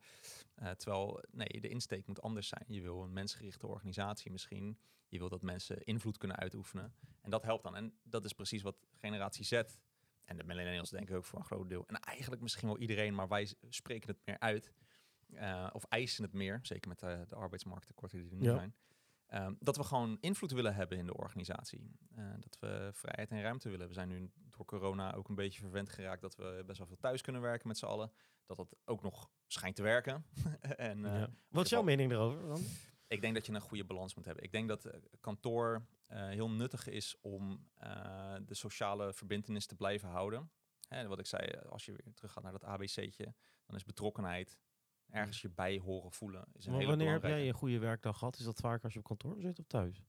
eh, 0.54 0.70
terwijl, 0.70 1.24
nee, 1.30 1.60
de 1.60 1.68
insteek 1.68 2.06
moet 2.06 2.22
anders 2.22 2.48
zijn. 2.48 2.64
Je 2.66 2.82
wil 2.82 3.02
een 3.02 3.12
mensgerichte 3.12 3.66
organisatie 3.66 4.30
misschien. 4.30 4.78
Je 5.08 5.18
wil 5.18 5.28
dat 5.28 5.42
mensen 5.42 5.84
invloed 5.84 6.16
kunnen 6.18 6.36
uitoefenen. 6.36 6.94
En 7.22 7.30
dat 7.30 7.42
helpt 7.42 7.62
dan. 7.64 7.76
En 7.76 7.98
dat 8.02 8.24
is 8.24 8.32
precies 8.32 8.62
wat 8.62 8.76
generatie 8.94 9.44
Z 9.44 9.62
en 10.28 10.36
de 10.36 10.44
millennials 10.44 10.90
denken 10.90 11.16
ook 11.16 11.24
voor 11.24 11.38
een 11.38 11.44
groot 11.44 11.68
deel. 11.68 11.86
En 11.86 11.94
eigenlijk 12.00 12.42
misschien 12.42 12.68
wel 12.68 12.78
iedereen, 12.78 13.14
maar 13.14 13.28
wij 13.28 13.54
spreken 13.68 14.08
het 14.08 14.18
meer 14.24 14.38
uit. 14.38 14.72
eh, 15.34 15.66
of 15.72 15.84
eisen 15.84 16.22
het 16.24 16.32
meer, 16.32 16.58
zeker 16.62 16.88
met 16.88 16.98
de, 16.98 17.24
de 17.28 17.34
arbeidsmarkttekorten 17.34 18.18
die 18.20 18.30
er 18.30 18.36
nu 18.36 18.44
Ja. 18.44 18.54
zijn. 18.54 18.74
Ehm, 19.26 19.54
dat 19.58 19.76
we 19.76 19.84
gewoon 19.84 20.16
invloed 20.20 20.50
willen 20.50 20.74
hebben 20.74 20.98
in 20.98 21.06
de 21.06 21.14
organisatie. 21.16 21.90
Eh, 22.14 22.30
dat 22.38 22.56
we 22.60 22.90
vrijheid 22.92 23.30
en 23.30 23.42
ruimte 23.42 23.68
willen. 23.68 23.88
We 23.88 23.94
zijn 23.94 24.08
nu 24.08 24.30
door 24.34 24.64
corona 24.64 25.14
ook 25.14 25.28
een 25.28 25.34
beetje 25.34 25.60
verwend 25.60 25.88
geraakt 25.90 26.20
dat 26.22 26.34
we 26.36 26.62
best 26.66 26.78
wel 26.78 26.86
veel 26.86 26.96
thuis 26.96 27.20
kunnen 27.22 27.42
werken 27.42 27.68
met 27.68 27.78
z'n 27.78 27.84
allen. 27.86 28.12
Dat 28.46 28.56
dat 28.56 28.76
ook 28.84 29.02
nog 29.02 29.30
schijnt 29.46 29.76
te 29.76 29.82
werken. 29.82 30.24
en, 30.76 31.04
eh, 31.04 31.18
Ja. 31.18 31.28
Wat 31.48 31.64
is 31.64 31.70
jouw 31.70 31.82
mening 31.82 32.12
erover? 32.12 32.46
Dan? 32.48 32.62
ik 33.06 33.20
denk 33.20 33.34
dat 33.34 33.46
je 33.46 33.52
een 33.52 33.60
goede 33.60 33.84
balans 33.84 34.14
moet 34.14 34.24
hebben. 34.24 34.44
Ik 34.44 34.52
denk 34.52 34.68
dat 34.68 34.84
eh, 34.84 35.00
kantoor 35.20 35.74
eh, 35.74 35.80
heel 36.08 36.50
nuttig 36.50 36.86
is 36.86 37.16
om 37.20 37.68
eh, 37.74 38.36
de 38.42 38.54
sociale 38.54 39.12
verbindenis 39.12 39.66
te 39.66 39.74
blijven 39.74 40.08
houden. 40.08 40.50
Hè, 40.88 41.06
wat 41.06 41.18
ik 41.18 41.26
zei, 41.26 41.46
eh, 41.46 41.70
als 41.70 41.84
je 41.84 41.92
weer 41.92 42.14
terug 42.14 42.32
gaat 42.32 42.42
naar 42.42 42.52
dat 42.52 42.64
ABC'tje, 42.64 43.34
dan 43.66 43.76
is 43.76 43.84
betrokkenheid, 43.84 44.58
ergens 45.08 45.40
je 45.40 45.50
bij 45.50 45.78
horen 45.78 46.12
voelen, 46.12 46.44
is 46.52 46.64
een 46.64 46.70
Maar 46.70 46.80
hele 46.80 46.96
wanneer 46.96 47.12
heb 47.12 47.22
jij 47.22 47.48
een 47.48 47.54
goede 47.54 47.78
werkdag 47.78 48.18
gehad? 48.18 48.38
Is 48.38 48.44
dat 48.44 48.60
vaak 48.60 48.84
als 48.84 48.92
je 48.92 48.98
op 48.98 49.04
kantoor 49.04 49.40
zit 49.40 49.58
of 49.58 49.66
thuis? 49.66 50.02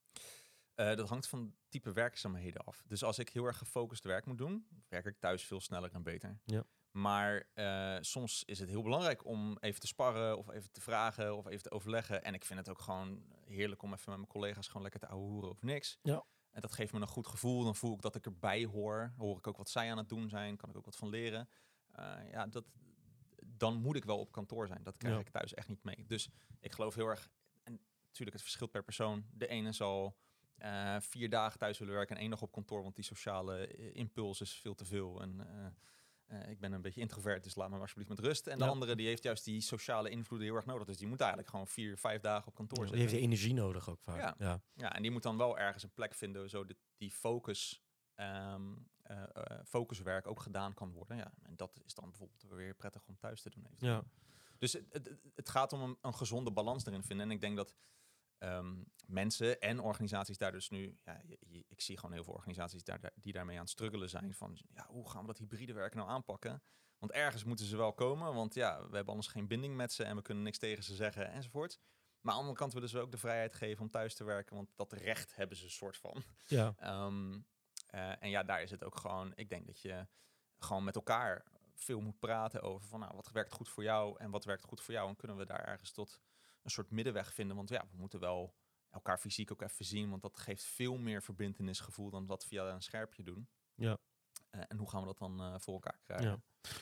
Eh, 0.75 0.95
dat 0.95 1.09
hangt 1.09 1.27
van 1.27 1.55
type 1.69 1.91
werkzaamheden 1.91 2.63
af. 2.63 2.83
Dus 2.87 3.03
als 3.03 3.19
ik 3.19 3.29
heel 3.29 3.45
erg 3.45 3.57
gefocust 3.57 4.03
werk 4.03 4.25
moet 4.25 4.37
doen, 4.37 4.67
werk 4.87 5.05
ik 5.05 5.19
thuis 5.19 5.43
veel 5.43 5.59
sneller 5.59 5.91
en 5.93 6.03
beter. 6.03 6.39
Ja. 6.45 6.65
Maar 6.91 7.47
eh, 7.53 7.97
soms 8.01 8.43
is 8.43 8.59
het 8.59 8.69
heel 8.69 8.81
belangrijk 8.81 9.25
om 9.25 9.57
even 9.59 9.79
te 9.79 9.87
sparren 9.87 10.37
of 10.37 10.49
even 10.49 10.71
te 10.71 10.81
vragen 10.81 11.37
of 11.37 11.47
even 11.47 11.63
te 11.63 11.71
overleggen. 11.71 12.23
En 12.23 12.33
ik 12.33 12.45
vind 12.45 12.59
het 12.59 12.69
ook 12.69 12.79
gewoon 12.79 13.23
heerlijk 13.45 13.81
om 13.81 13.93
even 13.93 14.09
met 14.09 14.17
mijn 14.17 14.31
collega's 14.31 14.67
gewoon 14.67 14.81
lekker 14.81 14.99
te 14.99 15.07
ouwehoeren 15.07 15.49
over 15.49 15.65
niks. 15.65 15.97
Ja. 16.01 16.23
En 16.51 16.61
dat 16.61 16.73
geeft 16.73 16.93
me 16.93 16.99
een 16.99 17.07
goed 17.07 17.27
gevoel. 17.27 17.63
Dan 17.63 17.75
voel 17.75 17.93
ik 17.93 18.01
dat 18.01 18.15
ik 18.15 18.25
erbij 18.25 18.65
hoor. 18.65 19.13
Hoor 19.17 19.37
ik 19.37 19.47
ook 19.47 19.57
wat 19.57 19.69
zij 19.69 19.91
aan 19.91 19.97
het 19.97 20.09
doen 20.09 20.29
zijn. 20.29 20.57
Kan 20.57 20.69
ik 20.69 20.77
ook 20.77 20.85
wat 20.85 20.95
van 20.95 21.09
leren. 21.09 21.49
Eh, 21.91 22.15
ja, 22.31 22.47
dat, 22.47 22.65
dan 23.45 23.75
moet 23.81 23.95
ik 23.95 24.05
wel 24.05 24.19
op 24.19 24.31
kantoor 24.31 24.67
zijn. 24.67 24.83
Dat 24.83 24.97
krijg 24.97 25.13
Ja. 25.15 25.19
ik 25.19 25.29
thuis 25.29 25.53
echt 25.53 25.67
niet 25.67 25.83
mee. 25.83 26.05
Dus 26.07 26.29
ik 26.59 26.71
geloof 26.71 26.95
heel 26.95 27.07
erg. 27.07 27.29
En 27.63 27.79
natuurlijk, 28.05 28.33
het 28.37 28.41
verschilt 28.41 28.71
per 28.71 28.83
persoon. 28.83 29.25
De 29.31 29.47
ene 29.47 29.71
zal 29.71 30.17
eh, 30.55 30.95
vier 30.99 31.29
dagen 31.29 31.59
thuis 31.59 31.77
willen 31.77 31.93
werken 31.93 32.15
en 32.15 32.21
één 32.21 32.29
dag 32.29 32.41
op 32.41 32.51
kantoor, 32.51 32.81
want 32.83 32.95
die 32.95 33.03
sociale 33.03 33.67
impuls 33.93 34.41
is 34.41 34.53
veel 34.53 34.75
te 34.75 34.85
veel. 34.85 35.21
En 35.21 35.47
eh, 36.29 36.49
ik 36.49 36.59
ben 36.59 36.71
een 36.71 36.81
beetje 36.81 37.01
introvert, 37.01 37.43
dus 37.43 37.55
laat 37.55 37.65
me 37.65 37.71
maar 37.71 37.81
alsjeblieft 37.81 38.09
met 38.09 38.19
rust. 38.19 38.47
En 38.47 38.57
de 38.57 38.65
andere 38.65 38.95
die 38.95 39.07
heeft 39.07 39.23
juist 39.23 39.43
die 39.43 39.61
sociale 39.61 40.09
invloeden 40.09 40.47
heel 40.47 40.55
erg 40.55 40.65
nodig. 40.65 40.87
Dus 40.87 40.97
die 40.97 41.07
moet 41.07 41.19
eigenlijk 41.19 41.49
gewoon 41.49 41.67
vier, 41.67 41.97
vijf 41.97 42.21
dagen 42.21 42.47
op 42.47 42.55
kantoor 42.55 42.77
Die 42.77 42.87
zitten. 42.87 43.07
heeft 43.07 43.19
de 43.19 43.25
energie 43.27 43.53
nodig 43.53 43.89
ook 43.89 44.01
vaak. 44.01 44.19
Ja. 44.19 44.35
ja. 44.37 44.61
Ja, 44.73 44.95
en 44.95 45.01
die 45.01 45.11
moet 45.11 45.23
dan 45.23 45.37
wel 45.37 45.57
ergens 45.57 45.83
een 45.83 45.93
plek 45.93 46.13
vinden, 46.15 46.49
zodat 46.49 46.75
die 46.97 47.11
focus, 47.11 47.81
eh, 48.13 48.55
focuswerk 49.65 50.27
ook 50.27 50.39
gedaan 50.39 50.73
kan 50.73 50.91
worden. 50.91 51.17
Ja, 51.17 51.33
en 51.41 51.55
dat 51.55 51.81
is 51.85 51.93
dan 51.93 52.09
bijvoorbeeld 52.09 52.45
weer 52.49 52.73
prettig 52.75 53.07
om 53.07 53.17
thuis 53.17 53.41
te 53.41 53.49
doen. 53.49 53.67
Ja. 53.77 54.03
Dus 54.57 54.73
het, 54.73 54.85
het, 54.89 55.15
het 55.35 55.49
gaat 55.49 55.73
om 55.73 55.81
een, 55.81 55.97
een 56.01 56.15
gezonde 56.15 56.51
balans 56.51 56.85
erin 56.85 57.03
vinden. 57.03 57.25
En 57.25 57.31
ik 57.31 57.41
denk 57.41 57.55
dat 57.55 57.75
ehm, 58.39 58.83
mensen 59.07 59.59
en 59.59 59.79
organisaties 59.79 60.37
daar 60.37 60.51
dus 60.51 60.69
nu... 60.69 60.95
Ja, 61.03 61.21
je- 61.25 61.37
je- 61.47 61.65
ik 61.67 61.81
zie 61.81 61.95
gewoon 61.97 62.13
heel 62.13 62.23
veel 62.23 62.33
organisaties 62.33 62.83
daar, 62.83 63.11
die 63.15 63.33
daarmee 63.33 63.55
aan 63.55 63.61
het 63.61 63.71
struggelen 63.71 64.09
zijn. 64.09 64.33
Van, 64.33 64.57
ja, 64.73 64.85
hoe 64.87 65.09
gaan 65.09 65.21
we 65.21 65.27
dat 65.27 65.37
hybride 65.37 65.73
werken 65.73 65.97
nou 65.97 66.09
aanpakken? 66.09 66.63
Want 66.97 67.11
ergens 67.11 67.43
moeten 67.43 67.65
ze 67.65 67.77
wel 67.77 67.93
komen, 67.93 68.33
want 68.33 68.53
ja, 68.53 68.77
we 68.89 68.95
hebben 68.95 69.07
anders 69.13 69.27
geen 69.27 69.47
binding 69.47 69.75
met 69.75 69.93
ze... 69.93 70.03
en 70.03 70.15
we 70.15 70.21
kunnen 70.21 70.43
niks 70.43 70.57
tegen 70.57 70.83
ze 70.83 70.95
zeggen 70.95 71.31
enzovoort. 71.31 71.79
Maar 72.21 72.31
aan 72.33 72.39
de 72.39 72.45
andere 72.45 72.57
kant 72.59 72.73
willen 72.73 72.89
ze 72.89 72.99
ook 72.99 73.11
de 73.11 73.17
vrijheid 73.17 73.53
geven 73.55 73.81
om 73.83 73.89
thuis 73.89 74.15
te 74.15 74.23
werken... 74.23 74.55
want 74.55 74.69
dat 74.75 74.91
recht 74.93 75.35
hebben 75.35 75.57
ze 75.57 75.63
een 75.63 75.69
soort 75.69 75.97
van. 75.97 76.23
ja. 76.47 76.73
Ehm, 76.77 77.39
eh, 77.87 78.23
en 78.23 78.29
ja, 78.29 78.43
daar 78.43 78.61
is 78.61 78.71
het 78.71 78.83
ook 78.83 78.95
gewoon. 78.97 79.31
Ik 79.35 79.49
denk 79.49 79.65
dat 79.65 79.81
je 79.81 80.07
gewoon 80.57 80.83
met 80.83 80.95
elkaar 80.95 81.45
veel 81.73 82.01
moet 82.01 82.19
praten 82.19 82.61
over 82.61 82.87
van 82.87 82.99
nou, 82.99 83.15
wat 83.15 83.31
werkt 83.31 83.51
goed 83.51 83.69
voor 83.69 83.83
jou 83.83 84.19
en 84.19 84.31
wat 84.31 84.45
werkt 84.45 84.63
goed 84.63 84.81
voor 84.81 84.93
jou. 84.93 85.09
En 85.09 85.15
kunnen 85.15 85.37
we 85.37 85.45
daar 85.45 85.65
ergens 85.65 85.91
tot 85.91 86.21
een 86.63 86.69
soort 86.71 86.91
middenweg 86.91 87.33
vinden. 87.33 87.55
Want 87.55 87.69
ja, 87.69 87.87
we 87.91 87.97
moeten 87.97 88.19
wel 88.19 88.55
elkaar 88.89 89.17
fysiek 89.19 89.51
ook 89.51 89.61
even 89.61 89.85
zien. 89.85 90.09
Want 90.09 90.21
dat 90.21 90.37
geeft 90.37 90.63
veel 90.63 90.97
meer 90.97 91.21
verbindenisgevoel 91.23 92.09
dan 92.09 92.25
dat 92.25 92.45
via 92.45 92.69
een 92.73 92.81
scherpje 92.81 93.23
doen. 93.23 93.47
Ja. 93.75 93.97
Eh, 94.49 94.61
en 94.67 94.77
hoe 94.77 94.89
gaan 94.89 94.99
we 94.99 95.05
dat 95.05 95.17
dan 95.17 95.39
eh, 95.41 95.55
voor 95.57 95.73
elkaar 95.73 95.99
krijgen? 96.03 96.27
Ja. 96.27 96.39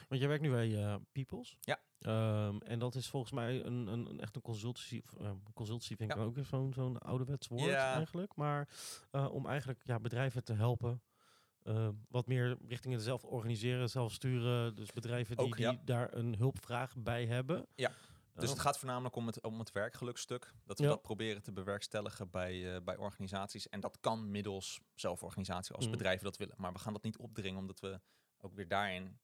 Want 0.08 0.20
jij 0.22 0.28
werkt 0.30 0.44
nu 0.44 0.50
bij 0.50 0.84
eh, 0.84 0.96
Peoples. 1.12 1.58
Ja. 1.62 1.80
Ehm, 2.00 2.58
en 2.58 2.80
dat 2.80 2.96
is 2.96 3.10
volgens 3.10 3.32
mij 3.32 3.64
een, 3.66 3.88
een, 3.88 4.06
een 4.10 4.20
echt 4.20 4.36
een 4.36 4.42
consultancy. 4.42 5.02
Ehm, 5.20 5.36
consultancy 5.54 5.96
vind 5.96 6.12
ik 6.12 6.18
Ja. 6.18 6.24
ook 6.24 6.38
zo'n 6.42 6.74
zo'n 6.74 6.98
ouderwets 7.00 7.48
woord 7.48 7.64
Ja. 7.64 7.94
eigenlijk. 7.94 8.36
Maar 8.36 8.68
om 9.32 9.46
eigenlijk 9.48 9.82
ja, 9.84 10.00
bedrijven 10.00 10.44
te 10.44 10.54
helpen. 10.54 11.02
eh, 11.64 11.90
wat 12.10 12.28
meer 12.28 12.58
richting 12.68 12.94
het 12.94 13.04
zelf 13.04 13.24
organiseren, 13.24 13.90
zelf 13.90 14.12
sturen. 14.14 14.76
Dus 14.76 14.92
bedrijven 14.92 15.38
die, 15.38 15.46
Ook, 15.46 15.58
ja. 15.58 15.70
die 15.70 15.84
daar 15.84 16.14
een 16.14 16.36
hulpvraag 16.36 16.98
bij 16.98 17.26
hebben. 17.26 17.68
Ja. 17.76 17.92
Dus 18.42 18.50
het 18.50 18.60
gaat 18.60 18.78
voornamelijk 18.78 19.16
om 19.16 19.28
het, 19.28 19.42
om 19.44 19.60
het 19.60 19.72
werkgelukstuk. 19.72 20.54
Dat 20.66 20.78
we 20.78 20.84
Ja. 20.84 20.90
dat 20.90 21.02
proberen 21.02 21.42
te 21.44 21.52
bewerkstelligen 21.52 22.30
bij, 22.30 22.76
eh, 22.76 22.82
bij 22.84 22.98
organisaties. 22.98 23.70
En 23.70 23.80
dat 23.80 24.00
kan 24.00 24.32
middels 24.32 24.80
zelforganisatie 24.96 25.76
als 25.76 25.84
Mhm. 25.86 25.94
bedrijven 25.94 26.24
dat 26.24 26.38
willen. 26.38 26.56
Maar 26.58 26.74
we 26.74 26.80
gaan 26.80 26.94
dat 26.94 27.04
niet 27.04 27.18
opdringen, 27.18 27.60
omdat 27.60 27.80
we 27.80 28.00
ook 28.38 28.54
weer 28.54 28.68
daarin... 28.68 29.20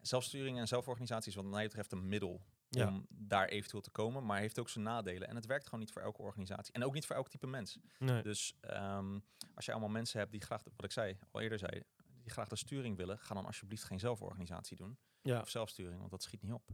Zelfsturing 0.00 0.58
en 0.58 0.68
zelforganisatie 0.68 1.28
is 1.30 1.34
wat 1.36 1.44
mij 1.44 1.64
betreft 1.64 1.92
een 1.92 2.08
middel 2.08 2.42
Ja. 2.68 2.86
om 2.88 3.06
daar 3.08 3.48
eventueel 3.48 3.82
te 3.82 3.90
komen. 3.90 4.26
Maar 4.26 4.38
heeft 4.38 4.58
ook 4.58 4.68
zijn 4.68 4.84
nadelen. 4.84 5.28
En 5.28 5.34
het 5.36 5.46
werkt 5.46 5.64
gewoon 5.64 5.80
niet 5.80 5.92
voor 5.92 6.02
elke 6.02 6.22
organisatie. 6.22 6.72
En 6.74 6.84
ook 6.84 6.94
niet 6.94 7.06
voor 7.06 7.16
elk 7.16 7.28
type 7.28 7.46
mens. 7.46 7.78
nee. 7.98 8.22
Dus 8.22 8.54
ehm, 8.60 9.18
als 9.54 9.64
je 9.64 9.70
allemaal 9.70 9.88
mensen 9.90 10.18
hebt 10.18 10.32
die 10.32 10.40
graag, 10.40 10.62
wat 10.76 10.84
ik 10.84 10.92
zei, 10.92 11.18
al 11.30 11.40
eerder 11.40 11.58
zei, 11.58 11.82
die 12.22 12.30
graag 12.30 12.48
de 12.48 12.56
sturing 12.56 12.96
willen, 12.96 13.18
ga 13.18 13.34
dan 13.34 13.46
alsjeblieft 13.46 13.84
geen 13.84 13.98
zelforganisatie 14.00 14.76
doen. 14.76 14.98
ja. 15.22 15.40
Of 15.40 15.48
zelfsturing, 15.48 15.98
want 15.98 16.10
dat 16.10 16.22
schiet 16.22 16.42
niet 16.42 16.52
op. 16.52 16.70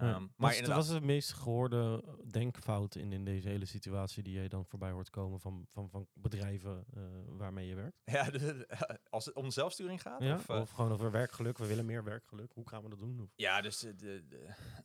Ja. 0.00 0.14
Ehm, 0.14 0.26
maar 0.36 0.56
is 0.78 0.86
de 0.88 1.00
meest 1.00 1.32
gehoorde 1.32 2.02
eh, 2.06 2.12
denkfout 2.30 2.94
in, 2.94 3.12
in 3.12 3.24
deze 3.24 3.48
hele 3.48 3.64
situatie 3.64 4.22
die 4.22 4.32
jij 4.34 4.48
dan 4.48 4.64
voorbij 4.66 4.90
hoort 4.90 5.10
komen 5.10 5.40
van, 5.40 5.66
van, 5.72 5.88
van 5.90 6.06
bedrijven 6.14 6.84
eh, 6.94 7.02
waarmee 7.26 7.66
je 7.66 7.74
werkt? 7.74 7.96
Ja, 8.04 8.30
de- 8.30 8.38
de- 8.68 8.98
als 9.10 9.24
het 9.24 9.34
om 9.34 9.50
zelfsturing 9.50 10.02
gaat? 10.02 10.22
Ja? 10.22 10.34
Of, 10.34 10.50
Of, 10.50 10.68
eh, 10.70 10.74
gewoon 10.74 10.92
over 10.92 11.10
werkgeluk. 11.10 11.58
We 11.58 11.66
willen 11.66 11.86
meer 11.86 12.04
werkgeluk. 12.04 12.52
Hoe 12.52 12.68
gaan 12.68 12.82
we 12.82 12.88
dat 12.88 12.98
doen? 12.98 13.20
Of, 13.20 13.28
ja, 13.36 13.60
dus 13.60 13.78
de, 13.78 13.94
de, 13.96 14.22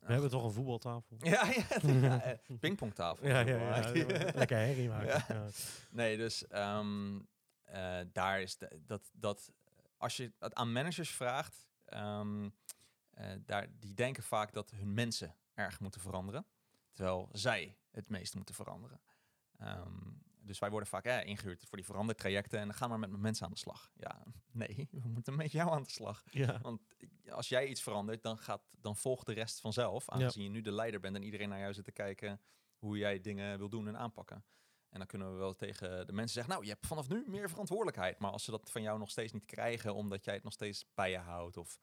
we 0.01 0.11
hebben 0.11 0.29
toch 0.29 0.43
een 0.43 0.51
voetbaltafel? 0.51 1.17
ja, 1.33 1.45
ja, 2.01 2.21
eh, 2.23 2.37
pingpongtafel. 2.59 3.27
Ja, 3.27 3.39
ja. 3.39 3.91
Lekker 4.35 4.57
herrie 4.57 4.89
maken. 4.89 5.51
Nee, 5.91 6.17
dus 6.17 6.47
ehm, 6.47 7.19
eh, 7.63 7.99
daar 8.11 8.41
is 8.41 8.57
dat, 8.85 9.09
dat 9.13 9.51
als 9.97 10.17
je 10.17 10.31
het 10.39 10.53
aan 10.55 10.71
managers 10.71 11.09
vraagt, 11.09 11.67
ehm, 11.85 12.43
eh, 12.43 12.49
daar, 13.45 13.67
die 13.79 13.93
denken 13.93 14.23
vaak 14.23 14.53
dat 14.53 14.71
hun 14.71 14.93
mensen 14.93 15.35
erg 15.53 15.79
moeten 15.79 16.01
veranderen, 16.01 16.45
terwijl 16.91 17.29
zij 17.31 17.77
het 17.91 18.09
meest 18.09 18.35
moeten 18.35 18.55
veranderen. 18.55 19.01
Ehm, 19.57 20.11
dus 20.43 20.59
wij 20.59 20.69
worden 20.69 20.89
vaak 20.89 21.05
eh, 21.05 21.25
ingehuurd 21.25 21.65
voor 21.67 21.77
die 21.77 21.85
verandertrajecten 21.85 22.59
en 22.59 22.67
dan 22.67 22.75
gaan 22.75 22.91
we 22.91 22.97
met 22.97 23.09
mijn 23.09 23.21
mensen 23.21 23.45
aan 23.45 23.51
de 23.51 23.57
slag. 23.57 23.91
Ja, 23.95 24.23
nee, 24.51 24.87
we 24.91 25.07
moeten 25.07 25.35
met 25.35 25.51
jou 25.51 25.71
aan 25.71 25.83
de 25.83 25.89
slag. 25.89 26.23
Ja. 26.31 26.59
Want 26.61 26.81
als 27.29 27.49
jij 27.49 27.67
iets 27.67 27.81
verandert, 27.81 28.23
dan, 28.23 28.37
gaat, 28.37 28.61
dan 28.71 28.95
volgt 28.95 29.25
de 29.25 29.33
rest 29.33 29.59
vanzelf. 29.59 30.09
Aangezien 30.09 30.43
je 30.43 30.49
nu 30.49 30.61
de 30.61 30.71
leider 30.71 30.99
bent 30.99 31.15
en 31.15 31.23
iedereen 31.23 31.49
naar 31.49 31.59
jou 31.59 31.73
zit 31.73 31.85
te 31.85 31.91
kijken 31.91 32.41
hoe 32.77 32.97
jij 32.97 33.21
dingen 33.21 33.57
wil 33.57 33.69
doen 33.69 33.87
en 33.87 33.97
aanpakken. 33.97 34.45
En 34.89 34.97
dan 34.97 35.07
kunnen 35.07 35.31
we 35.31 35.37
wel 35.37 35.55
tegen 35.55 36.07
de 36.07 36.13
mensen 36.13 36.33
zeggen, 36.33 36.53
nou, 36.53 36.65
je 36.65 36.71
hebt 36.71 36.87
vanaf 36.87 37.09
nu 37.09 37.23
meer 37.27 37.49
verantwoordelijkheid. 37.49 38.19
Maar 38.19 38.31
als 38.31 38.43
ze 38.43 38.51
dat 38.51 38.71
van 38.71 38.81
jou 38.81 38.99
nog 38.99 39.09
steeds 39.09 39.33
niet 39.33 39.45
krijgen, 39.45 39.95
omdat 39.95 40.25
jij 40.25 40.33
het 40.33 40.43
nog 40.43 40.53
steeds 40.53 40.85
bij 40.93 41.11
je 41.11 41.17
houdt, 41.17 41.57
of 41.57 41.79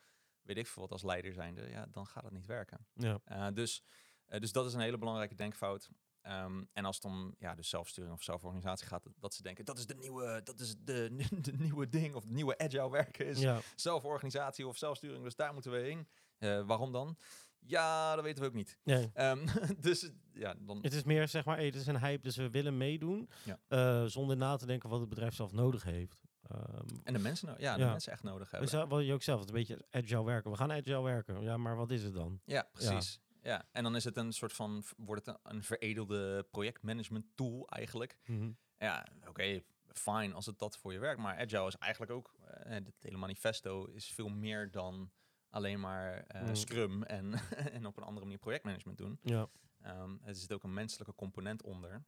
weet 0.49 0.57
ik 0.57 0.67
veel 0.67 0.83
wat 0.83 0.93
als 0.93 1.03
leider 1.03 1.33
zijnde, 1.33 1.69
ja, 1.71 1.87
dan 1.91 2.07
gaat 2.07 2.25
het 2.25 2.33
niet 2.33 2.47
werken. 2.47 2.87
Ja. 2.93 3.21
Eh, 3.25 3.47
dus, 3.55 3.83
eh, 4.27 4.41
dus 4.41 4.53
dat 4.53 4.67
is 4.67 4.75
een 4.75 4.81
hele 4.81 4.99
belangrijke 4.99 5.35
denkfout. 5.35 5.91
Ehm, 6.21 6.65
en 6.73 6.85
als 6.85 6.97
het 6.97 7.05
om 7.05 7.35
ja, 7.39 7.55
dus 7.55 7.69
zelfsturing 7.69 8.13
of 8.13 8.23
zelforganisatie 8.23 8.87
gaat, 8.87 9.07
dat- 9.19 9.35
ze 9.35 9.43
denken, 9.43 9.65
dat 9.65 9.79
is 9.79 9.87
de 9.87 9.95
nieuwe, 9.95 10.41
dat 10.45 10.61
is 10.61 10.75
de, 10.79 11.17
de 11.41 11.53
nieuwe 11.53 11.89
ding, 11.89 12.15
of 12.15 12.23
het 12.23 12.33
nieuwe 12.33 12.59
agile 12.59 12.91
werken 12.91 13.27
is 13.27 13.41
ja. 13.41 13.61
zelforganisatie 13.75 14.67
of 14.67 14.77
zelfsturing, 14.77 15.25
dus 15.25 15.37
daar 15.37 15.53
moeten 15.53 15.71
we 15.73 15.79
heen. 15.79 16.09
Eh, 16.39 16.67
waarom 16.67 16.93
dan? 16.93 17.17
Ja, 17.59 18.15
dat 18.15 18.25
weten 18.25 18.43
we 18.43 18.49
ook 18.49 18.55
niet. 18.55 18.79
Nee. 18.85 19.11
Ehm, 19.15 19.47
dus 19.81 20.11
ja, 20.33 20.55
dan... 20.59 20.79
Het 20.83 20.93
is 20.95 21.03
meer 21.05 21.29
zeg 21.29 21.45
maar, 21.45 21.57
hey, 21.57 21.67
het 21.67 21.75
is 21.75 21.87
een 21.87 22.01
hype, 22.01 22.23
dus 22.23 22.37
we 22.37 22.51
willen 22.51 22.77
meedoen. 22.77 23.31
Ja. 23.69 24.07
zonder 24.07 24.37
na 24.37 24.57
te 24.57 24.67
denken 24.67 24.89
wat 24.89 25.01
het 25.01 25.09
bedrijf 25.09 25.35
zelf 25.35 25.53
nodig 25.53 25.83
heeft. 25.83 26.28
Ehm, 26.49 26.87
En 27.05 27.13
de 27.13 27.19
mensen, 27.19 27.49
no- 27.49 27.55
ja, 27.59 27.75
de 27.75 27.81
Ja. 27.83 27.91
mensen 27.91 28.13
echt 28.13 28.23
nodig 28.23 28.51
hebben. 28.51 28.71
dus, 28.71 28.85
wat 28.89 29.05
je 29.07 29.13
ook 29.13 29.23
zelf, 29.23 29.41
het 29.41 29.49
een 29.49 29.55
beetje 29.55 29.87
agile 29.91 30.25
werken. 30.25 30.51
We 30.51 30.57
gaan 30.57 30.73
agile 30.73 31.03
werken. 31.03 31.43
Ja, 31.43 31.57
maar 31.57 31.77
wat 31.77 31.91
is 31.91 32.03
het 32.03 32.15
dan? 32.15 32.41
Ja, 32.45 32.69
precies. 32.73 33.21
Ja. 33.43 33.69
en 33.73 33.83
dan 33.83 33.97
is 33.97 34.05
het 34.05 34.17
een 34.17 34.33
soort 34.33 34.53
van, 34.53 34.85
wordt 34.97 35.27
het 35.27 35.39
een, 35.43 35.57
een 35.57 35.63
veredelde 35.63 36.43
projectmanagement 36.51 37.25
tool 37.35 37.69
eigenlijk. 37.69 38.19
Mhm. 38.25 38.51
Ja, 38.79 39.07
oké, 39.29 39.63
fine 39.93 40.35
als 40.35 40.47
het 40.47 40.59
dat 40.59 40.77
voor 40.77 40.93
je 40.93 40.99
werkt. 40.99 41.21
Maar 41.21 41.39
agile 41.39 41.67
is 41.67 41.77
eigenlijk 41.77 42.13
ook, 42.13 42.35
eh, 42.47 42.71
het 42.73 42.95
hele 43.03 43.17
manifesto 43.17 43.85
is 43.85 44.13
veel 44.13 44.29
meer 44.29 44.71
dan 44.71 45.11
alleen 45.51 45.81
maar 45.81 46.19
eh, 46.27 46.43
Mm. 46.43 46.55
Scrum 46.55 47.03
en, 47.03 47.33
en 47.73 47.87
op 47.87 47.97
een 47.97 48.03
andere 48.03 48.25
manier 48.25 48.39
projectmanagement 48.41 48.99
doen. 48.99 49.19
Ja. 49.23 49.49
Ehm 49.81 50.17
er 50.25 50.35
zit 50.35 50.53
ook 50.53 50.63
een 50.63 50.75
menselijke 50.75 51.15
component 51.15 51.63
onder, 51.63 52.05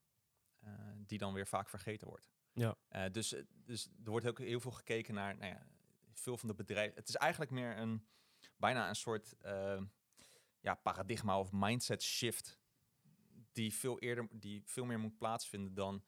eh, 0.60 0.70
die 1.06 1.18
dan 1.18 1.32
weer 1.34 1.46
vaak 1.46 1.68
vergeten 1.68 2.06
wordt. 2.08 2.30
Ja. 2.60 2.76
Eh, 2.88 3.12
dus, 3.12 3.32
eh, 3.32 3.42
dus 3.64 3.88
er 4.04 4.10
wordt 4.10 4.26
ook 4.26 4.38
heel 4.38 4.60
veel 4.60 4.70
gekeken 4.70 5.14
naar, 5.14 5.36
nou 5.36 5.52
ja, 5.52 5.66
veel 6.12 6.36
van 6.36 6.48
de 6.48 6.54
bedrijven. 6.54 6.98
Het 6.98 7.08
is 7.08 7.16
eigenlijk 7.16 7.50
meer 7.50 7.78
een, 7.78 8.06
bijna 8.56 8.88
een 8.88 8.96
soort 8.96 9.34
eh, 9.38 9.80
ja, 10.60 10.74
paradigma 10.74 11.38
of 11.38 11.52
mindset 11.52 12.02
shift, 12.02 12.58
die 13.52 13.74
veel 13.74 13.98
eerder, 13.98 14.28
die 14.30 14.62
veel 14.64 14.84
meer 14.84 14.98
moet 14.98 15.18
plaatsvinden 15.18 15.74
dan, 15.74 16.02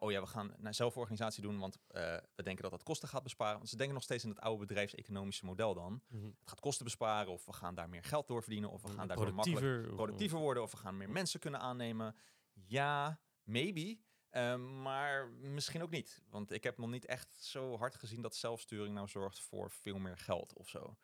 oh 0.00 0.10
ja, 0.10 0.20
we 0.20 0.26
gaan 0.26 0.54
naar 0.58 0.74
zelforganisatie 0.74 1.42
doen, 1.42 1.58
want 1.58 1.78
we 1.88 2.42
denken 2.42 2.62
dat 2.62 2.70
dat 2.70 2.82
kosten 2.82 3.08
gaat 3.08 3.22
besparen. 3.22 3.56
Want 3.56 3.68
ze 3.68 3.76
denken 3.76 3.94
nog 3.94 4.04
steeds 4.04 4.24
in 4.24 4.30
het 4.30 4.40
oude 4.40 4.66
bedrijfseconomische 4.66 5.44
model 5.44 5.74
dan. 5.74 6.02
Mhm. 6.08 6.24
Het 6.24 6.48
gaat 6.48 6.60
kosten 6.60 6.84
besparen, 6.84 7.32
of 7.32 7.46
we 7.46 7.52
gaan 7.52 7.74
daar 7.74 7.88
meer 7.88 8.04
geld 8.04 8.26
door 8.28 8.42
verdienen, 8.42 8.70
of 8.70 8.82
we 8.82 8.88
gaan 8.88 9.08
daardoor 9.08 9.34
makkelijk 9.34 9.94
productiever 9.94 10.38
worden 10.38 10.62
of 10.62 10.70
we 10.70 10.76
gaan 10.76 10.96
meer 10.96 11.10
mensen 11.10 11.40
kunnen 11.40 11.60
aannemen. 11.60 12.16
Ja, 12.52 13.20
maybe. 13.42 13.98
Ehm, 14.30 14.82
maar 14.82 15.28
misschien 15.28 15.82
ook 15.82 15.90
niet. 15.90 16.22
Want 16.30 16.50
ik 16.52 16.62
heb 16.62 16.78
nog 16.78 16.90
niet 16.90 17.04
echt 17.04 17.44
zo 17.44 17.76
hard 17.78 17.94
gezien 17.96 18.22
dat 18.22 18.36
zelfsturing 18.36 18.94
nou 18.94 19.08
zorgt 19.08 19.40
voor 19.40 19.70
veel 19.70 19.98
meer 19.98 20.16
geld 20.16 20.54
of 20.54 20.68
zo. 20.68 20.96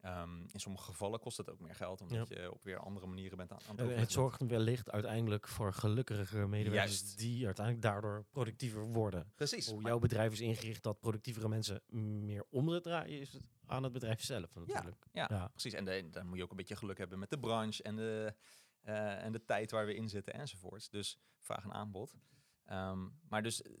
Ehm, 0.00 0.40
in 0.52 0.60
sommige 0.60 0.84
gevallen 0.84 1.20
kost 1.20 1.36
het 1.36 1.50
ook 1.50 1.60
meer 1.60 1.74
geld, 1.74 2.00
omdat 2.00 2.28
je 2.28 2.52
op 2.52 2.62
weer 2.64 2.78
andere 2.78 3.06
manieren 3.06 3.36
bent 3.36 3.50
aan, 3.52 3.56
aan 3.58 3.62
het 3.62 3.72
overleggen 3.72 4.02
het 4.02 4.12
zorgt 4.12 4.46
wellicht 4.46 4.90
uiteindelijk 4.90 5.48
voor 5.48 5.72
gelukkigere 5.72 6.46
medewerkers 6.46 7.00
Juist. 7.00 7.18
die 7.18 7.44
uiteindelijk 7.46 7.84
daardoor 7.86 8.24
productiever 8.30 8.82
worden. 8.84 9.32
Precies. 9.34 9.66
Hoe 9.70 9.82
jouw 9.82 9.98
bedrijf 9.98 10.32
is 10.32 10.40
ingericht 10.40 10.82
dat 10.82 11.00
productievere 11.00 11.48
mensen 11.48 11.82
meer 12.24 12.44
om 12.50 12.68
te 12.68 12.80
draaien, 12.80 13.20
is 13.20 13.32
het 13.32 13.42
aan 13.66 13.82
het 13.82 13.92
bedrijf 13.92 14.22
zelf 14.22 14.54
natuurlijk. 14.54 15.06
ja, 15.12 15.26
Ja. 15.30 15.48
precies. 15.48 15.72
En 15.72 15.84
de- 15.84 16.10
dan 16.10 16.26
moet 16.26 16.36
je 16.36 16.42
ook 16.42 16.50
een 16.50 16.56
beetje 16.56 16.76
geluk 16.76 16.98
hebben 16.98 17.18
met 17.18 17.30
de 17.30 17.38
branche 17.38 17.82
en 17.82 17.96
de, 17.96 18.34
eh, 18.80 19.24
en 19.24 19.32
de 19.32 19.44
tijd 19.44 19.70
waar 19.70 19.86
we 19.86 19.94
in 19.94 20.08
zitten 20.08 20.34
enzovoorts. 20.34 20.88
Dus 20.90 21.18
vraag 21.40 21.64
en 21.64 21.72
aanbod. 21.72 22.14
Ehm, 22.64 23.08
maar 23.28 23.42
dus 23.42 23.62
eh, 23.62 23.72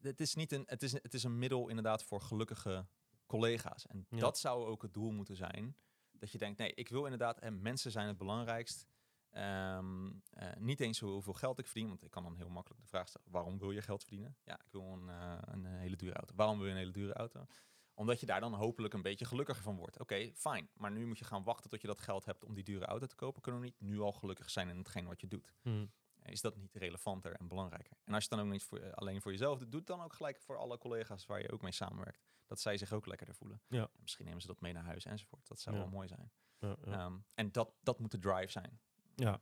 het 0.00 0.20
is 0.20 0.34
niet 0.34 0.52
een, 0.52 0.62
het 0.66 0.82
is, 0.82 0.92
het 0.92 1.14
is 1.14 1.22
een 1.24 1.38
middel 1.38 1.68
inderdaad 1.68 2.02
voor 2.02 2.20
gelukkige 2.20 2.86
collega's. 3.26 3.86
En 3.86 4.06
Ja. 4.10 4.18
dat 4.18 4.38
zou 4.38 4.66
ook 4.66 4.82
het 4.82 4.94
doel 4.94 5.10
moeten 5.10 5.36
zijn. 5.36 5.76
Dat 6.12 6.30
je 6.30 6.38
denkt, 6.38 6.58
nee, 6.58 6.74
ik 6.74 6.88
wil 6.88 7.04
inderdaad, 7.04 7.38
en 7.38 7.62
mensen 7.62 7.90
zijn 7.90 8.06
het 8.08 8.18
belangrijkst. 8.18 8.86
Ehm, 9.30 10.10
eh, 10.30 10.48
niet 10.58 10.80
eens 10.80 11.00
hoeveel 11.00 11.32
geld 11.32 11.58
ik 11.58 11.66
verdien, 11.66 11.88
want 11.88 12.02
ik 12.02 12.10
kan 12.10 12.22
dan 12.22 12.36
heel 12.36 12.48
makkelijk 12.48 12.80
de 12.82 12.86
vraag 12.88 13.08
stellen: 13.08 13.30
waarom 13.30 13.58
wil 13.58 13.70
je 13.70 13.82
geld 13.82 14.00
verdienen? 14.02 14.36
Ja, 14.44 14.54
ik 14.60 14.70
wil 14.72 14.82
een, 14.92 15.08
eh, 15.08 15.38
een 15.44 15.64
hele 15.64 15.96
dure 15.96 16.14
auto. 16.14 16.34
Waarom 16.36 16.56
wil 16.58 16.66
je 16.66 16.72
een 16.72 16.78
hele 16.78 16.90
dure 16.92 17.12
auto? 17.12 17.46
Omdat 17.94 18.20
je 18.20 18.26
daar 18.26 18.40
dan 18.40 18.54
hopelijk 18.54 18.94
een 18.94 19.02
beetje 19.02 19.24
gelukkiger 19.24 19.62
van 19.62 19.76
wordt. 19.76 20.00
Oké, 20.00 20.30
fijn. 20.34 20.68
Maar 20.74 20.90
nu 20.90 21.06
moet 21.06 21.18
je 21.18 21.24
gaan 21.24 21.42
wachten 21.44 21.70
tot 21.70 21.80
je 21.80 21.86
dat 21.86 22.00
geld 22.00 22.24
hebt 22.24 22.44
om 22.44 22.54
die 22.54 22.64
dure 22.64 22.84
auto 22.84 23.06
te 23.06 23.14
kopen. 23.14 23.42
Kunnen 23.42 23.60
we 23.60 23.66
niet 23.66 23.80
nu 23.80 24.00
al 24.00 24.12
gelukkig 24.12 24.50
zijn 24.50 24.68
in 24.68 24.76
hetgeen 24.78 25.06
wat 25.06 25.20
je 25.20 25.28
doet? 25.28 25.52
Hm. 25.62 25.86
Is 26.24 26.40
dat 26.40 26.56
niet 26.56 26.74
relevanter 26.74 27.32
en 27.32 27.48
belangrijker? 27.48 27.96
En 28.04 28.14
als 28.14 28.24
je 28.24 28.28
het 28.28 28.38
dan 28.38 28.46
ook 28.46 28.52
niet 28.52 28.64
voor, 28.64 28.78
eh, 28.78 28.92
alleen 28.92 29.20
voor 29.22 29.30
jezelf 29.30 29.58
doet, 29.58 29.70
doe 29.70 29.80
het 29.80 29.88
dan 29.88 30.00
ook 30.02 30.12
gelijk 30.12 30.40
voor 30.40 30.56
alle 30.58 30.78
collega's 30.78 31.26
waar 31.26 31.40
je 31.42 31.52
ook 31.52 31.62
mee 31.62 31.72
samenwerkt. 31.72 32.24
Dat 32.46 32.60
zij 32.60 32.76
zich 32.76 32.92
ook 32.92 33.06
lekkerder 33.06 33.34
voelen. 33.34 33.62
Ja. 33.68 33.82
En 33.82 34.00
misschien 34.02 34.24
nemen 34.24 34.40
ze 34.40 34.46
dat 34.46 34.60
mee 34.60 34.72
naar 34.72 34.84
huis 34.84 35.04
enzovoort. 35.04 35.48
Dat 35.48 35.60
zou 35.60 35.76
Ja. 35.76 35.82
wel 35.82 35.90
mooi 35.90 36.08
zijn. 36.08 36.32
Ja. 36.58 36.76
Ehm, 36.84 37.18
en 37.34 37.52
dat, 37.52 37.74
dat 37.80 37.98
moet 37.98 38.10
de 38.10 38.18
drive 38.18 38.50
zijn. 38.50 38.80
Ja, 39.14 39.40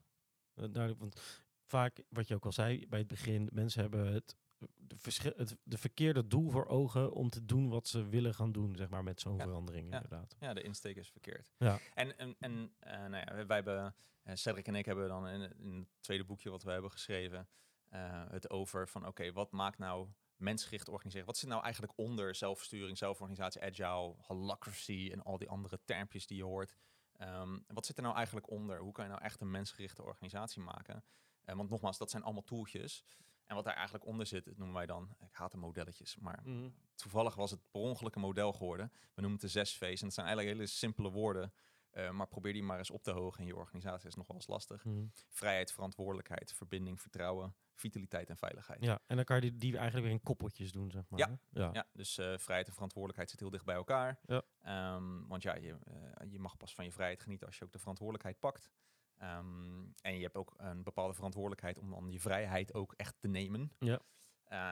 eh, 0.54 0.64
duidelijk. 0.70 0.98
Want 1.00 1.20
vaak, 1.64 2.02
wat 2.08 2.28
je 2.28 2.34
ook 2.34 2.44
al 2.44 2.52
zei 2.52 2.86
bij 2.88 2.98
het 2.98 3.08
begin, 3.08 3.48
mensen 3.52 3.80
hebben 3.80 4.12
het, 4.12 4.36
de, 4.76 4.98
verschil, 4.98 5.32
het 5.36 5.56
de 5.62 5.78
verkeerde 5.78 6.26
doel 6.26 6.50
voor 6.50 6.66
ogen 6.66 7.12
om 7.12 7.30
te 7.30 7.44
doen 7.44 7.68
wat 7.68 7.88
ze 7.88 8.08
willen 8.08 8.34
gaan 8.34 8.52
doen, 8.52 8.76
zeg 8.76 8.88
maar, 8.88 9.02
met 9.02 9.20
zo'n 9.20 9.40
verandering 9.40 9.88
ja. 9.90 9.94
inderdaad. 9.94 10.36
Ja, 10.40 10.54
de 10.54 10.62
insteek 10.62 10.96
is 10.96 11.10
verkeerd. 11.10 11.52
Ja. 11.56 11.78
En, 11.94 12.18
en, 12.18 12.36
en 12.38 12.72
eh, 12.78 12.98
nou 12.98 13.16
ja, 13.16 13.46
wij 13.46 13.56
hebben, 13.56 13.94
Cedric 14.36 14.66
en 14.66 14.74
ik 14.74 14.84
hebben 14.84 15.08
dan 15.08 15.28
in, 15.28 15.58
in 15.58 15.78
het 15.78 16.02
tweede 16.02 16.24
boekje 16.24 16.50
wat 16.50 16.62
we 16.62 16.70
hebben 16.70 16.90
geschreven, 16.90 17.48
eh, 17.88 18.24
het 18.28 18.50
over 18.50 18.88
van 18.88 19.06
oké, 19.06 19.32
wat 19.32 19.52
maakt 19.52 19.78
nou 19.78 20.08
mensgericht 20.36 20.88
organiseren? 20.88 21.26
Wat 21.26 21.36
zit 21.36 21.48
nou 21.48 21.62
eigenlijk 21.62 21.92
onder 21.96 22.34
zelfsturing, 22.34 22.98
zelforganisatie, 22.98 23.62
agile, 23.62 24.14
holacracy 24.18 25.08
en 25.12 25.22
al 25.22 25.38
die 25.38 25.48
andere 25.48 25.80
termpjes 25.84 26.26
die 26.26 26.36
je 26.36 26.44
hoort? 26.44 26.76
Ehm, 27.12 27.58
wat 27.66 27.86
zit 27.86 27.96
er 27.96 28.02
nou 28.02 28.14
eigenlijk 28.16 28.50
onder? 28.50 28.78
Hoe 28.78 28.92
kan 28.92 29.04
je 29.04 29.10
nou 29.10 29.22
echt 29.22 29.40
een 29.40 29.50
mensgerichte 29.50 30.02
organisatie 30.02 30.62
maken? 30.62 31.04
Eh, 31.44 31.56
want 31.56 31.70
nogmaals, 31.70 31.98
dat 31.98 32.10
zijn 32.10 32.22
allemaal 32.22 32.44
tooltjes. 32.44 33.04
En 33.46 33.54
wat 33.56 33.64
daar 33.64 33.74
eigenlijk 33.74 34.06
onder 34.06 34.26
zit, 34.26 34.44
dat 34.44 34.56
noemen 34.56 34.76
wij 34.76 34.86
dan, 34.86 35.14
ik 35.18 35.34
haat 35.34 35.50
de 35.50 35.56
modelletjes, 35.56 36.16
maar 36.16 36.40
Mhm. 36.44 36.70
toevallig 36.94 37.34
was 37.34 37.50
het 37.50 37.60
per 37.70 37.80
ongeluk 37.80 38.14
een 38.14 38.20
model 38.20 38.52
geworden. 38.52 38.90
We 38.92 39.20
noemen 39.20 39.32
het 39.32 39.40
de 39.40 39.48
zes 39.48 39.72
V's. 39.76 40.00
En 40.00 40.06
het 40.06 40.14
zijn 40.14 40.26
eigenlijk 40.26 40.56
hele 40.56 40.66
simpele 40.66 41.10
woorden 41.10 41.52
Eh, 41.90 42.10
maar 42.10 42.26
probeer 42.26 42.52
die 42.52 42.62
maar 42.62 42.78
eens 42.78 42.90
op 42.90 43.02
te 43.02 43.10
hogen 43.10 43.40
in 43.40 43.46
je 43.46 43.56
organisatie. 43.56 44.02
Dat 44.02 44.10
is 44.10 44.16
nog 44.16 44.26
wel 44.26 44.36
eens 44.36 44.46
lastig. 44.46 44.84
Mhm. 44.84 45.04
Vrijheid, 45.28 45.72
verantwoordelijkheid, 45.72 46.52
verbinding, 46.52 47.00
vertrouwen, 47.00 47.54
vitaliteit 47.74 48.28
en 48.28 48.36
veiligheid. 48.36 48.84
Ja, 48.84 49.00
en 49.06 49.16
dan 49.16 49.24
kan 49.24 49.36
je 49.36 49.42
die, 49.42 49.56
die 49.56 49.76
eigenlijk 49.76 50.06
weer 50.06 50.14
in 50.14 50.22
koppeltjes 50.22 50.72
doen, 50.72 50.90
zeg 50.90 51.08
maar. 51.08 51.18
Ja. 51.18 51.38
ja. 51.50 51.70
Ja, 51.72 51.86
dus 51.92 52.18
eh, 52.18 52.38
vrijheid 52.38 52.66
en 52.66 52.72
verantwoordelijkheid 52.72 53.30
zitten 53.30 53.46
heel 53.46 53.56
dicht 53.56 53.66
bij 53.66 53.74
elkaar. 53.74 54.20
Ja. 54.22 54.42
Ehm, 54.60 55.26
want 55.26 55.42
ja, 55.42 55.54
je, 55.54 55.78
eh, 55.84 56.30
je 56.30 56.38
mag 56.38 56.56
pas 56.56 56.74
van 56.74 56.84
je 56.84 56.92
vrijheid 56.92 57.20
genieten 57.20 57.46
als 57.46 57.58
je 57.58 57.64
ook 57.64 57.72
de 57.72 57.78
verantwoordelijkheid 57.78 58.38
pakt. 58.38 58.70
Ehm, 59.16 59.84
en 60.00 60.14
je 60.16 60.22
hebt 60.22 60.36
ook 60.36 60.54
een 60.56 60.82
bepaalde 60.82 61.14
verantwoordelijkheid 61.14 61.78
om 61.78 61.90
dan 61.90 62.10
je 62.10 62.20
vrijheid 62.20 62.74
ook 62.74 62.94
echt 62.96 63.14
te 63.18 63.28
nemen. 63.28 63.72
Ja. 63.78 64.00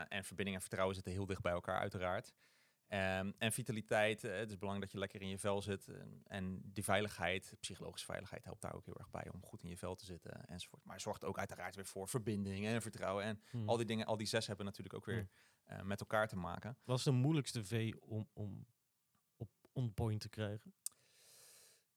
En 0.09 0.25
verbinding 0.25 0.57
en 0.57 0.62
vertrouwen 0.62 0.95
zitten 0.95 1.12
heel 1.12 1.27
dicht 1.27 1.43
bij 1.43 1.53
elkaar, 1.53 1.81
uiteraard. 1.81 2.35
Ehm, 2.89 3.32
en 3.39 3.53
vitaliteit, 3.53 4.24
eh, 4.24 4.36
het 4.36 4.51
is 4.51 4.59
belangrijk 4.59 4.84
dat 4.84 4.93
je 4.93 4.99
lekker 4.99 5.20
in 5.22 5.28
je 5.28 5.39
vel 5.39 5.62
zit. 5.62 5.89
En, 5.89 6.22
en 6.26 6.61
die 6.72 6.84
veiligheid, 6.84 7.55
psychologische 7.61 8.07
veiligheid, 8.07 8.45
helpt 8.45 8.62
daar 8.62 8.74
ook 8.74 8.84
heel 8.84 8.99
erg 8.99 9.11
bij 9.11 9.28
om 9.32 9.43
goed 9.45 9.62
in 9.62 9.68
je 9.68 9.76
vel 9.76 9.95
te 9.95 10.05
zitten 10.05 10.47
enzovoort. 10.49 10.84
Maar 10.84 11.01
zorgt 11.01 11.24
ook 11.24 11.39
uiteraard 11.39 11.74
weer 11.74 11.86
voor 11.86 12.09
verbinding 12.09 12.66
en 12.66 12.82
vertrouwen. 12.82 13.24
En 13.24 13.43
Mhm. 13.53 13.68
al 13.68 13.76
die 13.76 13.86
dingen, 13.86 14.07
al 14.07 14.16
die 14.16 14.26
zes 14.26 14.47
hebben 14.47 14.66
natuurlijk 14.66 14.95
ook 14.97 15.05
weer 15.05 15.28
eh, 15.64 15.82
met 15.82 16.01
elkaar 16.01 16.28
te 16.28 16.36
maken. 16.36 16.76
Wat 16.84 16.99
is 16.99 17.05
de 17.05 17.11
moeilijkste 17.11 17.64
V 17.64 17.93
om, 18.01 18.28
om 18.32 18.66
op 19.36 19.51
on 19.72 19.95
point 19.95 20.20
te 20.20 20.28
krijgen? 20.28 20.74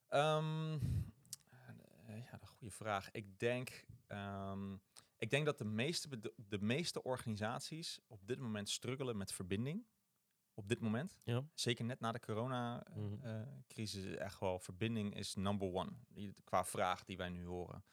Ehm, 0.07 0.73
eh, 2.05 2.25
ja, 2.25 2.33
een 2.41 2.47
goede 2.47 2.73
vraag. 2.73 3.11
Ik 3.11 3.39
denk, 3.39 3.85
ehm, 4.07 4.75
ik 5.17 5.29
denk 5.29 5.45
dat 5.45 5.57
de 5.57 5.65
meeste, 5.65 6.19
de 6.35 6.59
meeste 6.61 7.03
organisaties 7.03 7.99
op 8.07 8.27
dit 8.27 8.39
moment 8.39 8.69
struggelen 8.69 9.17
met 9.17 9.31
verbinding. 9.33 9.85
Op 10.61 10.67
dit 10.67 10.79
moment. 10.79 11.17
Ja. 11.23 11.43
Zeker 11.53 11.85
net 11.85 11.99
na 11.99 12.11
de 12.11 12.19
Mhm. 12.23 12.31
corona-crisis. 12.33 14.15
echt 14.15 14.39
wel, 14.39 14.59
verbinding 14.59 15.15
is 15.15 15.35
number 15.35 15.73
one. 15.73 15.91
Die- 16.07 16.35
Qua 16.43 16.65
vraag 16.65 17.03
die 17.03 17.17
wij 17.17 17.29
nu 17.29 17.45
horen. 17.45 17.83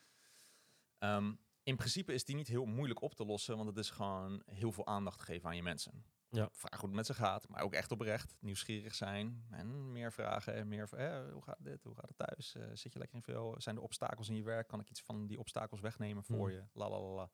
Ehm, 0.99 1.35
in 1.63 1.77
principe 1.77 2.13
is 2.13 2.25
die 2.25 2.37
niet 2.37 2.49
heel 2.49 2.65
moeilijk 2.65 3.03
op 3.03 3.15
te 3.15 3.25
lossen. 3.25 3.57
Want 3.57 3.69
het 3.69 3.79
is 3.79 3.91
gewoon 3.91 4.43
heel 4.47 4.73
veel 4.73 4.87
aandacht 4.87 5.21
geven 5.23 5.49
aan 5.49 5.57
je 5.57 5.63
mensen. 5.63 6.05
Ja. 6.31 6.49
Vraag 6.53 6.79
hoe 6.81 6.89
het 6.89 6.97
met 6.97 7.07
ze 7.07 7.15
gaat. 7.15 7.49
Maar 7.49 7.63
ook 7.63 7.73
echt 7.75 7.91
oprecht. 7.93 8.37
Nieuwsgierig 8.41 8.95
zijn. 8.95 9.47
En 9.51 9.93
meer 9.93 10.13
vragen. 10.13 10.55
En 10.55 10.69
meer 10.69 10.89
van, 10.89 10.99
eh, 10.99 11.33
hoe 11.33 11.43
gaat 11.43 11.65
dit? 11.65 11.85
Hoe 11.85 11.95
gaat 11.95 12.09
het 12.09 12.19
thuis? 12.19 12.55
Eh, 12.55 12.63
zit 12.73 12.93
je 12.93 12.99
lekker 12.99 13.17
in 13.17 13.23
veel? 13.23 13.55
Zijn 13.59 13.77
er 13.77 13.83
obstakels 13.83 14.29
in 14.29 14.37
je 14.37 14.43
werk? 14.43 14.69
Kan 14.69 14.81
ik 14.81 14.91
iets 14.91 15.03
van 15.03 15.27
die 15.27 15.39
obstakels 15.39 15.81
wegnemen 15.81 16.25
voor 16.25 16.47
Mhm. 16.49 16.57
je? 16.57 16.65
La 16.73 16.89
la 16.91 17.01
la. 17.01 17.31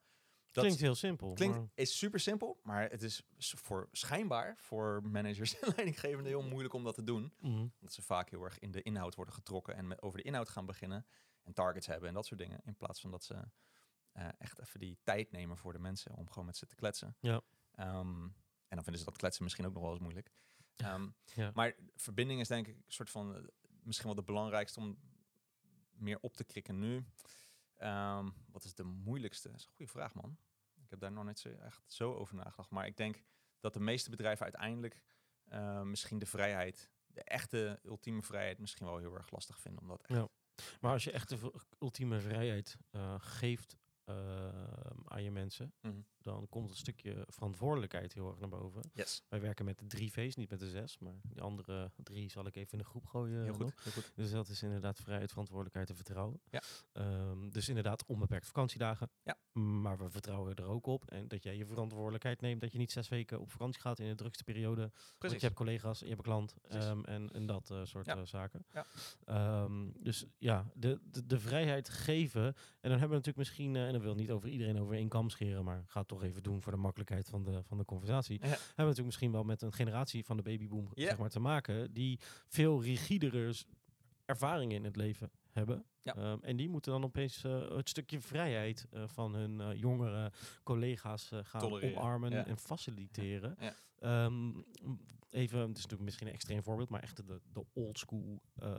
Dat 0.54 0.64
Klinkt 0.64 0.80
heel 0.82 0.94
simpel. 0.94 1.32
klinkt 1.32 1.56
maar- 1.56 1.68
is 1.74 1.98
super 1.98 2.20
simpel, 2.20 2.60
maar 2.62 2.90
het 2.90 3.02
is 3.02 3.22
voor 3.38 3.88
schijnbaar 3.92 4.54
voor 4.58 5.00
managers 5.04 5.54
en 5.60 5.72
leidinggevenden 5.76 6.26
heel 6.26 6.42
moeilijk 6.42 6.74
om 6.74 6.84
dat 6.84 6.94
te 6.94 7.04
doen. 7.04 7.32
Mhm. 7.40 7.52
Omdat 7.52 7.92
ze 7.92 8.02
vaak 8.02 8.30
heel 8.30 8.42
erg 8.44 8.58
in 8.58 8.70
de 8.70 8.82
inhoud 8.82 9.14
worden 9.14 9.34
getrokken 9.34 9.74
en 9.74 9.86
met, 9.86 10.02
over 10.02 10.18
de 10.18 10.24
inhoud 10.24 10.48
gaan 10.48 10.66
beginnen 10.66 11.06
en 11.42 11.52
targets 11.52 11.86
hebben 11.86 12.08
en 12.08 12.14
dat 12.14 12.26
soort 12.26 12.40
dingen. 12.40 12.60
In 12.64 12.76
plaats 12.76 13.00
van 13.00 13.10
dat 13.10 13.24
ze 13.24 13.34
eh, 14.12 14.28
echt 14.38 14.60
even 14.60 14.80
die 14.80 14.98
tijd 15.02 15.30
nemen 15.32 15.56
voor 15.56 15.72
de 15.72 15.78
mensen 15.78 16.14
om 16.14 16.28
gewoon 16.28 16.44
met 16.46 16.56
ze 16.56 16.66
te 16.66 16.74
kletsen. 16.74 17.16
Ja. 17.20 17.40
Ehm, 17.74 18.22
en 18.68 18.80
dan 18.80 18.82
vinden 18.82 18.98
ze 18.98 19.04
dat 19.04 19.16
kletsen 19.16 19.42
misschien 19.44 19.66
ook 19.66 19.72
nog 19.72 19.82
wel 19.82 19.90
eens 19.92 20.00
moeilijk. 20.00 20.30
Ehm, 20.76 21.08
Ja. 21.34 21.50
Maar 21.54 21.74
verbinding 21.94 22.40
is 22.40 22.48
denk 22.48 22.66
ik 22.66 22.76
een 22.76 22.82
soort 22.86 23.10
van 23.10 23.34
eh, 23.36 23.42
misschien 23.82 24.06
wel 24.06 24.14
de 24.16 24.22
belangrijkste 24.22 24.80
om 24.80 24.98
meer 25.92 26.18
op 26.20 26.36
te 26.36 26.44
krikken 26.44 26.78
nu. 26.78 27.04
Ehm, 27.76 28.30
wat 28.46 28.64
is 28.64 28.74
de 28.74 28.82
moeilijkste? 28.84 29.48
Dat 29.48 29.58
is 29.58 29.64
een 29.64 29.72
goede 29.76 29.90
vraag, 29.90 30.14
man. 30.14 30.38
Ik 30.82 30.90
heb 30.90 31.00
daar 31.00 31.12
nog 31.12 31.24
niet 31.24 31.38
zo 31.38 31.48
echt 31.48 31.82
zo 31.92 32.14
over 32.14 32.34
nagedacht. 32.34 32.70
Maar 32.70 32.86
ik 32.86 32.96
denk 32.96 33.22
dat 33.60 33.74
de 33.74 33.80
meeste 33.80 34.10
bedrijven 34.10 34.42
uiteindelijk 34.44 35.02
eh, 35.44 35.82
misschien 35.82 36.18
de 36.18 36.26
vrijheid, 36.26 36.90
de 37.06 37.22
echte 37.24 37.80
ultieme 37.82 38.22
vrijheid, 38.22 38.58
misschien 38.58 38.86
wel 38.86 38.98
heel 38.98 39.14
erg 39.16 39.30
lastig 39.30 39.60
vinden. 39.60 39.82
Omdat 39.82 40.02
echt, 40.02 40.18
Ja. 40.18 40.28
Maar 40.80 40.92
als 40.92 41.04
je 41.04 41.10
echt 41.12 41.28
de 41.28 41.52
ultieme 41.78 42.20
vrijheid 42.20 42.76
eh, 42.90 43.14
geeft 43.18 43.76
eh, 44.04 44.48
aan 45.04 45.22
je 45.22 45.30
mensen, 45.30 45.74
Mhm. 45.80 46.00
Dan 46.24 46.46
komt 46.48 46.70
een 46.70 46.76
stukje 46.76 47.24
verantwoordelijkheid 47.28 48.12
heel 48.12 48.28
erg 48.28 48.38
naar 48.38 48.48
boven. 48.48 48.82
Yes, 48.92 49.22
Wij 49.28 49.40
werken 49.40 49.64
met 49.64 49.78
de 49.78 49.86
drie 49.86 50.12
V's, 50.12 50.34
niet 50.36 50.50
met 50.50 50.58
de 50.60 50.68
zes, 50.70 50.98
maar 50.98 51.20
die 51.22 51.40
andere 51.40 51.90
drie 51.96 52.30
zal 52.30 52.46
ik 52.46 52.56
even 52.56 52.72
in 52.72 52.78
de 52.78 52.84
groep 52.84 53.06
gooien. 53.06 53.42
heel 53.44 53.52
goed. 53.54 53.72
Heel 53.82 53.92
goed. 53.92 54.12
Dus 54.14 54.30
dat 54.30 54.48
is 54.48 54.62
inderdaad 54.62 55.00
vrijheid, 55.00 55.30
verantwoordelijkheid 55.30 55.88
en 55.90 55.96
vertrouwen. 55.96 56.40
Ja. 56.50 56.62
Ehm, 56.92 57.48
dus 57.50 57.68
inderdaad 57.68 58.04
onbeperkt 58.06 58.46
vakantiedagen. 58.46 59.10
Ja. 59.22 59.36
Maar 59.52 59.98
we 59.98 60.10
vertrouwen 60.10 60.54
er 60.54 60.64
ook 60.64 60.86
op. 60.86 61.10
En 61.10 61.28
dat 61.28 61.42
jij 61.42 61.56
je 61.56 61.66
verantwoordelijkheid 61.66 62.40
neemt. 62.40 62.60
Dat 62.60 62.72
je 62.72 62.78
niet 62.78 62.92
zes 62.92 63.08
weken 63.08 63.40
op 63.40 63.50
vakantie 63.50 63.80
gaat 63.80 63.98
in 63.98 64.08
de 64.08 64.14
drukste 64.14 64.44
periode. 64.44 64.80
Want 64.80 64.92
Precies. 65.18 65.40
je 65.40 65.44
hebt 65.46 65.58
collega's, 65.58 65.98
je 65.98 66.06
hebt 66.06 66.18
een 66.18 66.24
klant 66.24 66.54
ehm, 66.68 67.04
en, 67.04 67.32
en 67.32 67.46
dat 67.46 67.70
eh, 67.70 67.84
soort 67.84 68.06
Ja. 68.06 68.16
eh, 68.16 68.24
zaken. 68.26 68.66
Ja. 68.72 68.86
Ehm, 69.24 69.90
dus 70.00 70.24
ja, 70.38 70.70
de, 70.74 71.00
de, 71.10 71.26
de 71.26 71.40
vrijheid 71.40 71.88
geven. 71.88 72.44
En 72.44 72.90
dan 72.90 72.98
hebben 72.98 73.08
we 73.08 73.14
natuurlijk 73.14 73.36
misschien, 73.36 73.76
eh, 73.76 73.86
en 73.86 73.92
dat 73.92 74.02
wil 74.02 74.14
niet 74.14 74.30
over 74.30 74.48
iedereen 74.48 74.80
over 74.80 74.94
één 74.94 75.08
kam 75.08 75.30
scheren, 75.30 75.64
maar 75.64 75.84
ga 75.86 76.00
het 76.00 76.08
toch 76.14 76.22
even 76.22 76.42
doen 76.42 76.62
voor 76.62 76.72
de 76.72 76.78
makkelijkheid 76.78 77.28
van 77.28 77.44
de, 77.44 77.62
van 77.62 77.78
de 77.78 77.84
conversatie. 77.84 78.38
Ja. 78.40 78.46
Hebben 78.48 78.58
we 78.58 78.82
natuurlijk 78.82 79.06
misschien 79.06 79.32
wel 79.32 79.44
met 79.44 79.62
een 79.62 79.72
generatie 79.72 80.24
van 80.24 80.36
de 80.36 80.42
babyboom 80.42 80.88
Ja. 80.94 81.06
zeg 81.06 81.18
maar, 81.18 81.30
te 81.30 81.40
maken, 81.40 81.92
die 81.92 82.18
veel 82.46 82.82
rigidere 82.82 83.54
ervaringen 84.24 84.76
in 84.76 84.84
het 84.84 84.96
leven 84.96 85.30
hebben. 85.50 85.84
Ja. 86.02 86.14
Ehm, 86.16 86.38
en 86.40 86.56
die 86.56 86.68
moeten 86.68 86.92
dan 86.92 87.04
opeens 87.04 87.44
eh, 87.44 87.70
het 87.76 87.88
stukje 87.88 88.20
vrijheid 88.20 88.86
eh, 88.90 89.02
van 89.06 89.34
hun 89.34 89.60
eh, 89.60 89.80
jongere 89.80 90.32
collega's 90.62 91.30
gaan 91.42 91.60
Tolereren, 91.60 91.96
omarmen 91.96 92.46
en 92.46 92.58
faciliteren. 92.58 93.56
Ja. 93.60 93.74
Ehm, 93.98 94.50
even, 95.34 95.58
het 95.58 95.68
is 95.68 95.74
natuurlijk 95.82 96.02
misschien 96.02 96.26
een 96.26 96.32
extreem 96.32 96.62
voorbeeld, 96.62 96.88
maar 96.88 97.02
echt 97.02 97.16
de, 97.16 97.40
de 97.52 97.64
old 97.72 97.98
school 97.98 98.42
eh, 98.54 98.70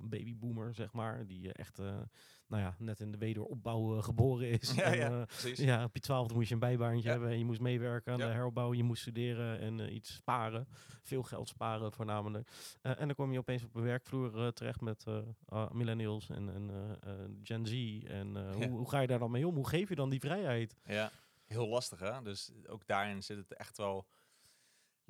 babyboomer, 0.00 0.74
zeg 0.74 0.92
maar. 0.92 1.26
Die 1.26 1.52
eh, 1.52 1.60
echt, 1.60 1.78
eh, 1.78 2.00
nou 2.46 2.62
ja, 2.62 2.74
net 2.78 3.00
in 3.00 3.12
de 3.12 3.18
wederopbouw 3.18 4.00
geboren 4.00 4.48
is. 4.50 4.74
Ja, 4.82 4.82
en, 4.84 5.00
ja, 5.00 5.26
ja, 5.54 5.84
op 5.84 5.94
je 5.94 6.00
twaalfde 6.00 6.34
moest 6.34 6.48
je 6.48 6.54
een 6.54 6.60
bijbaantje 6.60 7.04
Ja. 7.04 7.10
hebben 7.10 7.30
en 7.30 7.38
je 7.38 7.44
moest 7.44 7.60
meewerken 7.60 8.12
aan 8.12 8.18
de 8.18 8.24
heropbouw. 8.24 8.72
Je 8.72 8.82
moest 8.82 9.02
studeren 9.02 9.58
en 9.58 9.94
iets 9.94 10.14
sparen. 10.14 10.66
Veel 11.02 11.22
geld 11.22 11.48
sparen 11.48 11.92
voornamelijk. 11.92 12.50
En 12.82 13.06
dan 13.06 13.14
kom 13.14 13.32
je 13.32 13.38
opeens 13.38 13.64
op 13.64 13.74
een 13.74 13.82
werkvloer 13.82 14.52
terecht 14.52 14.80
met 14.80 15.04
ah, 15.46 15.70
millennials 15.70 16.30
en, 16.30 16.48
en 16.54 16.98
Gen 17.42 17.66
Z. 17.66 18.02
En 18.04 18.52
hoe, 18.52 18.68
hoe 18.68 18.88
ga 18.88 19.00
je 19.00 19.06
daar 19.06 19.18
dan 19.18 19.30
mee 19.30 19.46
om? 19.46 19.54
Hoe 19.54 19.68
geef 19.68 19.88
je 19.88 19.94
dan 19.94 20.10
die 20.10 20.20
vrijheid? 20.20 20.76
Ja, 20.84 21.10
heel 21.46 21.68
lastig 21.68 21.98
hè. 21.98 22.22
Dus 22.22 22.52
ook 22.66 22.86
daarin 22.86 23.22
zit 23.22 23.36
het 23.36 23.54
echt 23.54 23.76
wel 23.76 24.06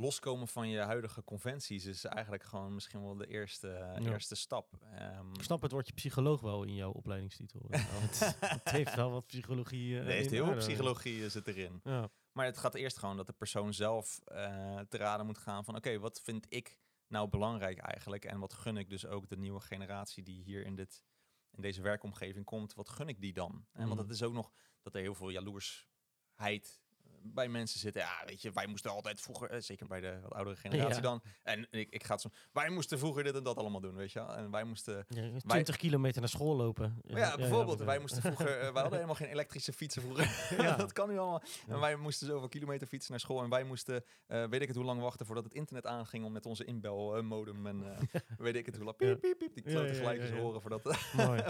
loskomen 0.03 0.48
van 0.48 0.68
je 0.68 0.78
huidige 0.78 1.24
conventies 1.24 1.84
is 1.84 2.05
eigenlijk 2.05 2.42
gewoon 2.44 2.74
misschien 2.74 3.03
wel 3.03 3.16
de 3.16 3.26
eerste, 3.26 3.68
Ja. 3.68 3.98
eerste 4.12 4.34
stap. 4.34 4.74
Ehm, 4.94 5.32
Ik 5.34 5.42
snap 5.42 5.62
het 5.62 5.72
woordje 5.72 5.92
psycholoog 5.92 6.40
wel 6.40 6.62
in 6.64 6.74
jouw 6.74 6.90
opleidingstitel. 6.92 7.66
Het, 7.70 8.36
het 8.40 8.70
heeft 8.70 8.94
wel 8.94 9.11
wat 9.11 9.26
psychologie. 9.26 9.98
er 9.98 10.05
heeft 10.05 10.30
heel 10.30 10.44
veel 10.46 10.57
psychologie 10.57 11.24
eh, 11.24 11.30
zit 11.30 11.48
erin. 11.48 11.80
Ja. 11.84 12.11
Maar 12.32 12.46
het 12.46 12.59
gaat 12.59 12.74
eerst 12.74 12.98
gewoon 12.98 13.16
dat 13.16 13.26
de 13.26 13.32
persoon 13.32 13.74
zelf 13.74 14.20
eh, 14.24 14.78
te 14.88 14.96
raden 14.96 15.26
moet 15.26 15.38
gaan 15.38 15.64
van 15.64 15.76
oké, 15.76 15.98
wat 15.98 16.20
vind 16.20 16.46
ik 16.48 16.78
nou 17.07 17.28
belangrijk 17.28 17.78
eigenlijk? 17.78 18.24
En 18.24 18.38
wat 18.38 18.53
gun 18.53 18.76
ik 18.76 18.88
dus 18.90 19.07
ook 19.07 19.28
de 19.28 19.36
nieuwe 19.36 19.61
generatie 19.61 20.22
die 20.22 20.42
hier 20.42 20.64
in, 20.64 20.74
dit, 20.74 21.05
in 21.50 21.62
deze 21.62 21.82
werkomgeving 21.82 22.44
komt, 22.44 22.74
wat 22.74 22.88
gun 22.88 23.09
ik 23.09 23.20
die 23.20 23.32
dan? 23.32 23.66
En 23.72 23.80
want 23.86 24.00
Mhm. 24.00 24.09
het 24.09 24.11
is 24.11 24.22
ook 24.22 24.32
nog 24.32 24.53
dat 24.82 24.94
er 24.94 25.00
heel 25.00 25.14
veel 25.14 25.30
jaloersheid 25.30 26.80
bij 27.25 27.49
mensen 27.49 27.81
zitten. 27.81 28.03
Ja, 28.03 28.23
weet 28.27 28.43
je, 28.43 28.51
wij 28.53 28.66
moesten 28.66 28.91
altijd 28.91 29.20
vroeger, 29.20 29.51
eh, 29.51 29.61
zeker 29.61 29.87
bij 29.87 30.01
de 30.01 30.18
wat 30.23 30.33
oudere 30.33 30.57
generatie 30.57 30.95
Ja. 30.95 31.01
dan. 31.01 31.23
En 31.43 31.66
ik, 31.70 31.91
ik 31.91 32.05
ga 32.05 32.12
het 32.12 32.23
zo, 32.23 32.29
wij 32.53 32.70
moesten 32.70 32.99
vroeger 32.99 33.25
dit 33.25 33.35
en 33.35 33.43
dat 33.43 33.57
allemaal 33.57 33.81
doen, 33.81 33.95
weet 33.95 34.12
je. 34.12 34.20
En 34.20 34.51
wij 34.51 34.64
moesten 34.64 35.05
Ja, 35.09 35.31
20 35.47 35.77
kilometer 35.77 36.20
naar 36.20 36.31
school 36.31 36.57
lopen. 36.57 37.01
ja, 37.07 37.37
bijvoorbeeld, 37.37 37.79
wij 37.79 37.99
moesten 37.99 38.23
vroeger, 38.23 38.47
eh, 38.49 38.61
wij 38.61 38.81
hadden 38.81 38.93
helemaal 38.93 39.14
geen 39.14 39.29
elektrische 39.29 39.73
fietsen 39.73 40.03
vroeger. 40.03 40.31
Ja. 40.62 40.77
dat 40.77 40.93
kan 40.93 41.09
nu 41.09 41.18
allemaal. 41.18 41.43
En 41.68 41.81
wij 41.81 41.97
moesten 41.97 42.27
zoveel 42.27 42.49
kilometer 42.49 42.87
fietsen 42.87 43.11
naar 43.11 43.20
school. 43.20 43.43
En 43.43 43.49
wij 43.51 43.64
moesten, 43.64 44.05
eh, 44.27 44.47
weet 44.49 44.61
ik 44.61 44.66
het 44.66 44.77
hoe 44.77 44.85
lang 44.85 45.01
wachten 45.01 45.27
voordat 45.27 45.45
het 45.45 45.55
internet 45.55 45.87
aanging 45.87 46.25
om 46.25 46.33
met 46.33 46.47
onze 46.47 46.64
inbelmodem 46.64 47.66
en 47.66 47.85
weet 48.39 48.57
ik 48.57 48.66
het 48.66 48.77
hoe 48.77 48.85
lang. 48.85 48.97
Piep, 48.97 49.20
piep, 49.20 49.39
piep, 49.39 49.55
die 49.55 49.62
klote 49.62 49.95
ja. 49.95 50.37
horen 50.41 50.61
voordat, 50.61 50.83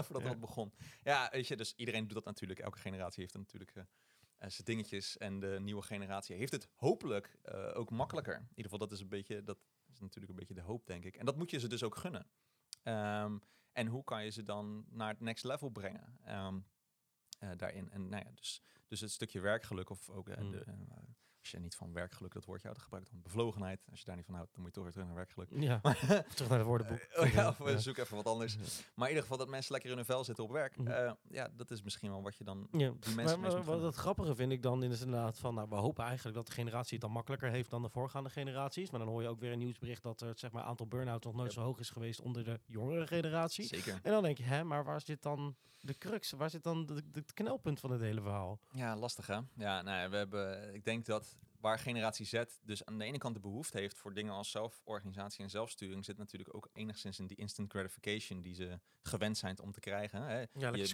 voordat 0.05 0.23
dat 0.23 0.39
begon. 0.39 0.73
Ja, 1.03 1.29
weet 1.31 1.47
je, 1.47 1.55
dus 1.55 1.73
iedereen 1.75 2.03
doet 2.03 2.13
dat 2.13 2.25
natuurlijk. 2.25 2.59
Elke 2.59 2.77
generatie 2.79 3.21
heeft 3.21 3.33
er 3.33 3.39
natuurlijk 3.39 3.73
zijn 4.51 4.65
dingetjes. 4.65 5.17
En 5.17 5.39
de 5.39 5.57
nieuwe 5.61 5.81
generatie 5.81 6.35
heeft 6.35 6.51
het 6.51 6.67
hopelijk 6.75 7.37
eh, 7.41 7.71
ook 7.73 7.89
makkelijker. 7.89 8.35
In 8.35 8.47
ieder 8.49 8.63
geval, 8.63 8.77
dat 8.77 8.91
is 8.91 8.99
een 8.99 9.09
beetje, 9.09 9.43
dat 9.43 9.57
is 9.87 9.99
natuurlijk 9.99 10.31
een 10.31 10.39
beetje 10.39 10.53
de 10.53 10.61
hoop, 10.61 10.85
denk 10.87 11.05
ik. 11.05 11.15
En 11.15 11.25
dat 11.25 11.37
moet 11.37 11.49
je 11.49 11.59
ze 11.59 11.67
dus 11.67 11.83
ook 11.83 11.95
gunnen. 11.95 12.27
Ehm, 12.83 13.37
en 13.71 13.87
hoe 13.87 14.03
kan 14.03 14.23
je 14.23 14.29
ze 14.29 14.43
dan 14.43 14.85
naar 14.89 15.09
het 15.09 15.19
next 15.19 15.43
level 15.43 15.69
brengen? 15.69 16.17
Ehm, 16.23 16.59
eh, 17.39 17.49
daarin. 17.57 17.91
En 17.91 18.09
nou 18.09 18.23
ja, 18.25 18.31
dus, 18.31 18.61
dus 18.87 18.99
het 18.99 19.11
stukje 19.11 19.39
werkgeluk 19.39 19.89
of 19.89 20.09
ook 20.09 20.29
eh, 20.29 20.37
Mm. 20.43 20.51
de, 20.51 20.65
Als 21.43 21.51
je 21.51 21.59
niet 21.59 21.75
van 21.75 21.93
werkgeluk 21.93 22.33
dat 22.33 22.45
woordje 22.45 22.67
uit 22.67 22.77
gebruikt, 22.77 23.09
dan 23.09 23.21
bevlogenheid. 23.21 23.85
Als 23.89 23.99
je 23.99 24.05
daar 24.05 24.15
niet 24.15 24.25
van 24.25 24.35
houdt, 24.35 24.49
dan 24.53 24.61
moet 24.61 24.69
je 24.69 24.75
toch 24.75 24.83
weer 24.83 24.93
terug 24.93 25.07
naar 25.07 25.15
werkgeluk. 25.15 25.49
Ja, 25.51 25.79
terug 26.35 26.49
naar 26.49 26.57
het 26.57 26.67
woordenboek. 26.67 27.07
Oh 27.19 27.27
ja, 27.27 27.47
of 27.59 27.69
Ja. 27.69 27.77
zoek 27.77 27.97
even 27.97 28.15
wat 28.15 28.25
anders. 28.25 28.55
Maar 28.93 29.07
in 29.07 29.07
ieder 29.07 29.21
geval 29.21 29.37
dat 29.37 29.47
mensen 29.49 29.71
lekker 29.71 29.89
in 29.89 29.95
hun 29.95 30.05
vel 30.05 30.23
zitten 30.23 30.43
op 30.43 30.51
werk. 30.51 30.77
Mhm. 30.77 30.87
eh, 30.91 31.11
ja, 31.29 31.49
dat 31.55 31.71
is 31.71 31.81
misschien 31.81 32.09
wel 32.09 32.21
wat 32.21 32.35
je 32.37 32.43
dan 32.43 32.67
Ja. 32.71 32.77
die 32.99 33.15
mensen 33.15 33.39
Maar, 33.39 33.63
wat 33.63 33.81
het 33.81 33.95
grappige 33.95 34.35
vind 34.35 34.51
ik 34.51 34.61
dan 34.61 34.83
is 34.83 35.01
inderdaad 35.01 35.39
van, 35.39 35.53
nou, 35.55 35.69
we 35.69 35.75
hopen 35.75 36.03
eigenlijk 36.05 36.35
dat 36.35 36.47
de 36.47 36.53
generatie 36.53 36.91
het 36.93 37.01
dan 37.01 37.11
makkelijker 37.11 37.49
heeft 37.49 37.69
dan 37.69 37.81
de 37.81 37.89
voorgaande 37.89 38.29
generaties. 38.29 38.89
Maar 38.91 38.99
dan 38.99 39.09
hoor 39.09 39.21
je 39.21 39.27
ook 39.27 39.39
weer 39.39 39.51
een 39.51 39.59
nieuwsbericht 39.59 40.03
dat 40.03 40.21
er 40.21 40.27
het 40.27 40.39
zeg 40.39 40.51
maar, 40.51 40.63
aantal 40.63 40.87
burn-outs 40.87 41.25
nog 41.25 41.35
nooit 41.35 41.53
zo 41.53 41.61
hoog 41.61 41.79
is 41.79 41.89
geweest 41.89 42.21
onder 42.21 42.43
de 42.43 42.59
jongere 42.65 43.07
generatie. 43.07 43.65
Zeker. 43.65 43.99
En 44.03 44.11
dan 44.11 44.23
denk 44.23 44.37
je, 44.37 44.43
hè, 44.43 44.63
maar 44.63 44.83
waar 44.83 45.01
zit 45.01 45.21
dan 45.21 45.55
de 45.79 45.97
crux? 45.97 46.31
Waar 46.31 46.49
zit 46.49 46.63
dan 46.63 47.01
het 47.11 47.33
knelpunt 47.33 47.79
van 47.79 47.91
het 47.91 48.01
hele 48.01 48.21
verhaal? 48.21 48.59
Ja, 48.71 48.95
lastig 48.95 49.27
hè? 49.27 49.39
Ja, 49.55 49.81
nou, 49.81 49.97
ja, 50.01 50.09
we 50.09 50.15
hebben, 50.15 50.73
ik 50.73 50.83
denk 50.85 51.05
dat 51.05 51.32
waar 51.63 51.79
generatie 51.79 52.25
Z 52.25 52.43
dus 52.61 52.85
aan 52.85 52.97
de 52.97 53.05
ene 53.05 53.17
kant 53.17 53.35
de 53.35 53.41
behoefte 53.41 53.77
heeft 53.77 53.97
voor 53.97 54.13
dingen 54.13 54.33
als 54.33 54.51
zelforganisatie 54.51 55.43
en 55.43 55.49
zelfsturing, 55.49 56.05
zit 56.05 56.17
natuurlijk 56.17 56.55
ook 56.55 56.69
enigszins 56.73 57.19
in 57.19 57.27
die 57.27 57.37
instant 57.37 57.71
gratification 57.71 58.41
die 58.41 58.53
ze 58.53 58.79
gewend 59.01 59.37
zijn 59.37 59.61
om 59.61 59.71
te 59.71 59.79
krijgen. 59.79 60.21
Hè? 60.21 60.39
Ja, 60.39 60.47
je 60.75 60.87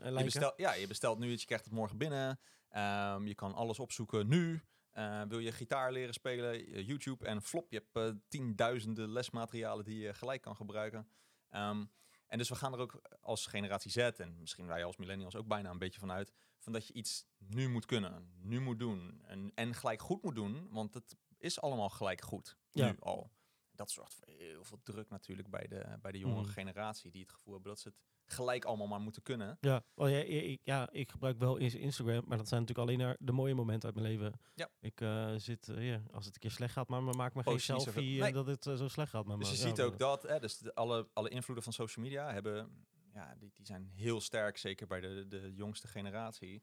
en 0.00 0.18
Je 0.18 0.24
bestelt, 0.24 0.54
ja, 0.56 0.74
je 0.74 0.86
bestelt 0.86 1.18
nu 1.18 1.30
iets, 1.30 1.40
je 1.40 1.46
krijgt 1.46 1.64
het 1.64 1.74
morgen 1.74 1.98
binnen. 1.98 2.40
Ehm, 2.68 3.26
je 3.26 3.34
kan 3.34 3.54
alles 3.54 3.78
opzoeken 3.78 4.28
nu. 4.28 4.62
Eh, 4.90 5.22
wil 5.28 5.38
je 5.38 5.52
gitaar 5.52 5.92
leren 5.92 6.14
spelen? 6.14 6.52
eh, 6.52 6.86
YouTube 6.86 7.26
en 7.26 7.42
flop. 7.42 7.70
Je 7.70 7.76
hebt 7.76 7.96
eh, 7.96 8.20
tienduizenden 8.28 9.12
lesmaterialen 9.12 9.84
die 9.84 9.98
je 9.98 10.14
gelijk 10.14 10.42
kan 10.42 10.56
gebruiken. 10.56 11.08
Ehm, 11.48 11.84
en 12.26 12.38
dus 12.38 12.48
we 12.48 12.54
gaan 12.54 12.72
er 12.72 12.78
ook 12.78 13.00
als 13.20 13.46
generatie 13.46 13.90
Z 13.90 13.96
en 13.96 14.36
misschien 14.40 14.66
wij 14.66 14.84
als 14.84 14.96
millennials 14.96 15.36
ook 15.36 15.46
bijna 15.46 15.70
een 15.70 15.78
beetje 15.78 16.00
vanuit 16.00 16.32
van 16.60 16.72
dat 16.72 16.86
je 16.86 16.92
iets 16.92 17.26
nu 17.38 17.68
moet 17.68 17.86
kunnen, 17.86 18.30
nu 18.42 18.60
moet 18.60 18.78
doen 18.78 19.20
en, 19.24 19.52
en 19.54 19.74
gelijk 19.74 20.02
goed 20.02 20.22
moet 20.22 20.34
doen, 20.34 20.68
want 20.70 20.94
het 20.94 21.16
is 21.38 21.60
allemaal 21.60 21.88
gelijk 21.90 22.22
goed 22.22 22.56
Ja. 22.70 22.86
nu 22.90 22.96
al. 23.00 23.30
Dat 23.72 23.90
zorgt 23.90 24.14
voor 24.14 24.26
heel 24.28 24.64
veel 24.64 24.80
druk 24.82 25.08
natuurlijk 25.10 25.50
bij 25.50 25.66
de, 25.68 25.98
bij 26.02 26.12
de 26.12 26.18
jongere 26.18 26.40
Mhm. 26.40 26.50
generatie 26.50 27.10
die 27.10 27.22
het 27.22 27.32
gevoel 27.32 27.52
hebben 27.54 27.70
dat 27.72 27.80
ze 27.80 27.88
het 27.88 27.96
gelijk 28.24 28.64
allemaal 28.64 28.86
maar 28.86 29.00
moeten 29.00 29.22
kunnen. 29.22 29.58
Ja, 29.60 29.82
oh, 29.94 30.10
ja, 30.10 30.16
ik, 30.16 30.60
ja, 30.64 30.90
ik 30.90 31.10
gebruik 31.10 31.38
wel 31.38 31.58
eens 31.58 31.74
Instagram, 31.74 32.22
maar 32.26 32.36
dat 32.38 32.48
zijn 32.48 32.60
natuurlijk 32.60 32.88
alleen 32.88 33.06
maar 33.06 33.16
de 33.20 33.32
mooie 33.32 33.54
momenten 33.54 33.88
uit 33.92 33.98
mijn 34.00 34.08
leven. 34.12 34.40
Ja. 34.54 34.68
Ik 34.80 35.00
eh, 35.00 35.34
zit, 35.36 35.66
ja, 35.76 36.02
als 36.12 36.24
het 36.24 36.34
een 36.34 36.40
keer 36.40 36.50
slecht 36.50 36.72
gaat, 36.72 36.88
maar 36.88 37.02
me 37.02 37.12
maak 37.12 37.34
me 37.34 37.42
geen 37.42 37.52
Post 37.52 37.64
selfie 37.64 38.14
eh, 38.16 38.22
Nee. 38.22 38.32
dat 38.32 38.46
het 38.46 38.64
zo 38.64 38.88
slecht 38.88 39.10
gaat 39.10 39.26
me. 39.26 39.38
Dus 39.38 39.50
je 39.50 39.56
Ja, 39.56 39.60
ziet 39.68 39.76
maar- 39.76 39.86
ook 39.86 39.98
dat, 39.98 40.22
hè, 40.22 40.40
dus 40.40 40.58
de, 40.58 40.74
alle, 40.74 41.08
alle 41.12 41.28
invloeden 41.28 41.64
van 41.64 41.72
social 41.72 42.04
media 42.04 42.32
hebben, 42.32 42.86
ja, 43.14 43.34
die, 43.38 43.50
die 43.54 43.66
zijn 43.66 43.90
heel 43.94 44.20
sterk, 44.20 44.56
zeker 44.58 44.86
bij 44.86 45.00
de, 45.00 45.26
de 45.28 45.52
jongste 45.54 45.88
generatie. 45.88 46.62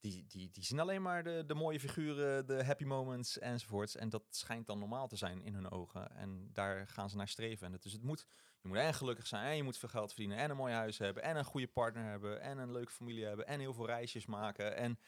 Die, 0.00 0.26
die, 0.26 0.50
die 0.50 0.64
zien 0.64 0.80
alleen 0.80 1.02
maar 1.02 1.22
de, 1.24 1.44
de 1.46 1.54
mooie 1.54 1.80
figuren, 1.80 2.46
de 2.46 2.64
happy 2.64 2.84
moments 2.84 3.38
enzovoorts. 3.38 3.96
En 3.96 4.08
dat 4.08 4.22
schijnt 4.30 4.66
dan 4.66 4.78
normaal 4.78 5.08
te 5.08 5.16
zijn 5.16 5.42
in 5.42 5.54
hun 5.54 5.70
ogen. 5.70 6.10
En 6.16 6.50
daar 6.52 6.88
gaan 6.88 7.10
ze 7.10 7.16
naar 7.16 7.28
streven. 7.28 7.66
En 7.66 7.72
het, 7.72 7.82
dus 7.82 7.92
het 7.92 8.02
moet, 8.02 8.26
je 8.60 8.68
moet 8.68 8.76
en 8.76 8.94
gelukkig 8.94 9.26
zijn, 9.26 9.46
en 9.50 9.56
je 9.56 9.62
moet 9.62 9.78
veel 9.78 9.88
geld 9.88 10.12
verdienen, 10.12 10.38
en 10.38 10.50
een 10.50 10.56
mooi 10.56 10.72
huis 10.74 10.98
hebben, 10.98 11.22
en 11.22 11.36
een 11.36 11.44
goede 11.44 11.66
partner 11.68 12.04
hebben, 12.04 12.40
en 12.40 12.58
een 12.58 12.72
leuke 12.72 12.92
familie 12.92 13.24
hebben, 13.24 13.46
en 13.46 13.60
heel 13.60 13.74
veel 13.74 13.86
reisjes 13.86 14.26
maken. 14.26 14.76
En 14.76 14.98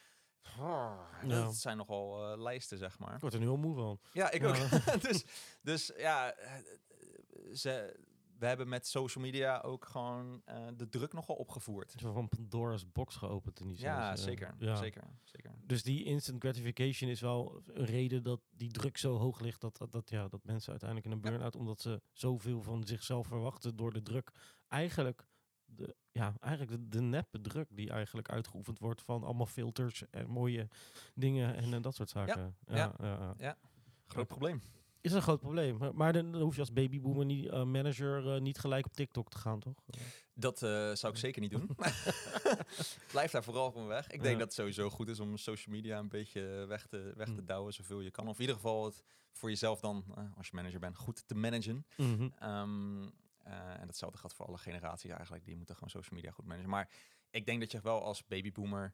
Ja. 0.41 1.09
dat 1.27 1.55
zijn 1.55 1.77
nogal 1.77 2.31
eh, 2.31 2.41
lijsten, 2.41 2.77
zeg 2.77 2.99
maar. 2.99 3.13
Ik 3.15 3.21
word 3.21 3.33
er 3.33 3.39
nu 3.39 3.47
al 3.47 3.57
moe 3.57 3.75
van. 3.75 3.99
Ja, 4.13 4.31
ik 4.31 4.41
Ja. 4.41 4.47
ook. 4.47 5.01
dus, 5.09 5.25
dus 5.61 5.91
ja, 5.97 6.31
eh, 6.33 6.53
ze, 7.53 7.99
we 8.39 8.45
hebben 8.45 8.67
met 8.69 8.87
social 8.87 9.23
media 9.23 9.59
ook 9.59 9.85
gewoon 9.85 10.41
eh, 10.45 10.67
de 10.77 10.89
druk 10.89 11.13
nogal 11.13 11.35
opgevoerd. 11.35 11.93
Zo 11.97 12.11
van 12.13 12.29
Pandora's 12.29 12.91
box 12.91 13.15
geopend 13.15 13.59
in 13.59 13.67
die 13.67 13.77
zin. 13.77 13.87
Ja, 13.87 14.11
eh, 14.11 14.17
zeker, 14.17 14.55
ja. 14.59 14.75
zeker, 14.75 15.03
zeker. 15.23 15.51
Dus 15.65 15.83
die 15.83 16.03
instant 16.03 16.41
gratification 16.41 17.09
is 17.09 17.21
wel 17.21 17.61
een 17.65 17.85
reden 17.85 18.23
dat 18.23 18.41
die 18.49 18.71
druk 18.71 18.97
zo 18.97 19.17
hoog 19.17 19.39
ligt 19.39 19.61
dat, 19.61 19.77
dat, 19.77 19.91
dat, 19.91 20.09
ja, 20.09 20.27
dat 20.27 20.43
mensen 20.43 20.69
uiteindelijk 20.69 21.09
in 21.09 21.17
een 21.17 21.23
Ja. 21.23 21.29
burn-out, 21.29 21.55
omdat 21.55 21.81
ze 21.81 22.01
zoveel 22.11 22.61
van 22.61 22.83
zichzelf 22.83 23.27
verwachten 23.27 23.75
door 23.75 23.93
de 23.93 24.01
druk, 24.01 24.31
eigenlijk 24.67 25.27
de, 25.65 25.95
ja, 26.11 26.33
eigenlijk 26.39 26.71
de, 26.81 26.89
de 26.97 27.01
neppe 27.01 27.41
druk 27.41 27.67
die 27.75 27.89
eigenlijk 27.89 28.29
uitgeoefend 28.29 28.79
wordt 28.79 29.01
van 29.01 29.23
allemaal 29.23 29.45
filters 29.45 30.09
en 30.09 30.29
mooie 30.29 30.67
dingen 31.13 31.55
en, 31.55 31.81
dat 31.81 31.95
soort 31.95 32.09
zaken. 32.09 32.55
Ja, 32.65 32.75
ja. 32.75 32.93
ja, 32.99 33.35
ja. 33.37 33.57
Groot 34.07 34.27
probleem. 34.27 34.61
Is 35.01 35.11
een 35.11 35.21
groot 35.21 35.39
probleem. 35.39 35.77
Maar, 35.93 36.13
dan, 36.13 36.35
hoef 36.35 36.53
je 36.53 36.59
als 36.59 36.73
babyboomer 36.73 37.25
niet, 37.25 37.47
eh, 37.49 37.63
manager 37.63 38.33
eh, 38.35 38.41
niet 38.41 38.57
gelijk 38.59 38.85
op 38.85 38.93
TikTok 38.93 39.29
te 39.29 39.37
gaan, 39.37 39.59
toch? 39.59 39.73
Dat 40.33 40.61
eh, 40.63 40.91
zou 40.93 41.13
ik 41.13 41.19
zeker 41.19 41.41
niet 41.41 41.51
doen. 41.51 41.69
Blijf 43.11 43.31
daar 43.31 43.43
vooral 43.43 43.71
van 43.71 43.87
weg. 43.87 44.05
Ik 44.05 44.21
denk 44.21 44.23
Ja. 44.23 44.31
dat 44.31 44.39
het 44.41 44.53
sowieso 44.53 44.89
goed 44.89 45.07
is 45.07 45.19
om 45.19 45.37
social 45.37 45.75
media 45.75 45.99
een 45.99 46.09
beetje 46.09 46.41
weg 46.67 46.85
te, 46.87 47.13
weg 47.15 47.27
te 47.27 47.39
Mm. 47.41 47.45
douwen, 47.45 47.73
zoveel 47.73 48.01
je 48.01 48.11
kan. 48.11 48.27
Of 48.27 48.35
in 48.35 48.41
ieder 48.41 48.55
geval 48.55 48.85
het 48.85 49.03
voor 49.31 49.49
jezelf 49.49 49.79
dan, 49.79 50.03
als 50.37 50.47
je 50.47 50.55
manager 50.55 50.79
bent, 50.79 50.95
goed 50.97 51.27
te 51.27 51.35
managen. 51.35 51.85
Mhm. 51.97 52.29
Ehm, 52.39 53.03
eh, 53.37 53.79
en 53.79 53.85
datzelfde 53.85 54.17
geldt 54.19 54.35
voor 54.35 54.45
alle 54.45 54.57
generaties 54.57 55.09
eigenlijk. 55.11 55.45
Die 55.45 55.55
moeten 55.55 55.75
gewoon 55.75 55.89
social 55.89 56.15
media 56.15 56.31
goed 56.31 56.45
managen. 56.45 56.69
Maar 56.69 56.89
ik 57.29 57.45
denk 57.45 57.59
dat 57.59 57.71
je 57.71 57.81
wel 57.81 58.03
als 58.03 58.25
babyboomer 58.27 58.93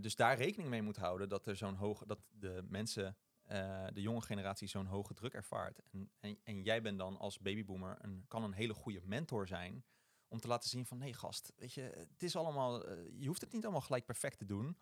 dus 0.00 0.16
daar 0.16 0.36
rekening 0.36 0.68
mee 0.70 0.82
moet 0.82 0.96
houden 0.96 1.28
dat 1.28 1.46
er 1.46 1.56
zo'n 1.56 1.74
hoge, 1.74 2.06
dat 2.06 2.18
de 2.30 2.64
mensen, 2.68 3.16
eh, 3.48 3.86
de 3.92 4.00
jonge 4.00 4.20
generatie 4.20 4.68
zo'n 4.68 4.86
hoge 4.86 5.14
druk 5.14 5.32
ervaart. 5.34 5.80
En, 5.92 6.10
en, 6.20 6.38
en 6.44 6.62
jij 6.62 6.82
bent 6.82 6.98
dan 6.98 7.18
als 7.18 7.38
babyboomer 7.38 7.96
een, 8.00 8.24
kan 8.28 8.42
een 8.42 8.52
hele 8.52 8.74
goede 8.74 9.00
mentor 9.04 9.46
zijn 9.46 9.84
om 10.28 10.40
te 10.40 10.48
laten 10.48 10.68
zien 10.68 10.86
van 10.86 10.98
nee 10.98 11.14
gast, 11.14 11.52
weet 11.56 11.72
je, 11.72 11.80
het 11.82 12.22
is 12.22 12.36
allemaal, 12.36 12.84
eh, 12.84 12.96
je 13.18 13.26
hoeft 13.26 13.40
het 13.40 13.52
niet 13.52 13.62
allemaal 13.62 13.80
gelijk 13.80 14.04
perfect 14.04 14.38
te 14.38 14.44
doen. 14.44 14.78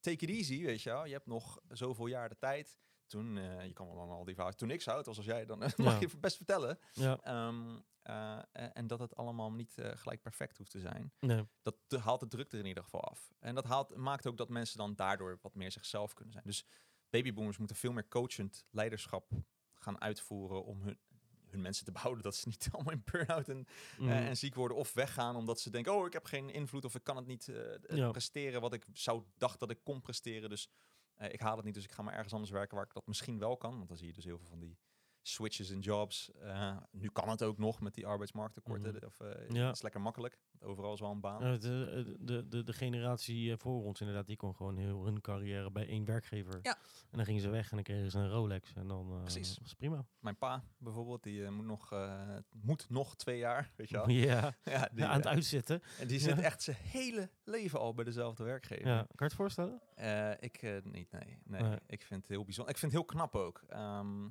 Take 0.00 0.26
it 0.26 0.30
easy, 0.36 0.64
weet 0.64 0.82
je 0.82 0.90
wel. 0.90 1.04
Je 1.04 1.12
hebt 1.12 1.26
nog 1.26 1.60
zoveel 1.68 2.06
jaar 2.06 2.28
de 2.28 2.38
tijd. 2.38 2.78
Toen, 3.06 3.38
eh, 3.38 3.66
je 3.66 3.72
kan 3.72 3.86
wel 3.86 3.96
allemaal 3.96 4.24
die 4.24 4.34
verhalen. 4.34 4.58
Toen 4.58 4.70
ik 4.70 4.82
zo 4.82 4.90
oud 4.90 5.06
was 5.06 5.16
als 5.16 5.26
jij, 5.26 5.46
dan 5.46 5.58
mag 5.76 6.00
je 6.00 6.08
best 6.20 6.36
vertellen. 6.36 6.78
Ja, 6.92 7.18
Ehm, 7.22 7.78
eh, 8.02 8.38
en 8.52 8.86
dat 8.86 8.98
het 8.98 9.16
allemaal 9.16 9.52
niet 9.52 9.74
gelijk 9.94 10.22
perfect 10.22 10.56
hoeft 10.58 10.70
te 10.70 10.80
zijn. 10.80 11.12
nee. 11.20 11.44
Dat 11.62 11.76
haalt 12.00 12.20
de 12.20 12.26
druk 12.28 12.52
er 12.52 12.58
in 12.58 12.66
ieder 12.66 12.82
geval 12.82 13.04
af. 13.04 13.32
En 13.38 13.54
dat 13.54 13.64
haalt, 13.64 13.96
maakt 13.96 14.26
ook 14.26 14.36
dat 14.36 14.48
mensen 14.48 14.78
dan 14.78 14.94
daardoor 14.94 15.38
wat 15.42 15.54
meer 15.54 15.72
zichzelf 15.72 16.14
kunnen 16.14 16.32
zijn. 16.32 16.44
Dus 16.46 16.64
babyboomers 17.10 17.58
moeten 17.58 17.76
veel 17.76 17.92
meer 17.92 18.08
coachend 18.08 18.64
leiderschap 18.70 19.30
gaan 19.74 20.00
uitvoeren 20.00 20.64
om 20.64 20.82
hun, 20.82 20.98
hun 21.46 21.60
mensen 21.60 21.84
te 21.84 21.92
behouden. 22.00 22.22
Dat 22.22 22.36
ze 22.36 22.48
niet 22.48 22.68
allemaal 22.72 22.92
in 22.92 23.02
burn-out 23.12 23.48
en, 23.48 23.66
eh, 23.66 23.98
Mhm. 24.04 24.10
en 24.10 24.36
ziek 24.36 24.54
worden 24.54 24.76
of 24.76 24.92
weggaan 24.92 25.36
omdat 25.36 25.60
ze 25.60 25.70
denken, 25.70 25.94
oh 25.94 26.06
ik 26.06 26.12
heb 26.12 26.24
geen 26.24 26.50
invloed 26.50 26.84
of 26.84 26.94
ik 26.94 27.04
kan 27.04 27.16
het 27.16 27.26
niet 27.26 27.48
eh, 27.48 27.74
eh, 27.74 27.96
Ja. 27.96 28.10
presteren 28.10 28.60
wat 28.60 28.72
ik 28.72 28.86
zou 28.92 29.22
dacht 29.38 29.60
dat 29.60 29.70
ik 29.70 29.78
kon 29.84 30.00
presteren. 30.00 30.48
Dus 30.50 30.70
ik 31.16 31.40
haal 31.40 31.56
het 31.56 31.64
niet, 31.64 31.74
dus 31.74 31.84
ik 31.84 31.92
ga 31.92 32.02
maar 32.02 32.14
ergens 32.14 32.32
anders 32.32 32.50
werken 32.52 32.76
waar 32.76 32.86
ik 32.86 32.92
dat 32.92 33.06
misschien 33.06 33.38
wel 33.38 33.56
kan. 33.56 33.76
Want 33.76 33.88
dan 33.88 33.96
zie 33.96 34.06
je 34.06 34.12
dus 34.12 34.24
heel 34.24 34.38
veel 34.38 34.48
van 34.48 34.58
die 34.60 34.78
switches 35.22 35.70
in 35.70 35.80
jobs. 35.80 36.30
Eh, 36.32 36.76
nu 36.90 37.08
kan 37.08 37.28
het 37.28 37.42
ook 37.42 37.58
nog 37.58 37.80
met 37.80 37.94
die 37.94 38.06
arbeidsmarkttekorten. 38.06 38.94
Mhm. 38.94 39.04
Of, 39.06 39.20
eh, 39.20 39.48
Ja. 39.48 39.66
Het 39.66 39.74
is 39.76 39.82
lekker 39.82 40.00
makkelijk. 40.00 40.38
Overal 40.62 40.92
is 40.92 41.00
wel 41.00 41.10
een 41.10 41.20
baan. 41.20 41.44
Ja, 41.46 41.56
de, 41.56 42.16
de, 42.20 42.48
de, 42.48 42.62
de 42.64 42.72
generatie 42.72 43.50
eh, 43.52 43.58
voor 43.58 43.84
ons 43.84 44.00
inderdaad, 44.00 44.26
die 44.26 44.36
kon 44.36 44.54
gewoon 44.54 44.76
heel 44.76 45.04
hun 45.04 45.20
carrière 45.20 45.70
bij 45.70 45.86
één 45.88 46.04
werkgever. 46.04 46.58
Ja. 46.62 46.76
En 47.10 47.16
dan 47.16 47.24
gingen 47.24 47.40
ze 47.40 47.48
weg 47.48 47.70
en 47.70 47.74
dan 47.74 47.82
kregen 47.84 48.10
ze 48.10 48.18
een 48.18 48.30
Rolex. 48.30 48.72
En 48.74 48.88
dan 48.88 49.10
eh, 49.12 49.20
Precies. 49.22 49.58
was 49.62 49.74
prima. 49.74 50.04
Mijn 50.18 50.36
pa 50.38 50.64
bijvoorbeeld, 50.78 51.22
die 51.22 51.44
eh, 51.44 51.50
moet, 51.50 51.64
nog, 51.66 51.92
eh, 51.92 52.36
moet 52.62 52.86
nog 52.90 53.16
twee 53.16 53.38
jaar, 53.38 53.72
weet 53.76 53.88
je 53.88 53.96
wel. 53.96 54.08
Ja, 54.30 54.54
Ja, 54.64 54.88
die, 54.92 55.04
aan 55.04 55.16
het 55.16 55.24
eh, 55.26 55.32
uitzitten. 55.32 55.82
en 55.98 56.06
die 56.06 56.18
zit 56.18 56.38
echt 56.38 56.62
zijn 56.62 56.76
hele 56.80 57.30
leven 57.44 57.78
al 57.78 57.94
bij 57.94 58.04
dezelfde 58.04 58.44
werkgever. 58.44 58.86
Ja. 58.86 58.96
Kan 58.98 59.06
je 59.16 59.24
het 59.24 59.34
voorstellen? 59.34 59.80
Eh, 59.94 60.30
ik 60.40 60.56
eh, 60.62 60.76
niet, 60.82 61.10
nee, 61.12 61.38
nee. 61.44 61.62
Nee. 61.62 61.78
Ik 61.86 62.02
vind 62.02 62.20
het 62.20 62.30
heel 62.30 62.44
bijzonder. 62.44 62.72
Ik 62.72 62.78
vind 62.78 62.92
het 62.92 63.00
heel 63.00 63.10
knap 63.10 63.34
ook. 63.36 63.62
Ehm, 63.68 64.28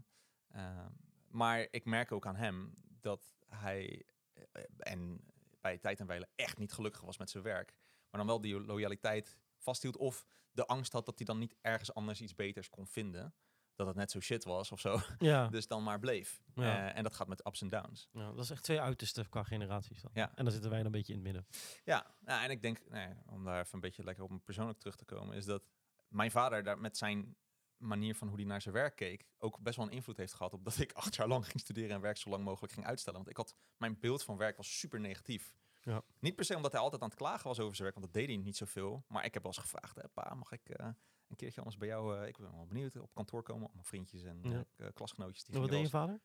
ehm, 0.52 0.90
maar 1.28 1.68
ik 1.72 1.86
merk 1.86 2.12
ook 2.12 2.26
aan 2.26 2.36
hem 2.36 2.74
dat 3.02 3.34
hij 3.48 4.06
eh, 4.34 4.64
en 4.78 5.22
bij 5.62 5.78
tijd 5.78 6.00
en 6.00 6.08
wijle 6.08 6.28
echt 6.36 6.58
niet 6.58 6.74
gelukkig 6.74 7.02
was 7.02 7.18
met 7.18 7.30
zijn 7.30 7.44
werk. 7.44 7.76
Maar 8.10 8.20
dan 8.20 8.26
wel 8.26 8.42
die 8.42 8.60
loyaliteit 8.60 9.38
vasthield. 9.58 9.98
Of 9.98 10.26
de 10.52 10.66
angst 10.66 10.94
had 10.94 11.06
dat 11.06 11.18
hij 11.18 11.26
dan 11.26 11.38
niet 11.38 11.56
ergens 11.62 11.94
anders 11.94 12.22
iets 12.22 12.36
beters 12.36 12.70
kon 12.70 12.88
vinden. 12.88 13.34
Dat 13.76 13.88
het 13.88 13.96
net 13.96 14.12
zo 14.12 14.20
shit 14.20 14.44
was 14.44 14.72
of 14.72 14.80
zo. 14.80 15.00
Ja. 15.18 15.48
Dus 15.48 15.68
dan 15.68 15.84
maar 15.84 16.00
bleef. 16.00 16.42
Ja. 16.56 16.90
Eh, 16.90 16.98
en 16.98 17.04
dat 17.04 17.16
gaat 17.16 17.28
met 17.28 17.46
ups 17.48 17.62
en 17.62 17.70
downs. 17.70 18.10
ja. 18.12 18.32
Dat 18.32 18.44
is 18.44 18.50
echt 18.50 18.64
twee 18.64 18.82
uitersten 18.82 19.30
qua 19.30 19.44
generaties 19.44 20.02
dan. 20.02 20.12
Ja. 20.14 20.32
En 20.36 20.44
dan 20.44 20.52
zitten 20.52 20.70
wij 20.70 20.80
dan 20.80 20.88
een 20.88 20.98
beetje 20.98 21.14
in 21.14 21.20
het 21.20 21.28
midden. 21.34 21.48
Ja, 21.84 22.16
nou, 22.20 22.44
en 22.44 22.50
ik 22.50 22.62
denk, 22.62 22.82
nou 22.90 23.10
ja, 23.10 23.24
om 23.26 23.44
daar 23.44 23.60
even 23.60 23.74
een 23.74 23.80
beetje 23.80 24.04
lekker 24.04 24.24
op 24.24 24.30
me 24.30 24.40
persoonlijk 24.40 24.80
terug 24.80 24.96
te 24.96 25.06
komen, 25.06 25.36
is 25.36 25.46
dat 25.46 25.64
mijn 26.08 26.32
vader 26.32 26.64
daar 26.64 26.80
met 26.80 26.98
zijn 26.98 27.36
manier 27.80 28.16
van 28.16 28.28
hoe 28.28 28.38
hij 28.38 28.46
naar 28.46 28.62
zijn 28.62 28.74
werk 28.74 28.96
keek, 28.96 29.28
ook 29.38 29.60
best 29.60 29.78
wel 29.78 29.86
een 29.86 29.92
invloed 29.92 30.18
heeft 30.18 30.34
gehad 30.34 30.54
op 30.54 30.64
dat 30.64 30.78
ik 30.80 30.92
acht 31.04 31.16
jaar 31.16 31.28
lang 31.28 31.46
ging 31.46 31.60
studeren 31.60 31.90
en 31.96 32.02
werk 32.02 32.18
zo 32.18 32.30
lang 32.30 32.44
mogelijk 32.44 32.74
ging 32.74 32.86
uitstellen. 32.86 33.20
Want 33.20 33.30
ik 33.32 33.38
had, 33.38 33.56
mijn 33.78 34.00
beeld 34.00 34.24
van 34.24 34.38
werk 34.38 34.58
was 34.58 34.80
super 34.80 35.00
negatief. 35.00 35.54
Ja. 35.82 36.02
Niet 36.20 36.36
per 36.36 36.46
se 36.46 36.56
omdat 36.56 36.72
hij 36.72 36.82
altijd 36.82 37.02
aan 37.02 37.10
het 37.10 37.18
klagen 37.18 37.48
was 37.48 37.60
over 37.60 37.76
zijn 37.76 37.88
werk, 37.92 38.00
want 38.00 38.14
dat 38.14 38.22
deed 38.22 38.36
hij 38.36 38.44
niet 38.46 38.58
zoveel. 38.58 39.04
Maar 39.08 39.26
ik 39.26 39.34
heb 39.34 39.44
wel 39.44 39.52
eens 39.52 39.62
gevraagd, 39.62 39.96
hè, 39.96 40.08
pa, 40.08 40.34
mag 40.34 40.52
ik 40.52 40.70
eh, 40.70 40.88
een 41.28 41.36
keertje 41.36 41.58
anders 41.58 41.78
bij 41.78 41.88
jou, 41.88 42.18
eh, 42.22 42.28
ik 42.28 42.38
ben 42.38 42.52
wel 42.52 42.66
benieuwd, 42.68 42.96
op 42.96 43.14
kantoor 43.14 43.44
komen, 43.44 43.66
allemaal 43.66 43.84
vriendjes 43.84 44.24
en 44.24 44.40
Ja. 44.44 44.66
eh, 44.76 44.88
klasgenootjes. 44.94 45.44
Die 45.44 45.60
wat 45.60 45.70
deed 45.70 45.82
je 45.82 45.90
vader? 45.90 46.20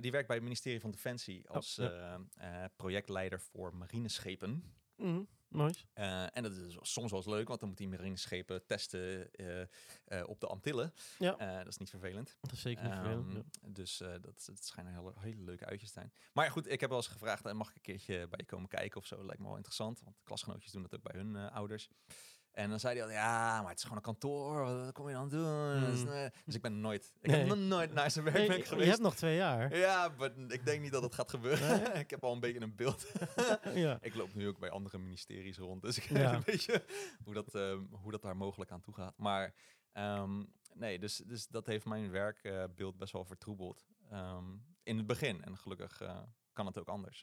die 0.00 0.10
werkt 0.10 0.26
bij 0.26 0.36
het 0.36 0.44
ministerie 0.44 0.80
van 0.80 0.90
Defensie 0.90 1.48
als 1.48 1.78
Oh, 1.78 1.86
ja. 1.86 2.20
eh, 2.34 2.64
projectleider 2.76 3.40
voor 3.40 3.74
marineschepen. 3.76 4.74
Mhm. 4.96 5.22
Nice. 5.48 5.84
Eh, 5.92 6.36
en 6.36 6.42
dat 6.42 6.52
is 6.52 6.76
soms 6.80 7.10
wel 7.10 7.20
eens 7.20 7.28
leuk, 7.28 7.48
want 7.48 7.60
dan 7.60 7.68
moet 7.68 7.78
die 7.78 7.88
marineschepen 7.88 8.66
testen 8.66 9.32
eh, 9.32 9.60
eh, 10.04 10.28
op 10.28 10.40
de 10.40 10.46
Antillen. 10.46 10.92
Ja. 11.18 11.58
Dat 11.58 11.66
is 11.66 11.76
niet 11.76 11.90
vervelend. 11.90 12.36
Dat 12.40 12.52
is 12.52 12.60
zeker 12.60 12.84
niet 12.84 12.92
vervelend. 12.92 13.26
Ehm, 13.26 13.36
ja. 13.36 13.44
Dus 13.60 13.96
dat, 13.96 14.22
dat 14.46 14.64
schijnen 14.64 14.94
hele, 14.94 15.12
hele 15.18 15.42
leuke 15.42 15.64
uitjes 15.64 15.92
te 15.92 16.00
zijn. 16.00 16.12
Maar 16.32 16.44
ja, 16.44 16.50
goed, 16.50 16.70
ik 16.70 16.80
heb 16.80 16.88
wel 16.88 16.98
eens 16.98 17.08
gevraagd, 17.08 17.52
mag 17.52 17.68
ik 17.68 17.74
een 17.74 17.80
keertje 17.80 18.28
bij 18.28 18.38
je 18.38 18.44
komen 18.44 18.68
kijken 18.68 19.00
of 19.00 19.06
zo? 19.06 19.24
Lijkt 19.24 19.38
me 19.38 19.46
wel 19.46 19.56
interessant, 19.56 20.00
want 20.00 20.16
klasgenootjes 20.22 20.72
doen 20.72 20.82
dat 20.82 20.94
ook 20.94 21.12
bij 21.12 21.20
hun 21.20 21.36
ouders. 21.36 21.90
En 22.52 22.70
dan 22.70 22.80
zei 22.80 22.94
hij 22.94 23.04
al, 23.04 23.10
ja, 23.10 23.60
maar 23.60 23.68
het 23.68 23.76
is 23.76 23.82
gewoon 23.82 23.96
een 23.96 24.02
kantoor, 24.04 24.60
wat, 24.64 24.92
kom 24.92 25.08
je 25.08 25.14
dan 25.14 25.28
doen? 25.28 25.80
Dat 25.80 25.92
is, 25.94 26.02
Mm. 26.04 26.08
eh, 26.08 26.30
dus 26.44 26.54
ik 26.54 26.62
ben 26.62 26.80
nooit, 26.80 27.12
ik 27.20 27.30
Nee. 27.30 27.38
heb 27.38 27.48
nog 27.48 27.58
nooit 27.58 27.92
naar 27.92 28.10
zijn 28.10 28.24
Nee, 28.24 28.42
je- 28.42 28.48
geweest. 28.52 28.70
je 28.70 28.90
hebt 28.90 29.00
nog 29.00 29.14
twee 29.14 29.36
jaar. 29.36 29.76
Ja, 29.76 30.12
maar 30.18 30.30
ik 30.48 30.64
denk 30.64 30.82
niet 30.82 30.92
dat 30.92 31.02
het 31.02 31.14
gaat 31.14 31.30
gebeuren. 31.30 31.94
ik 32.04 32.10
heb 32.10 32.24
al 32.24 32.32
een 32.32 32.40
beetje 32.40 32.60
een 32.60 32.74
beeld. 32.76 33.06
ja. 33.74 33.98
ik 34.00 34.14
loop 34.14 34.34
nu 34.34 34.48
ook 34.48 34.58
bij 34.58 34.70
andere 34.70 34.98
ministeries 34.98 35.58
rond, 35.58 35.82
dus 35.82 35.96
ik 35.96 36.04
Ja. 36.04 36.14
weet 36.14 36.32
een 36.32 36.42
beetje 36.44 36.84
hoe 37.24 37.34
dat, 37.34 37.54
ehm, 37.54 37.80
hoe 37.90 38.10
dat 38.10 38.22
daar 38.22 38.36
mogelijk 38.36 38.70
aan 38.70 38.80
toe 38.80 38.94
gaat. 38.94 39.18
Maar 39.18 39.54
ehm, 39.92 40.44
nee, 40.74 40.98
dus, 40.98 41.16
dus 41.16 41.46
dat 41.46 41.66
heeft 41.66 41.84
mijn 41.84 42.10
werkbeeld 42.10 42.96
best 42.98 43.12
wel 43.12 43.24
vertroebeld 43.24 43.86
ehm, 44.10 44.44
in 44.82 44.96
het 44.96 45.06
begin. 45.06 45.44
En 45.44 45.58
gelukkig 45.58 46.00
eh, 46.00 46.18
kan 46.52 46.66
het 46.66 46.78
ook 46.78 46.88
anders. 46.88 47.22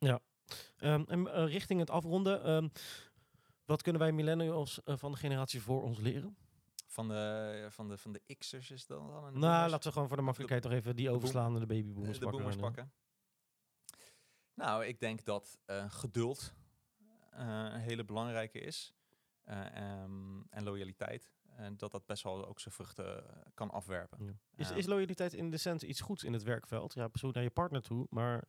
Ehm, 0.78 1.04
en 1.08 1.28
eh, 1.34 1.46
richting 1.52 1.80
het 1.80 1.90
afronden, 1.90 2.44
ehm, 2.44 2.68
wat 3.66 3.82
kunnen 3.82 4.02
wij 4.02 4.12
millennials 4.12 4.84
eh, 4.84 4.98
van 4.98 5.12
de 5.12 5.18
generatie 5.18 5.62
voor 5.62 5.84
ons 5.84 6.00
leren? 6.00 6.38
Van 6.88 7.08
de, 7.08 7.68
van 7.70 7.88
de, 7.90 7.98
van 7.98 8.12
de 8.12 8.22
X'ers 8.38 8.72
is 8.72 8.86
dat 8.86 8.98
dan? 9.00 9.08
de 9.08 9.14
Nou, 9.14 9.32
boomers? 9.32 9.72
laten 9.72 9.88
we 9.88 9.92
gewoon 9.92 10.08
voor 10.08 10.18
de 10.18 10.24
makkelijkheid 10.24 10.64
toch 10.64 10.72
even 10.72 10.96
die 10.96 11.06
boom- 11.08 11.16
overslaan 11.16 11.46
en 11.48 11.54
de 11.54 11.60
Eh, 11.62 11.68
babyboomers 11.82 12.20
de 12.20 12.26
pakken. 12.26 12.38
boomers 12.40 12.56
En, 12.56 12.62
eh, 12.62 12.68
pakken. 12.68 12.94
Nou, 14.54 14.86
ik 14.86 15.00
denk 15.00 15.24
dat 15.26 15.58
eh, 15.66 15.86
geduld 15.92 16.54
eh, 17.32 17.48
een 17.74 17.80
hele 17.80 18.06
belangrijke 18.06 18.60
is. 18.60 18.94
Eh, 19.44 19.66
ehm, 19.76 20.42
en 20.50 20.64
loyaliteit. 20.64 21.34
En 21.56 21.78
dat 21.78 21.92
dat 21.92 22.06
best 22.06 22.24
wel 22.24 22.46
ook 22.48 22.60
zijn 22.60 22.74
vruchten 22.74 23.30
eh, 23.30 23.42
kan 23.54 23.72
afwerpen. 23.72 24.26
Ja. 24.26 24.34
Is, 24.56 24.72
is 24.72 24.86
loyaliteit 24.86 25.34
in 25.34 25.50
de 25.50 25.58
sens 25.58 25.84
iets 25.84 26.02
goeds 26.02 26.24
in 26.24 26.34
het 26.34 26.44
werkveld? 26.44 26.94
Ja, 26.94 27.08
persoon 27.08 27.32
naar 27.34 27.44
je 27.44 27.50
partner 27.50 27.82
toe, 27.82 28.08
maar 28.10 28.44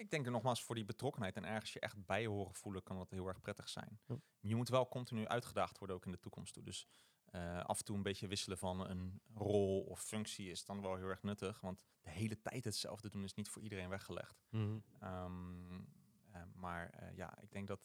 Ik 0.00 0.10
denk 0.10 0.26
er 0.26 0.32
nogmaals 0.32 0.62
voor 0.62 0.74
die 0.74 0.84
betrokkenheid 0.84 1.36
en 1.36 1.44
ergens 1.44 1.72
je 1.72 1.80
echt 1.80 2.06
bij 2.06 2.26
horen 2.26 2.54
voelen, 2.54 2.82
kan 2.82 2.96
dat 2.96 3.10
heel 3.10 3.26
erg 3.26 3.40
prettig 3.40 3.68
zijn. 3.68 4.00
Ja. 4.06 4.16
Je 4.40 4.56
moet 4.56 4.68
wel 4.68 4.88
continu 4.88 5.26
uitgedaagd 5.26 5.78
worden, 5.78 5.96
ook 5.96 6.04
in 6.04 6.12
de 6.12 6.18
toekomst 6.18 6.54
toe. 6.54 6.62
Dus 6.62 6.86
eh, 7.24 7.64
af 7.64 7.78
en 7.78 7.84
toe 7.84 7.96
een 7.96 8.02
beetje 8.02 8.26
wisselen 8.26 8.58
van 8.58 8.88
een 8.90 9.20
rol 9.34 9.80
of 9.80 10.00
functie 10.02 10.50
is 10.50 10.64
dan 10.64 10.82
wel 10.82 10.96
heel 10.96 11.08
erg 11.08 11.22
nuttig. 11.22 11.60
Want 11.60 11.80
de 12.00 12.10
hele 12.10 12.40
tijd 12.42 12.64
hetzelfde 12.64 13.08
doen 13.08 13.24
is 13.24 13.34
niet 13.34 13.48
voor 13.48 13.62
iedereen 13.62 13.88
weggelegd. 13.88 14.42
Mhm. 14.48 14.78
Ehm, 15.00 15.74
eh, 16.32 16.42
maar 16.54 16.90
eh, 16.90 17.16
ja, 17.16 17.38
ik 17.40 17.50
denk, 17.50 17.68
dat, 17.68 17.80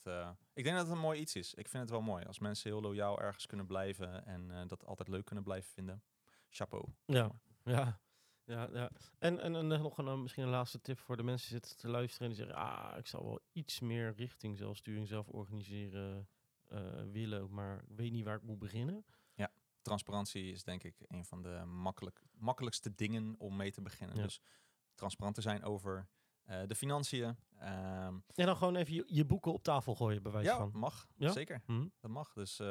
ik 0.54 0.64
denk 0.64 0.76
dat 0.76 0.86
het 0.86 0.96
een 0.96 1.02
mooi 1.02 1.20
iets 1.20 1.36
is. 1.36 1.54
Ik 1.54 1.68
vind 1.68 1.84
het 1.84 1.92
wel 1.92 2.02
mooi 2.02 2.26
als 2.26 2.40
mensen 2.40 2.70
heel 2.70 2.82
loyaal 2.82 3.22
ergens 3.22 3.46
kunnen 3.46 3.66
blijven 3.66 4.26
en 4.26 4.68
dat 4.68 4.86
altijd 4.86 5.08
leuk 5.08 5.26
kunnen 5.26 5.44
blijven 5.44 5.72
vinden. 5.72 6.04
Chapeau. 6.50 6.86
Ja, 7.06 7.32
ja. 7.64 8.00
Ja, 8.46 8.70
ja. 8.74 8.92
En, 9.20 9.40
en, 9.40 9.56
en 9.56 9.68
nog 9.68 9.98
een, 9.98 10.08
eh, 10.08 10.18
misschien 10.18 10.44
een 10.44 10.50
laatste 10.50 10.82
tip 10.82 11.00
voor 11.00 11.18
de 11.18 11.24
mensen 11.24 11.50
die 11.50 11.60
zitten 11.60 11.78
te 11.78 11.88
luisteren 11.88 12.30
en 12.30 12.36
die 12.36 12.46
zeggen, 12.46 12.64
ah, 12.66 12.98
ik 12.98 13.08
zou 13.08 13.24
wel 13.24 13.40
iets 13.52 13.80
meer 13.80 14.14
richting 14.16 14.58
zelfsturing, 14.58 15.08
zelf 15.08 15.28
organiseren 15.28 16.28
eh, 16.68 16.80
willen, 17.12 17.54
maar 17.54 17.84
ik 17.88 17.96
weet 17.96 18.12
niet 18.12 18.26
waar 18.26 18.36
ik 18.36 18.44
moet 18.44 18.60
beginnen. 18.60 19.06
Transparantie 19.86 20.52
is 20.52 20.64
denk 20.64 20.84
ik 20.84 20.96
een 21.08 21.26
van 21.26 21.42
de 21.42 21.64
makkelijk, 21.66 22.22
makkelijkste 22.34 22.96
dingen 22.96 23.36
om 23.38 23.56
mee 23.56 23.72
te 23.72 23.82
beginnen. 23.82 24.16
Ja. 24.16 24.24
Dus 24.24 24.42
transparant 24.94 25.36
te 25.36 25.42
zijn 25.42 25.64
over 25.64 26.08
eh, 26.44 26.62
de 26.68 26.76
financiën. 26.76 27.38
Ehm, 27.60 28.16
En 28.36 28.46
dan 28.46 28.58
gewoon 28.58 28.76
even 28.76 28.94
je, 28.94 29.04
je 29.08 29.26
boeken 29.26 29.54
op 29.54 29.64
tafel 29.64 29.96
gooien, 29.96 30.24
bij 30.24 30.32
wijze 30.32 30.50
ja, 30.50 30.58
van. 30.58 30.72
mag. 30.74 31.08
Ja? 31.16 31.32
Zeker. 31.32 31.62
Mhm. 31.66 31.88
Dat 32.00 32.12
mag. 32.12 32.34
Dus 32.34 32.60
eh, 32.60 32.68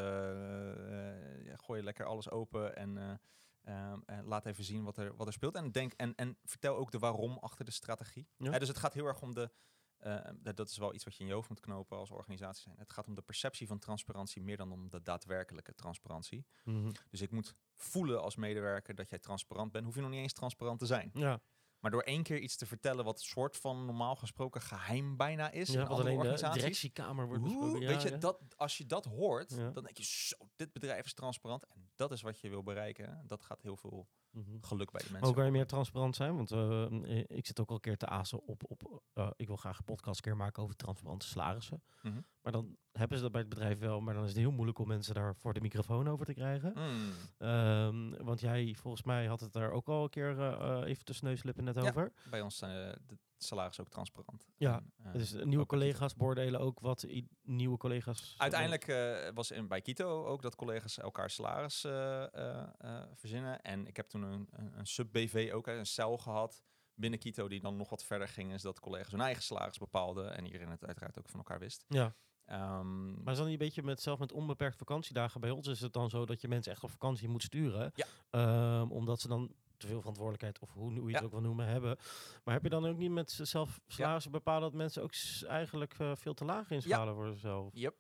ja, 1.45 1.57
gooi 1.57 1.83
lekker 1.83 2.05
alles 2.07 2.31
open 2.31 2.77
en, 2.77 3.21
eh, 3.65 3.75
ehm, 3.91 4.01
en 4.07 4.25
laat 4.25 4.47
even 4.47 4.65
zien 4.65 4.85
wat 4.85 4.97
er, 4.97 5.17
wat 5.17 5.27
er 5.27 5.33
speelt. 5.33 5.55
En, 5.55 5.73
denk, 5.73 5.93
en, 5.93 6.15
en 6.15 6.39
vertel 6.45 6.77
ook 6.77 6.91
de 6.91 6.99
waarom 6.99 7.39
achter 7.39 7.65
de 7.65 7.71
strategie. 7.71 8.29
Ja. 8.37 8.59
Dus 8.59 8.69
het 8.69 8.77
gaat 8.79 8.93
heel 8.95 9.07
erg 9.07 9.23
om 9.23 9.35
de. 9.35 9.51
eh, 9.99 10.31
dat- 10.37 10.57
dat 10.57 10.69
is 10.69 10.77
wel 10.77 10.95
iets 10.95 11.05
wat 11.05 11.15
je 11.15 11.21
in 11.23 11.27
je 11.29 11.33
hoofd 11.35 11.49
moet 11.49 11.61
knopen 11.61 11.99
als 11.99 12.11
organisatie 12.11 12.63
zijn. 12.63 12.77
Het 12.79 12.93
gaat 12.93 13.07
om 13.07 13.15
de 13.15 13.23
perceptie 13.23 13.67
van 13.67 13.79
transparantie 13.79 14.43
meer 14.43 14.57
dan 14.57 14.73
om 14.73 14.89
de 14.89 15.03
daadwerkelijke 15.03 15.75
transparantie. 15.75 16.47
Mhm. 16.65 16.91
Dus 17.11 17.21
ik 17.21 17.31
moet 17.31 17.55
voelen 17.75 18.23
als 18.23 18.37
medewerker 18.37 18.95
dat 18.95 19.09
jij 19.11 19.19
transparant 19.19 19.73
bent. 19.73 19.85
Hoef 19.85 19.95
je 19.95 20.01
nog 20.01 20.11
niet 20.11 20.21
eens 20.21 20.33
transparant 20.33 20.79
te 20.79 20.87
zijn. 20.87 21.11
Ja, 21.15 21.41
Maar 21.85 21.93
door 21.93 22.03
één 22.03 22.23
keer 22.23 22.39
iets 22.39 22.57
te 22.57 22.67
vertellen 22.67 23.05
wat 23.05 23.21
soort 23.21 23.57
van 23.57 23.85
normaal 23.85 24.17
gesproken 24.17 24.61
geheim 24.61 25.17
bijna 25.17 25.51
is 25.51 25.69
ja 25.69 25.75
in 25.75 25.81
andere 25.81 26.01
alleen 26.01 26.13
de 26.13 26.19
organisaties. 26.19 26.63
directiekamer 26.63 27.27
wordt 27.27 27.43
Oeh, 27.43 27.51
besproken. 27.51 27.81
Ja, 27.81 27.89
weet 27.89 28.03
je, 28.03 28.11
ja. 28.11 28.17
dat, 28.17 28.41
als 28.57 28.79
je 28.79 28.87
dat 28.87 29.05
hoort, 29.05 29.57
dan 29.57 29.83
denk 29.85 29.97
je 29.97 30.05
zo, 30.05 30.37
dit 30.57 30.73
bedrijf 30.73 31.05
is 31.05 31.15
transparant. 31.15 31.67
En 31.67 31.91
dat 31.95 32.13
is 32.13 32.23
wat 32.23 32.41
je 32.41 32.49
wil 32.49 32.63
bereiken. 32.63 33.25
Dat 33.27 33.43
gaat 33.43 33.63
heel 33.63 33.77
veel 33.77 34.09
Mhm. 34.35 34.57
geluk 34.61 34.91
bij 34.91 35.01
de 35.01 35.07
mensen. 35.11 35.27
Hoe 35.27 35.37
kan 35.37 35.45
je 35.45 35.51
meer 35.51 35.67
transparant 35.67 36.17
zijn? 36.17 36.37
Want 36.37 36.51
eh, 36.51 36.85
eh, 36.85 37.25
ik 37.29 37.47
zit 37.47 37.61
ook 37.61 37.69
al 37.69 37.75
een 37.75 37.81
keer 37.81 37.97
te 37.97 38.07
azen 38.07 38.47
op, 38.47 38.63
op 38.71 39.03
eh, 39.13 39.31
ik 39.37 39.47
wil 39.47 39.57
graag 39.57 39.79
een 39.79 39.85
podcast 39.85 40.21
keer 40.21 40.37
maken 40.37 40.63
over 40.63 40.77
transparante 40.77 41.27
salarissen. 41.27 41.83
Mhm. 42.03 42.21
Maar 42.41 42.53
dan 42.53 42.77
hebben 42.93 43.17
ze 43.17 43.23
dat 43.23 43.33
bij 43.33 43.41
het 43.41 43.51
bedrijf 43.51 43.79
wel, 43.79 44.01
maar 44.01 44.15
dan 44.15 44.23
is 44.23 44.29
het 44.29 44.39
heel 44.39 44.51
moeilijk 44.51 44.79
om 44.79 44.89
mensen 44.89 45.15
daar 45.15 45.35
voor 45.37 45.55
de 45.55 45.61
microfoon 45.61 46.09
over 46.09 46.27
te 46.27 46.35
krijgen. 46.35 46.73
Mm. 46.77 47.13
Ehm, 47.39 48.25
want 48.25 48.41
jij, 48.41 48.75
volgens 48.79 49.03
mij, 49.03 49.27
had 49.27 49.41
het 49.41 49.53
daar 49.53 49.71
ook 49.71 49.89
al 49.89 50.03
een 50.03 50.11
keer 50.11 50.85
even 50.85 51.05
tussen 51.05 51.27
neus 51.27 51.41
en 51.41 51.47
lippen 51.47 51.65
net 51.65 51.75
Ja. 51.75 51.89
over. 51.89 52.13
Bij 52.31 52.41
ons 52.41 52.57
zijn 52.57 52.99
de 53.07 53.19
salaris 53.47 53.81
ook 53.81 53.89
transparant. 53.89 54.47
Ja, 54.57 54.75
En, 54.77 54.93
eh, 55.07 55.13
Dus 55.13 55.33
nieuwe 55.33 55.59
ook- 55.63 55.69
collega's 55.69 56.15
beoordelen 56.15 56.61
ook 56.61 56.81
wat 56.81 57.07
nieuwe 57.43 57.77
collega's... 57.77 58.35
Uiteindelijk 58.39 58.89
eh, 58.89 59.29
was 59.35 59.51
in, 59.51 59.69
bij 59.69 59.81
Kito 59.81 60.27
ook 60.27 60.43
dat 60.43 60.55
collega's 60.57 60.99
elkaar 60.99 61.31
salaris 61.31 61.85
eh, 61.85 62.23
eh, 62.35 62.67
eh, 62.79 63.03
verzinnen. 63.15 63.63
En 63.63 63.87
ik 63.87 63.97
heb 63.97 64.09
toen 64.09 64.23
een, 64.23 64.49
een, 64.51 64.79
een 64.79 64.87
sub-BV 64.87 65.51
ook, 65.55 65.67
een 65.67 65.87
cel 65.87 66.19
gehad 66.19 66.63
binnen 66.95 67.19
Kito 67.19 67.49
die 67.49 67.61
dan 67.61 67.77
nog 67.77 67.91
wat 67.91 68.05
verder 68.05 68.29
ging. 68.29 68.53
Is 68.53 68.63
dat 68.63 68.81
collega's 68.81 69.11
hun 69.11 69.21
eigen 69.21 69.43
salaris 69.43 69.79
bepaalden 69.79 70.37
en 70.37 70.45
iedereen 70.47 70.71
het 70.71 70.85
uiteraard 70.85 71.19
ook 71.19 71.29
van 71.29 71.39
elkaar 71.39 71.59
wist. 71.59 71.85
Ja, 71.89 72.15
Ehm, 72.45 73.23
maar 73.23 73.33
is 73.33 73.39
dan 73.39 73.49
niet 73.49 73.61
een 73.61 73.67
beetje 73.67 73.83
met 73.83 74.03
zelf 74.03 74.19
met 74.19 74.33
onbeperkt 74.33 74.77
vakantiedagen? 74.77 75.41
Bij 75.41 75.51
ons 75.51 75.67
is 75.67 75.81
het 75.81 75.93
dan 75.93 76.11
zo 76.11 76.25
dat 76.27 76.41
je 76.41 76.49
mensen 76.49 76.73
echt 76.73 76.83
op 76.85 76.91
vakantie 76.91 77.29
moet 77.29 77.43
sturen. 77.43 77.93
Ja. 77.95 78.07
Ehm, 78.31 78.91
omdat 78.91 79.21
ze 79.21 79.29
dan 79.29 79.55
te 79.85 79.91
veel 79.91 80.01
verantwoordelijkheid, 80.01 80.59
of 80.59 80.73
hoe, 80.73 80.99
hoe 80.99 81.09
je 81.09 81.13
het 81.13 81.19
Ja. 81.21 81.25
ook 81.25 81.31
wil 81.33 81.41
noemen, 81.41 81.67
hebben. 81.67 81.97
Maar 82.45 82.55
heb 82.55 82.63
je 82.63 82.69
dan 82.69 82.87
ook 82.87 82.97
niet 82.97 83.11
met 83.11 83.31
zelf 83.31 83.81
salarissen 83.87 84.33
bepalen 84.33 84.63
dat 84.63 84.73
mensen 84.73 85.03
ook 85.03 85.13
eigenlijk 85.49 85.95
eh, 85.99 86.13
veel 86.17 86.35
te 86.35 86.45
laag 86.45 86.71
inschalen 86.71 87.15
voor 87.15 87.27
zichzelf? 87.29 87.69
Yep. 87.75 87.95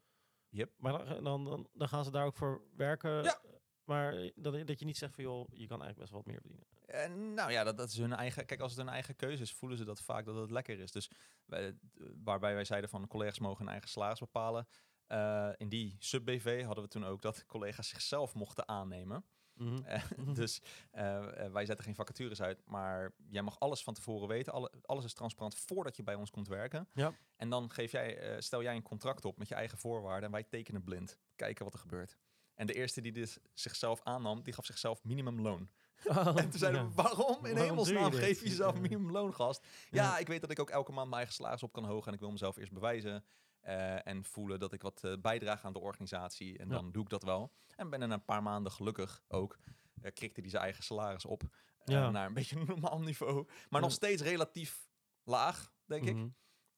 Yep. 0.48 0.70
Maar 0.76 1.04
dan, 1.06 1.24
dan, 1.24 1.44
dan, 1.44 1.68
dan 1.72 1.88
gaan 1.88 2.04
ze 2.04 2.10
daar 2.10 2.26
ook 2.26 2.36
voor 2.36 2.62
werken. 2.76 3.22
Ja. 3.22 3.40
Maar 3.84 4.14
eh, 4.16 4.30
dat, 4.34 4.66
dat 4.66 4.78
je 4.78 4.84
niet 4.84 4.96
zegt 4.96 5.14
van 5.14 5.24
joh, 5.24 5.48
je 5.50 5.66
kan 5.66 5.82
eigenlijk 5.82 5.98
best 5.98 6.10
wel 6.10 6.20
wat 6.22 6.26
meer 6.30 6.40
verdienen. 6.40 6.66
En 6.86 7.34
nou 7.34 7.52
ja, 7.52 7.64
dat, 7.64 7.76
dat 7.76 7.88
is 7.88 7.96
hun 7.98 8.12
eigen. 8.12 8.46
Kijk, 8.46 8.60
als 8.60 8.70
het 8.72 8.80
hun 8.80 8.90
eigen 8.92 9.16
keuze 9.16 9.42
is, 9.42 9.52
voelen 9.52 9.78
ze 9.78 9.84
dat 9.84 10.00
vaak 10.00 10.24
dat 10.24 10.34
het 10.34 10.50
lekker 10.50 10.78
is. 10.80 10.92
Dus 10.92 11.10
wij, 11.44 11.78
waarbij 12.24 12.54
wij 12.54 12.64
zeiden 12.64 12.90
van 12.90 13.06
collega's 13.06 13.38
mogen 13.38 13.58
hun 13.64 13.68
eigen 13.72 13.88
salaris 13.88 14.18
bepalen. 14.18 14.66
eh, 15.06 15.50
in 15.56 15.68
die 15.68 15.96
sub-BV 15.98 16.64
hadden 16.64 16.84
we 16.84 16.90
toen 16.90 17.04
ook 17.04 17.22
dat 17.22 17.46
collega's 17.46 17.88
zichzelf 17.88 18.34
mochten 18.34 18.68
aannemen. 18.68 19.24
Mhm. 19.54 19.82
Eh, 19.84 20.02
dus 20.40 20.60
eh, 20.90 21.44
eh, 21.44 21.52
wij 21.52 21.66
zetten 21.66 21.84
geen 21.84 21.94
vacatures 21.94 22.42
uit, 22.42 22.62
maar 22.66 23.12
jij 23.28 23.42
mag 23.42 23.58
alles 23.60 23.82
van 23.82 23.94
tevoren 23.94 24.28
weten. 24.28 24.52
Alle, 24.52 24.72
alles 24.82 25.04
is 25.04 25.12
transparant 25.12 25.54
voordat 25.54 25.96
je 25.96 26.02
bij 26.02 26.14
ons 26.14 26.30
komt 26.30 26.48
werken. 26.48 26.88
Ja. 26.92 27.12
En 27.36 27.50
dan 27.50 27.70
geef 27.70 27.92
jij, 27.92 28.36
stel 28.40 28.62
jij 28.62 28.74
een 28.74 28.82
contract 28.82 29.24
op 29.24 29.38
met 29.38 29.48
je 29.48 29.54
eigen 29.54 29.78
voorwaarden 29.78 30.24
en 30.24 30.30
wij 30.30 30.42
tekenen 30.42 30.84
blind. 30.84 31.18
Kijken 31.36 31.64
wat 31.64 31.74
er 31.74 31.80
gebeurt. 31.80 32.16
En 32.54 32.66
de 32.66 32.72
eerste 32.72 33.00
die 33.00 33.12
dit 33.12 33.40
zichzelf 33.54 34.00
aannam, 34.02 34.42
die 34.42 34.52
gaf 34.52 34.64
zichzelf 34.64 35.04
minimumloon. 35.04 35.70
En 36.36 36.50
toen 36.50 36.58
zeiden 36.58 36.80
Ja. 36.80 36.88
we, 36.88 36.94
waarom 36.94 37.44
in 37.46 37.56
hemelsnaam 37.56 38.12
je 38.12 38.18
geef 38.18 38.40
je 38.40 38.48
jezelf 38.48 38.74
minimumloon, 38.80 39.34
gast? 39.34 39.66
Ja, 39.90 40.02
Ja. 40.02 40.18
ik 40.18 40.26
weet 40.26 40.40
dat 40.40 40.50
ik 40.50 40.58
ook 40.58 40.70
elke 40.70 40.92
maand 40.92 41.06
mijn 41.06 41.16
eigen 41.16 41.34
salaris 41.34 41.62
op 41.62 41.72
kan 41.72 41.84
hogen 41.84 42.06
en 42.08 42.14
ik 42.14 42.20
wil 42.20 42.30
mezelf 42.30 42.56
eerst 42.56 42.72
bewijzen. 42.72 43.24
Eh, 43.64 44.06
en 44.06 44.24
voelen 44.24 44.58
dat 44.58 44.72
ik 44.72 44.82
wat 44.82 45.04
eh, 45.04 45.12
bijdraag 45.20 45.64
aan 45.64 45.72
de 45.72 45.78
organisatie. 45.78 46.58
En 46.58 46.68
Ja. 46.68 46.74
dan 46.74 46.92
doe 46.92 47.02
ik 47.02 47.08
dat 47.08 47.22
wel. 47.22 47.52
En 47.76 47.90
binnen 47.90 48.10
een 48.10 48.24
paar 48.24 48.42
maanden 48.42 48.72
gelukkig 48.72 49.22
ook 49.28 49.58
eh 50.00 50.12
krikte 50.12 50.40
hij 50.40 50.50
zijn 50.50 50.62
eigen 50.62 50.84
salaris 50.84 51.24
op. 51.24 51.42
Ja. 51.84 52.10
Naar 52.10 52.26
een 52.26 52.34
beetje 52.34 52.56
een 52.60 52.66
normaal 52.66 53.00
niveau. 53.00 53.48
Maar 53.70 53.80
nog 53.80 53.92
steeds 53.92 54.22
relatief 54.22 54.88
laag, 55.22 55.74
denk 55.84 56.04
ik. 56.04 56.14
Mhm. 56.14 56.28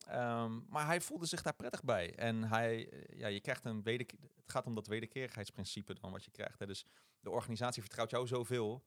Ehm, 0.06 0.60
maar 0.68 0.86
hij 0.86 1.00
voelde 1.00 1.26
zich 1.26 1.42
daar 1.42 1.54
prettig 1.54 1.84
bij. 1.84 2.14
En 2.14 2.42
hij, 2.44 3.04
ja, 3.16 3.26
je 3.26 3.40
krijgt 3.40 3.64
een 3.64 3.82
het 3.84 4.50
gaat 4.52 4.66
om 4.66 4.74
dat 4.74 4.86
wederkerigheidsprincipe 4.86 5.94
dan 5.94 6.10
wat 6.12 6.24
je 6.24 6.30
krijgt. 6.30 6.58
Hè. 6.58 6.66
Dus 6.66 6.84
de 7.20 7.30
organisatie 7.30 7.82
vertrouwt 7.82 8.10
jou 8.10 8.26
zoveel. 8.26 8.84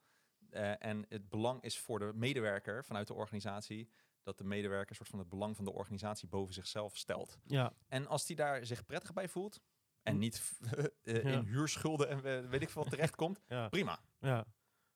eh, 0.49 0.85
en 0.85 1.05
het 1.09 1.29
belang 1.29 1.61
is 1.63 1.79
voor 1.79 1.99
de 1.99 2.11
medewerker 2.15 2.85
vanuit 2.85 3.07
de 3.07 3.13
organisatie 3.13 3.89
dat 4.29 4.37
de 4.37 4.43
medewerker 4.43 4.95
soort 4.95 5.09
van 5.09 5.19
het 5.19 5.29
belang 5.29 5.55
van 5.55 5.65
de 5.65 5.73
organisatie 5.73 6.27
boven 6.27 6.53
zichzelf 6.53 6.97
stelt. 6.97 7.37
Ja, 7.45 7.73
En 7.87 8.07
als 8.07 8.25
die 8.25 8.35
daar 8.35 8.65
zich 8.65 8.85
prettig 8.85 9.13
bij 9.13 9.27
voelt 9.29 9.59
en 10.03 10.13
Hm. 10.13 10.19
niet 10.19 10.59
eh, 11.03 11.23
Ja. 11.23 11.29
in 11.31 11.43
huurschulden 11.45 12.09
en 12.09 12.21
we- 12.21 12.47
weet 12.47 12.61
ik 12.61 12.69
veel 12.69 12.83
terechtkomt, 12.83 13.41
ja, 13.47 13.69
prima. 13.69 13.99
ja. 14.19 14.45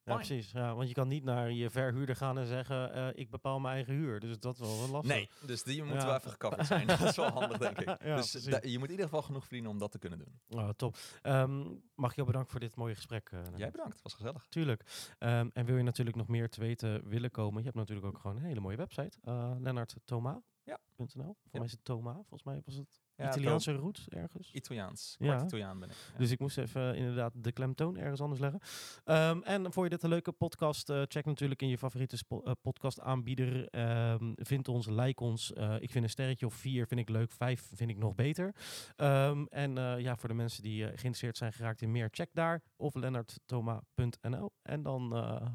Ja, 0.06 0.16
precies. 0.16 0.52
Ja, 0.52 0.76
want 0.76 0.88
je 0.88 0.94
kan 0.94 1.08
niet 1.08 1.24
naar 1.24 1.52
je 1.52 1.70
verhuurder 1.70 2.16
gaan 2.16 2.38
en 2.38 2.46
zeggen, 2.48 2.94
eh, 2.94 3.08
ik 3.14 3.30
bepaal 3.30 3.60
mijn 3.60 3.74
eigen 3.76 3.94
huur. 3.94 4.20
Dus 4.20 4.40
dat 4.40 4.54
is 4.54 4.60
wel 4.60 4.90
lastig. 4.90 5.16
Nee, 5.16 5.30
dus 5.46 5.64
die 5.64 5.80
moeten 5.84 6.00
Ja. 6.00 6.06
wel 6.06 6.16
even 6.16 6.32
gecoverd 6.32 6.68
zijn. 6.68 6.88
dat 6.98 7.02
is 7.02 7.16
wel 7.16 7.30
handig, 7.30 7.58
denk 7.58 7.80
ik. 7.80 8.04
Ja, 8.04 8.16
dus 8.16 8.32
je 8.32 8.50
moet 8.78 8.86
in 8.86 8.92
ieder 8.92 9.06
geval 9.06 9.22
genoeg 9.22 9.44
verdienen 9.44 9.72
om 9.72 9.78
dat 9.78 9.92
te 9.92 10.00
kunnen 10.00 10.20
doen. 10.20 10.60
Oh, 10.60 10.70
top. 10.70 10.98
Ehm, 11.22 11.60
mag 11.96 12.10
ik 12.10 12.16
jou 12.16 12.28
bedanken 12.28 12.52
voor 12.52 12.60
dit 12.60 12.76
mooie 12.76 12.96
gesprek. 12.96 13.30
eh, 13.30 13.40
Lennart? 13.40 13.58
Jij 13.60 13.72
bedankt, 13.72 13.94
het 13.94 14.04
was 14.04 14.14
gezellig. 14.14 14.46
Tuurlijk. 14.50 15.14
Ehm, 15.20 15.50
en 15.54 15.66
wil 15.66 15.78
je 15.78 15.84
natuurlijk 15.84 16.18
nog 16.18 16.28
meer 16.28 16.50
te 16.50 16.60
weten 16.60 17.08
willen 17.10 17.32
komen, 17.32 17.58
je 17.58 17.64
hebt 17.66 17.76
natuurlijk 17.78 18.08
ook 18.08 18.20
gewoon 18.20 18.36
een 18.38 18.44
hele 18.44 18.60
mooie 18.60 18.78
website. 18.78 19.18
Uh, 19.24 19.52
LennartToma.nl. 19.60 20.44
Ja. 20.64 20.80
Voor 20.96 21.08
Ja. 21.14 21.36
mij 21.52 21.66
is 21.66 21.72
het 21.72 21.84
Toma. 21.86 22.14
Volgens 22.14 22.44
mij 22.44 22.62
was 22.66 22.76
het 22.76 23.02
Ja, 23.24 23.30
Italiaanse 23.30 23.72
route 23.76 24.02
ergens. 24.10 24.52
Italiaans. 24.52 25.16
Ja. 25.20 25.26
Kwart 25.26 25.44
Italiaan 25.44 25.80
ben 25.80 25.90
ik. 25.90 25.96
Ja. 26.12 26.18
Dus 26.18 26.32
ik 26.32 26.40
moest 26.40 26.58
even 26.58 26.96
inderdaad 26.96 27.34
de 27.36 27.52
klemtoon 27.52 27.98
ergens 27.98 28.22
anders 28.22 28.40
leggen. 28.42 28.60
Ehm, 29.04 29.42
en 29.42 29.74
voor 29.74 29.84
je 29.84 29.90
dit 29.90 30.04
een 30.04 30.10
leuke 30.10 30.32
podcast, 30.32 30.90
eh, 30.90 31.02
check 31.08 31.26
natuurlijk 31.26 31.62
in 31.62 31.68
je 31.68 31.78
favoriete 31.78 32.18
eh, 32.28 32.52
podcast 32.62 33.00
aanbieder. 33.00 33.70
Ehm, 33.70 34.34
vind 34.36 34.68
ons, 34.68 34.88
like 34.88 35.24
ons. 35.24 35.54
Eh, 35.54 35.76
ik 35.80 35.92
vind 35.92 36.04
een 36.04 36.10
sterretje 36.10 36.46
of 36.46 36.54
vier 36.54 36.88
vind 36.88 37.00
ik 37.00 37.10
leuk, 37.10 37.32
vijf 37.32 37.70
vind 37.74 37.90
ik 37.90 37.98
nog 37.98 38.16
beter. 38.16 38.56
Ehm, 38.96 39.46
en 39.50 39.76
ja, 40.00 40.16
voor 40.16 40.30
de 40.30 40.36
mensen 40.36 40.64
die 40.64 40.84
geïnteresseerd 40.84 41.38
zijn 41.38 41.54
geraakt 41.54 41.82
in 41.82 41.92
meer, 41.92 42.08
check 42.12 42.30
daar 42.34 42.62
of 42.76 42.96
lennarttoma.nl. 42.96 44.52
En 44.62 44.84
dan 44.84 45.10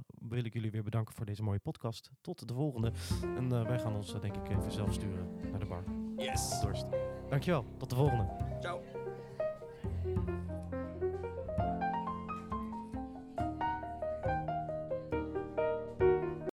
wil 0.07 0.45
ik 0.45 0.53
jullie 0.53 0.71
weer 0.71 0.83
bedanken 0.83 1.15
voor 1.15 1.27
deze 1.27 1.43
mooie 1.43 1.59
podcast. 1.59 2.11
Tot 2.21 2.49
de 2.49 2.55
volgende. 2.55 2.93
En 3.37 3.49
wij 3.49 3.79
gaan 3.79 3.95
ons 3.95 4.21
denk 4.21 4.37
ik 4.37 4.49
even 4.49 4.73
zelf 4.73 4.93
sturen 4.93 5.51
naar 5.51 5.61
de 5.61 5.67
bar. 5.67 5.85
Yes! 6.17 6.61
Dorst. 6.61 6.87
Tot 7.79 7.91
de 7.91 7.97
volgende. 7.97 8.27
Ciao! 8.61 8.81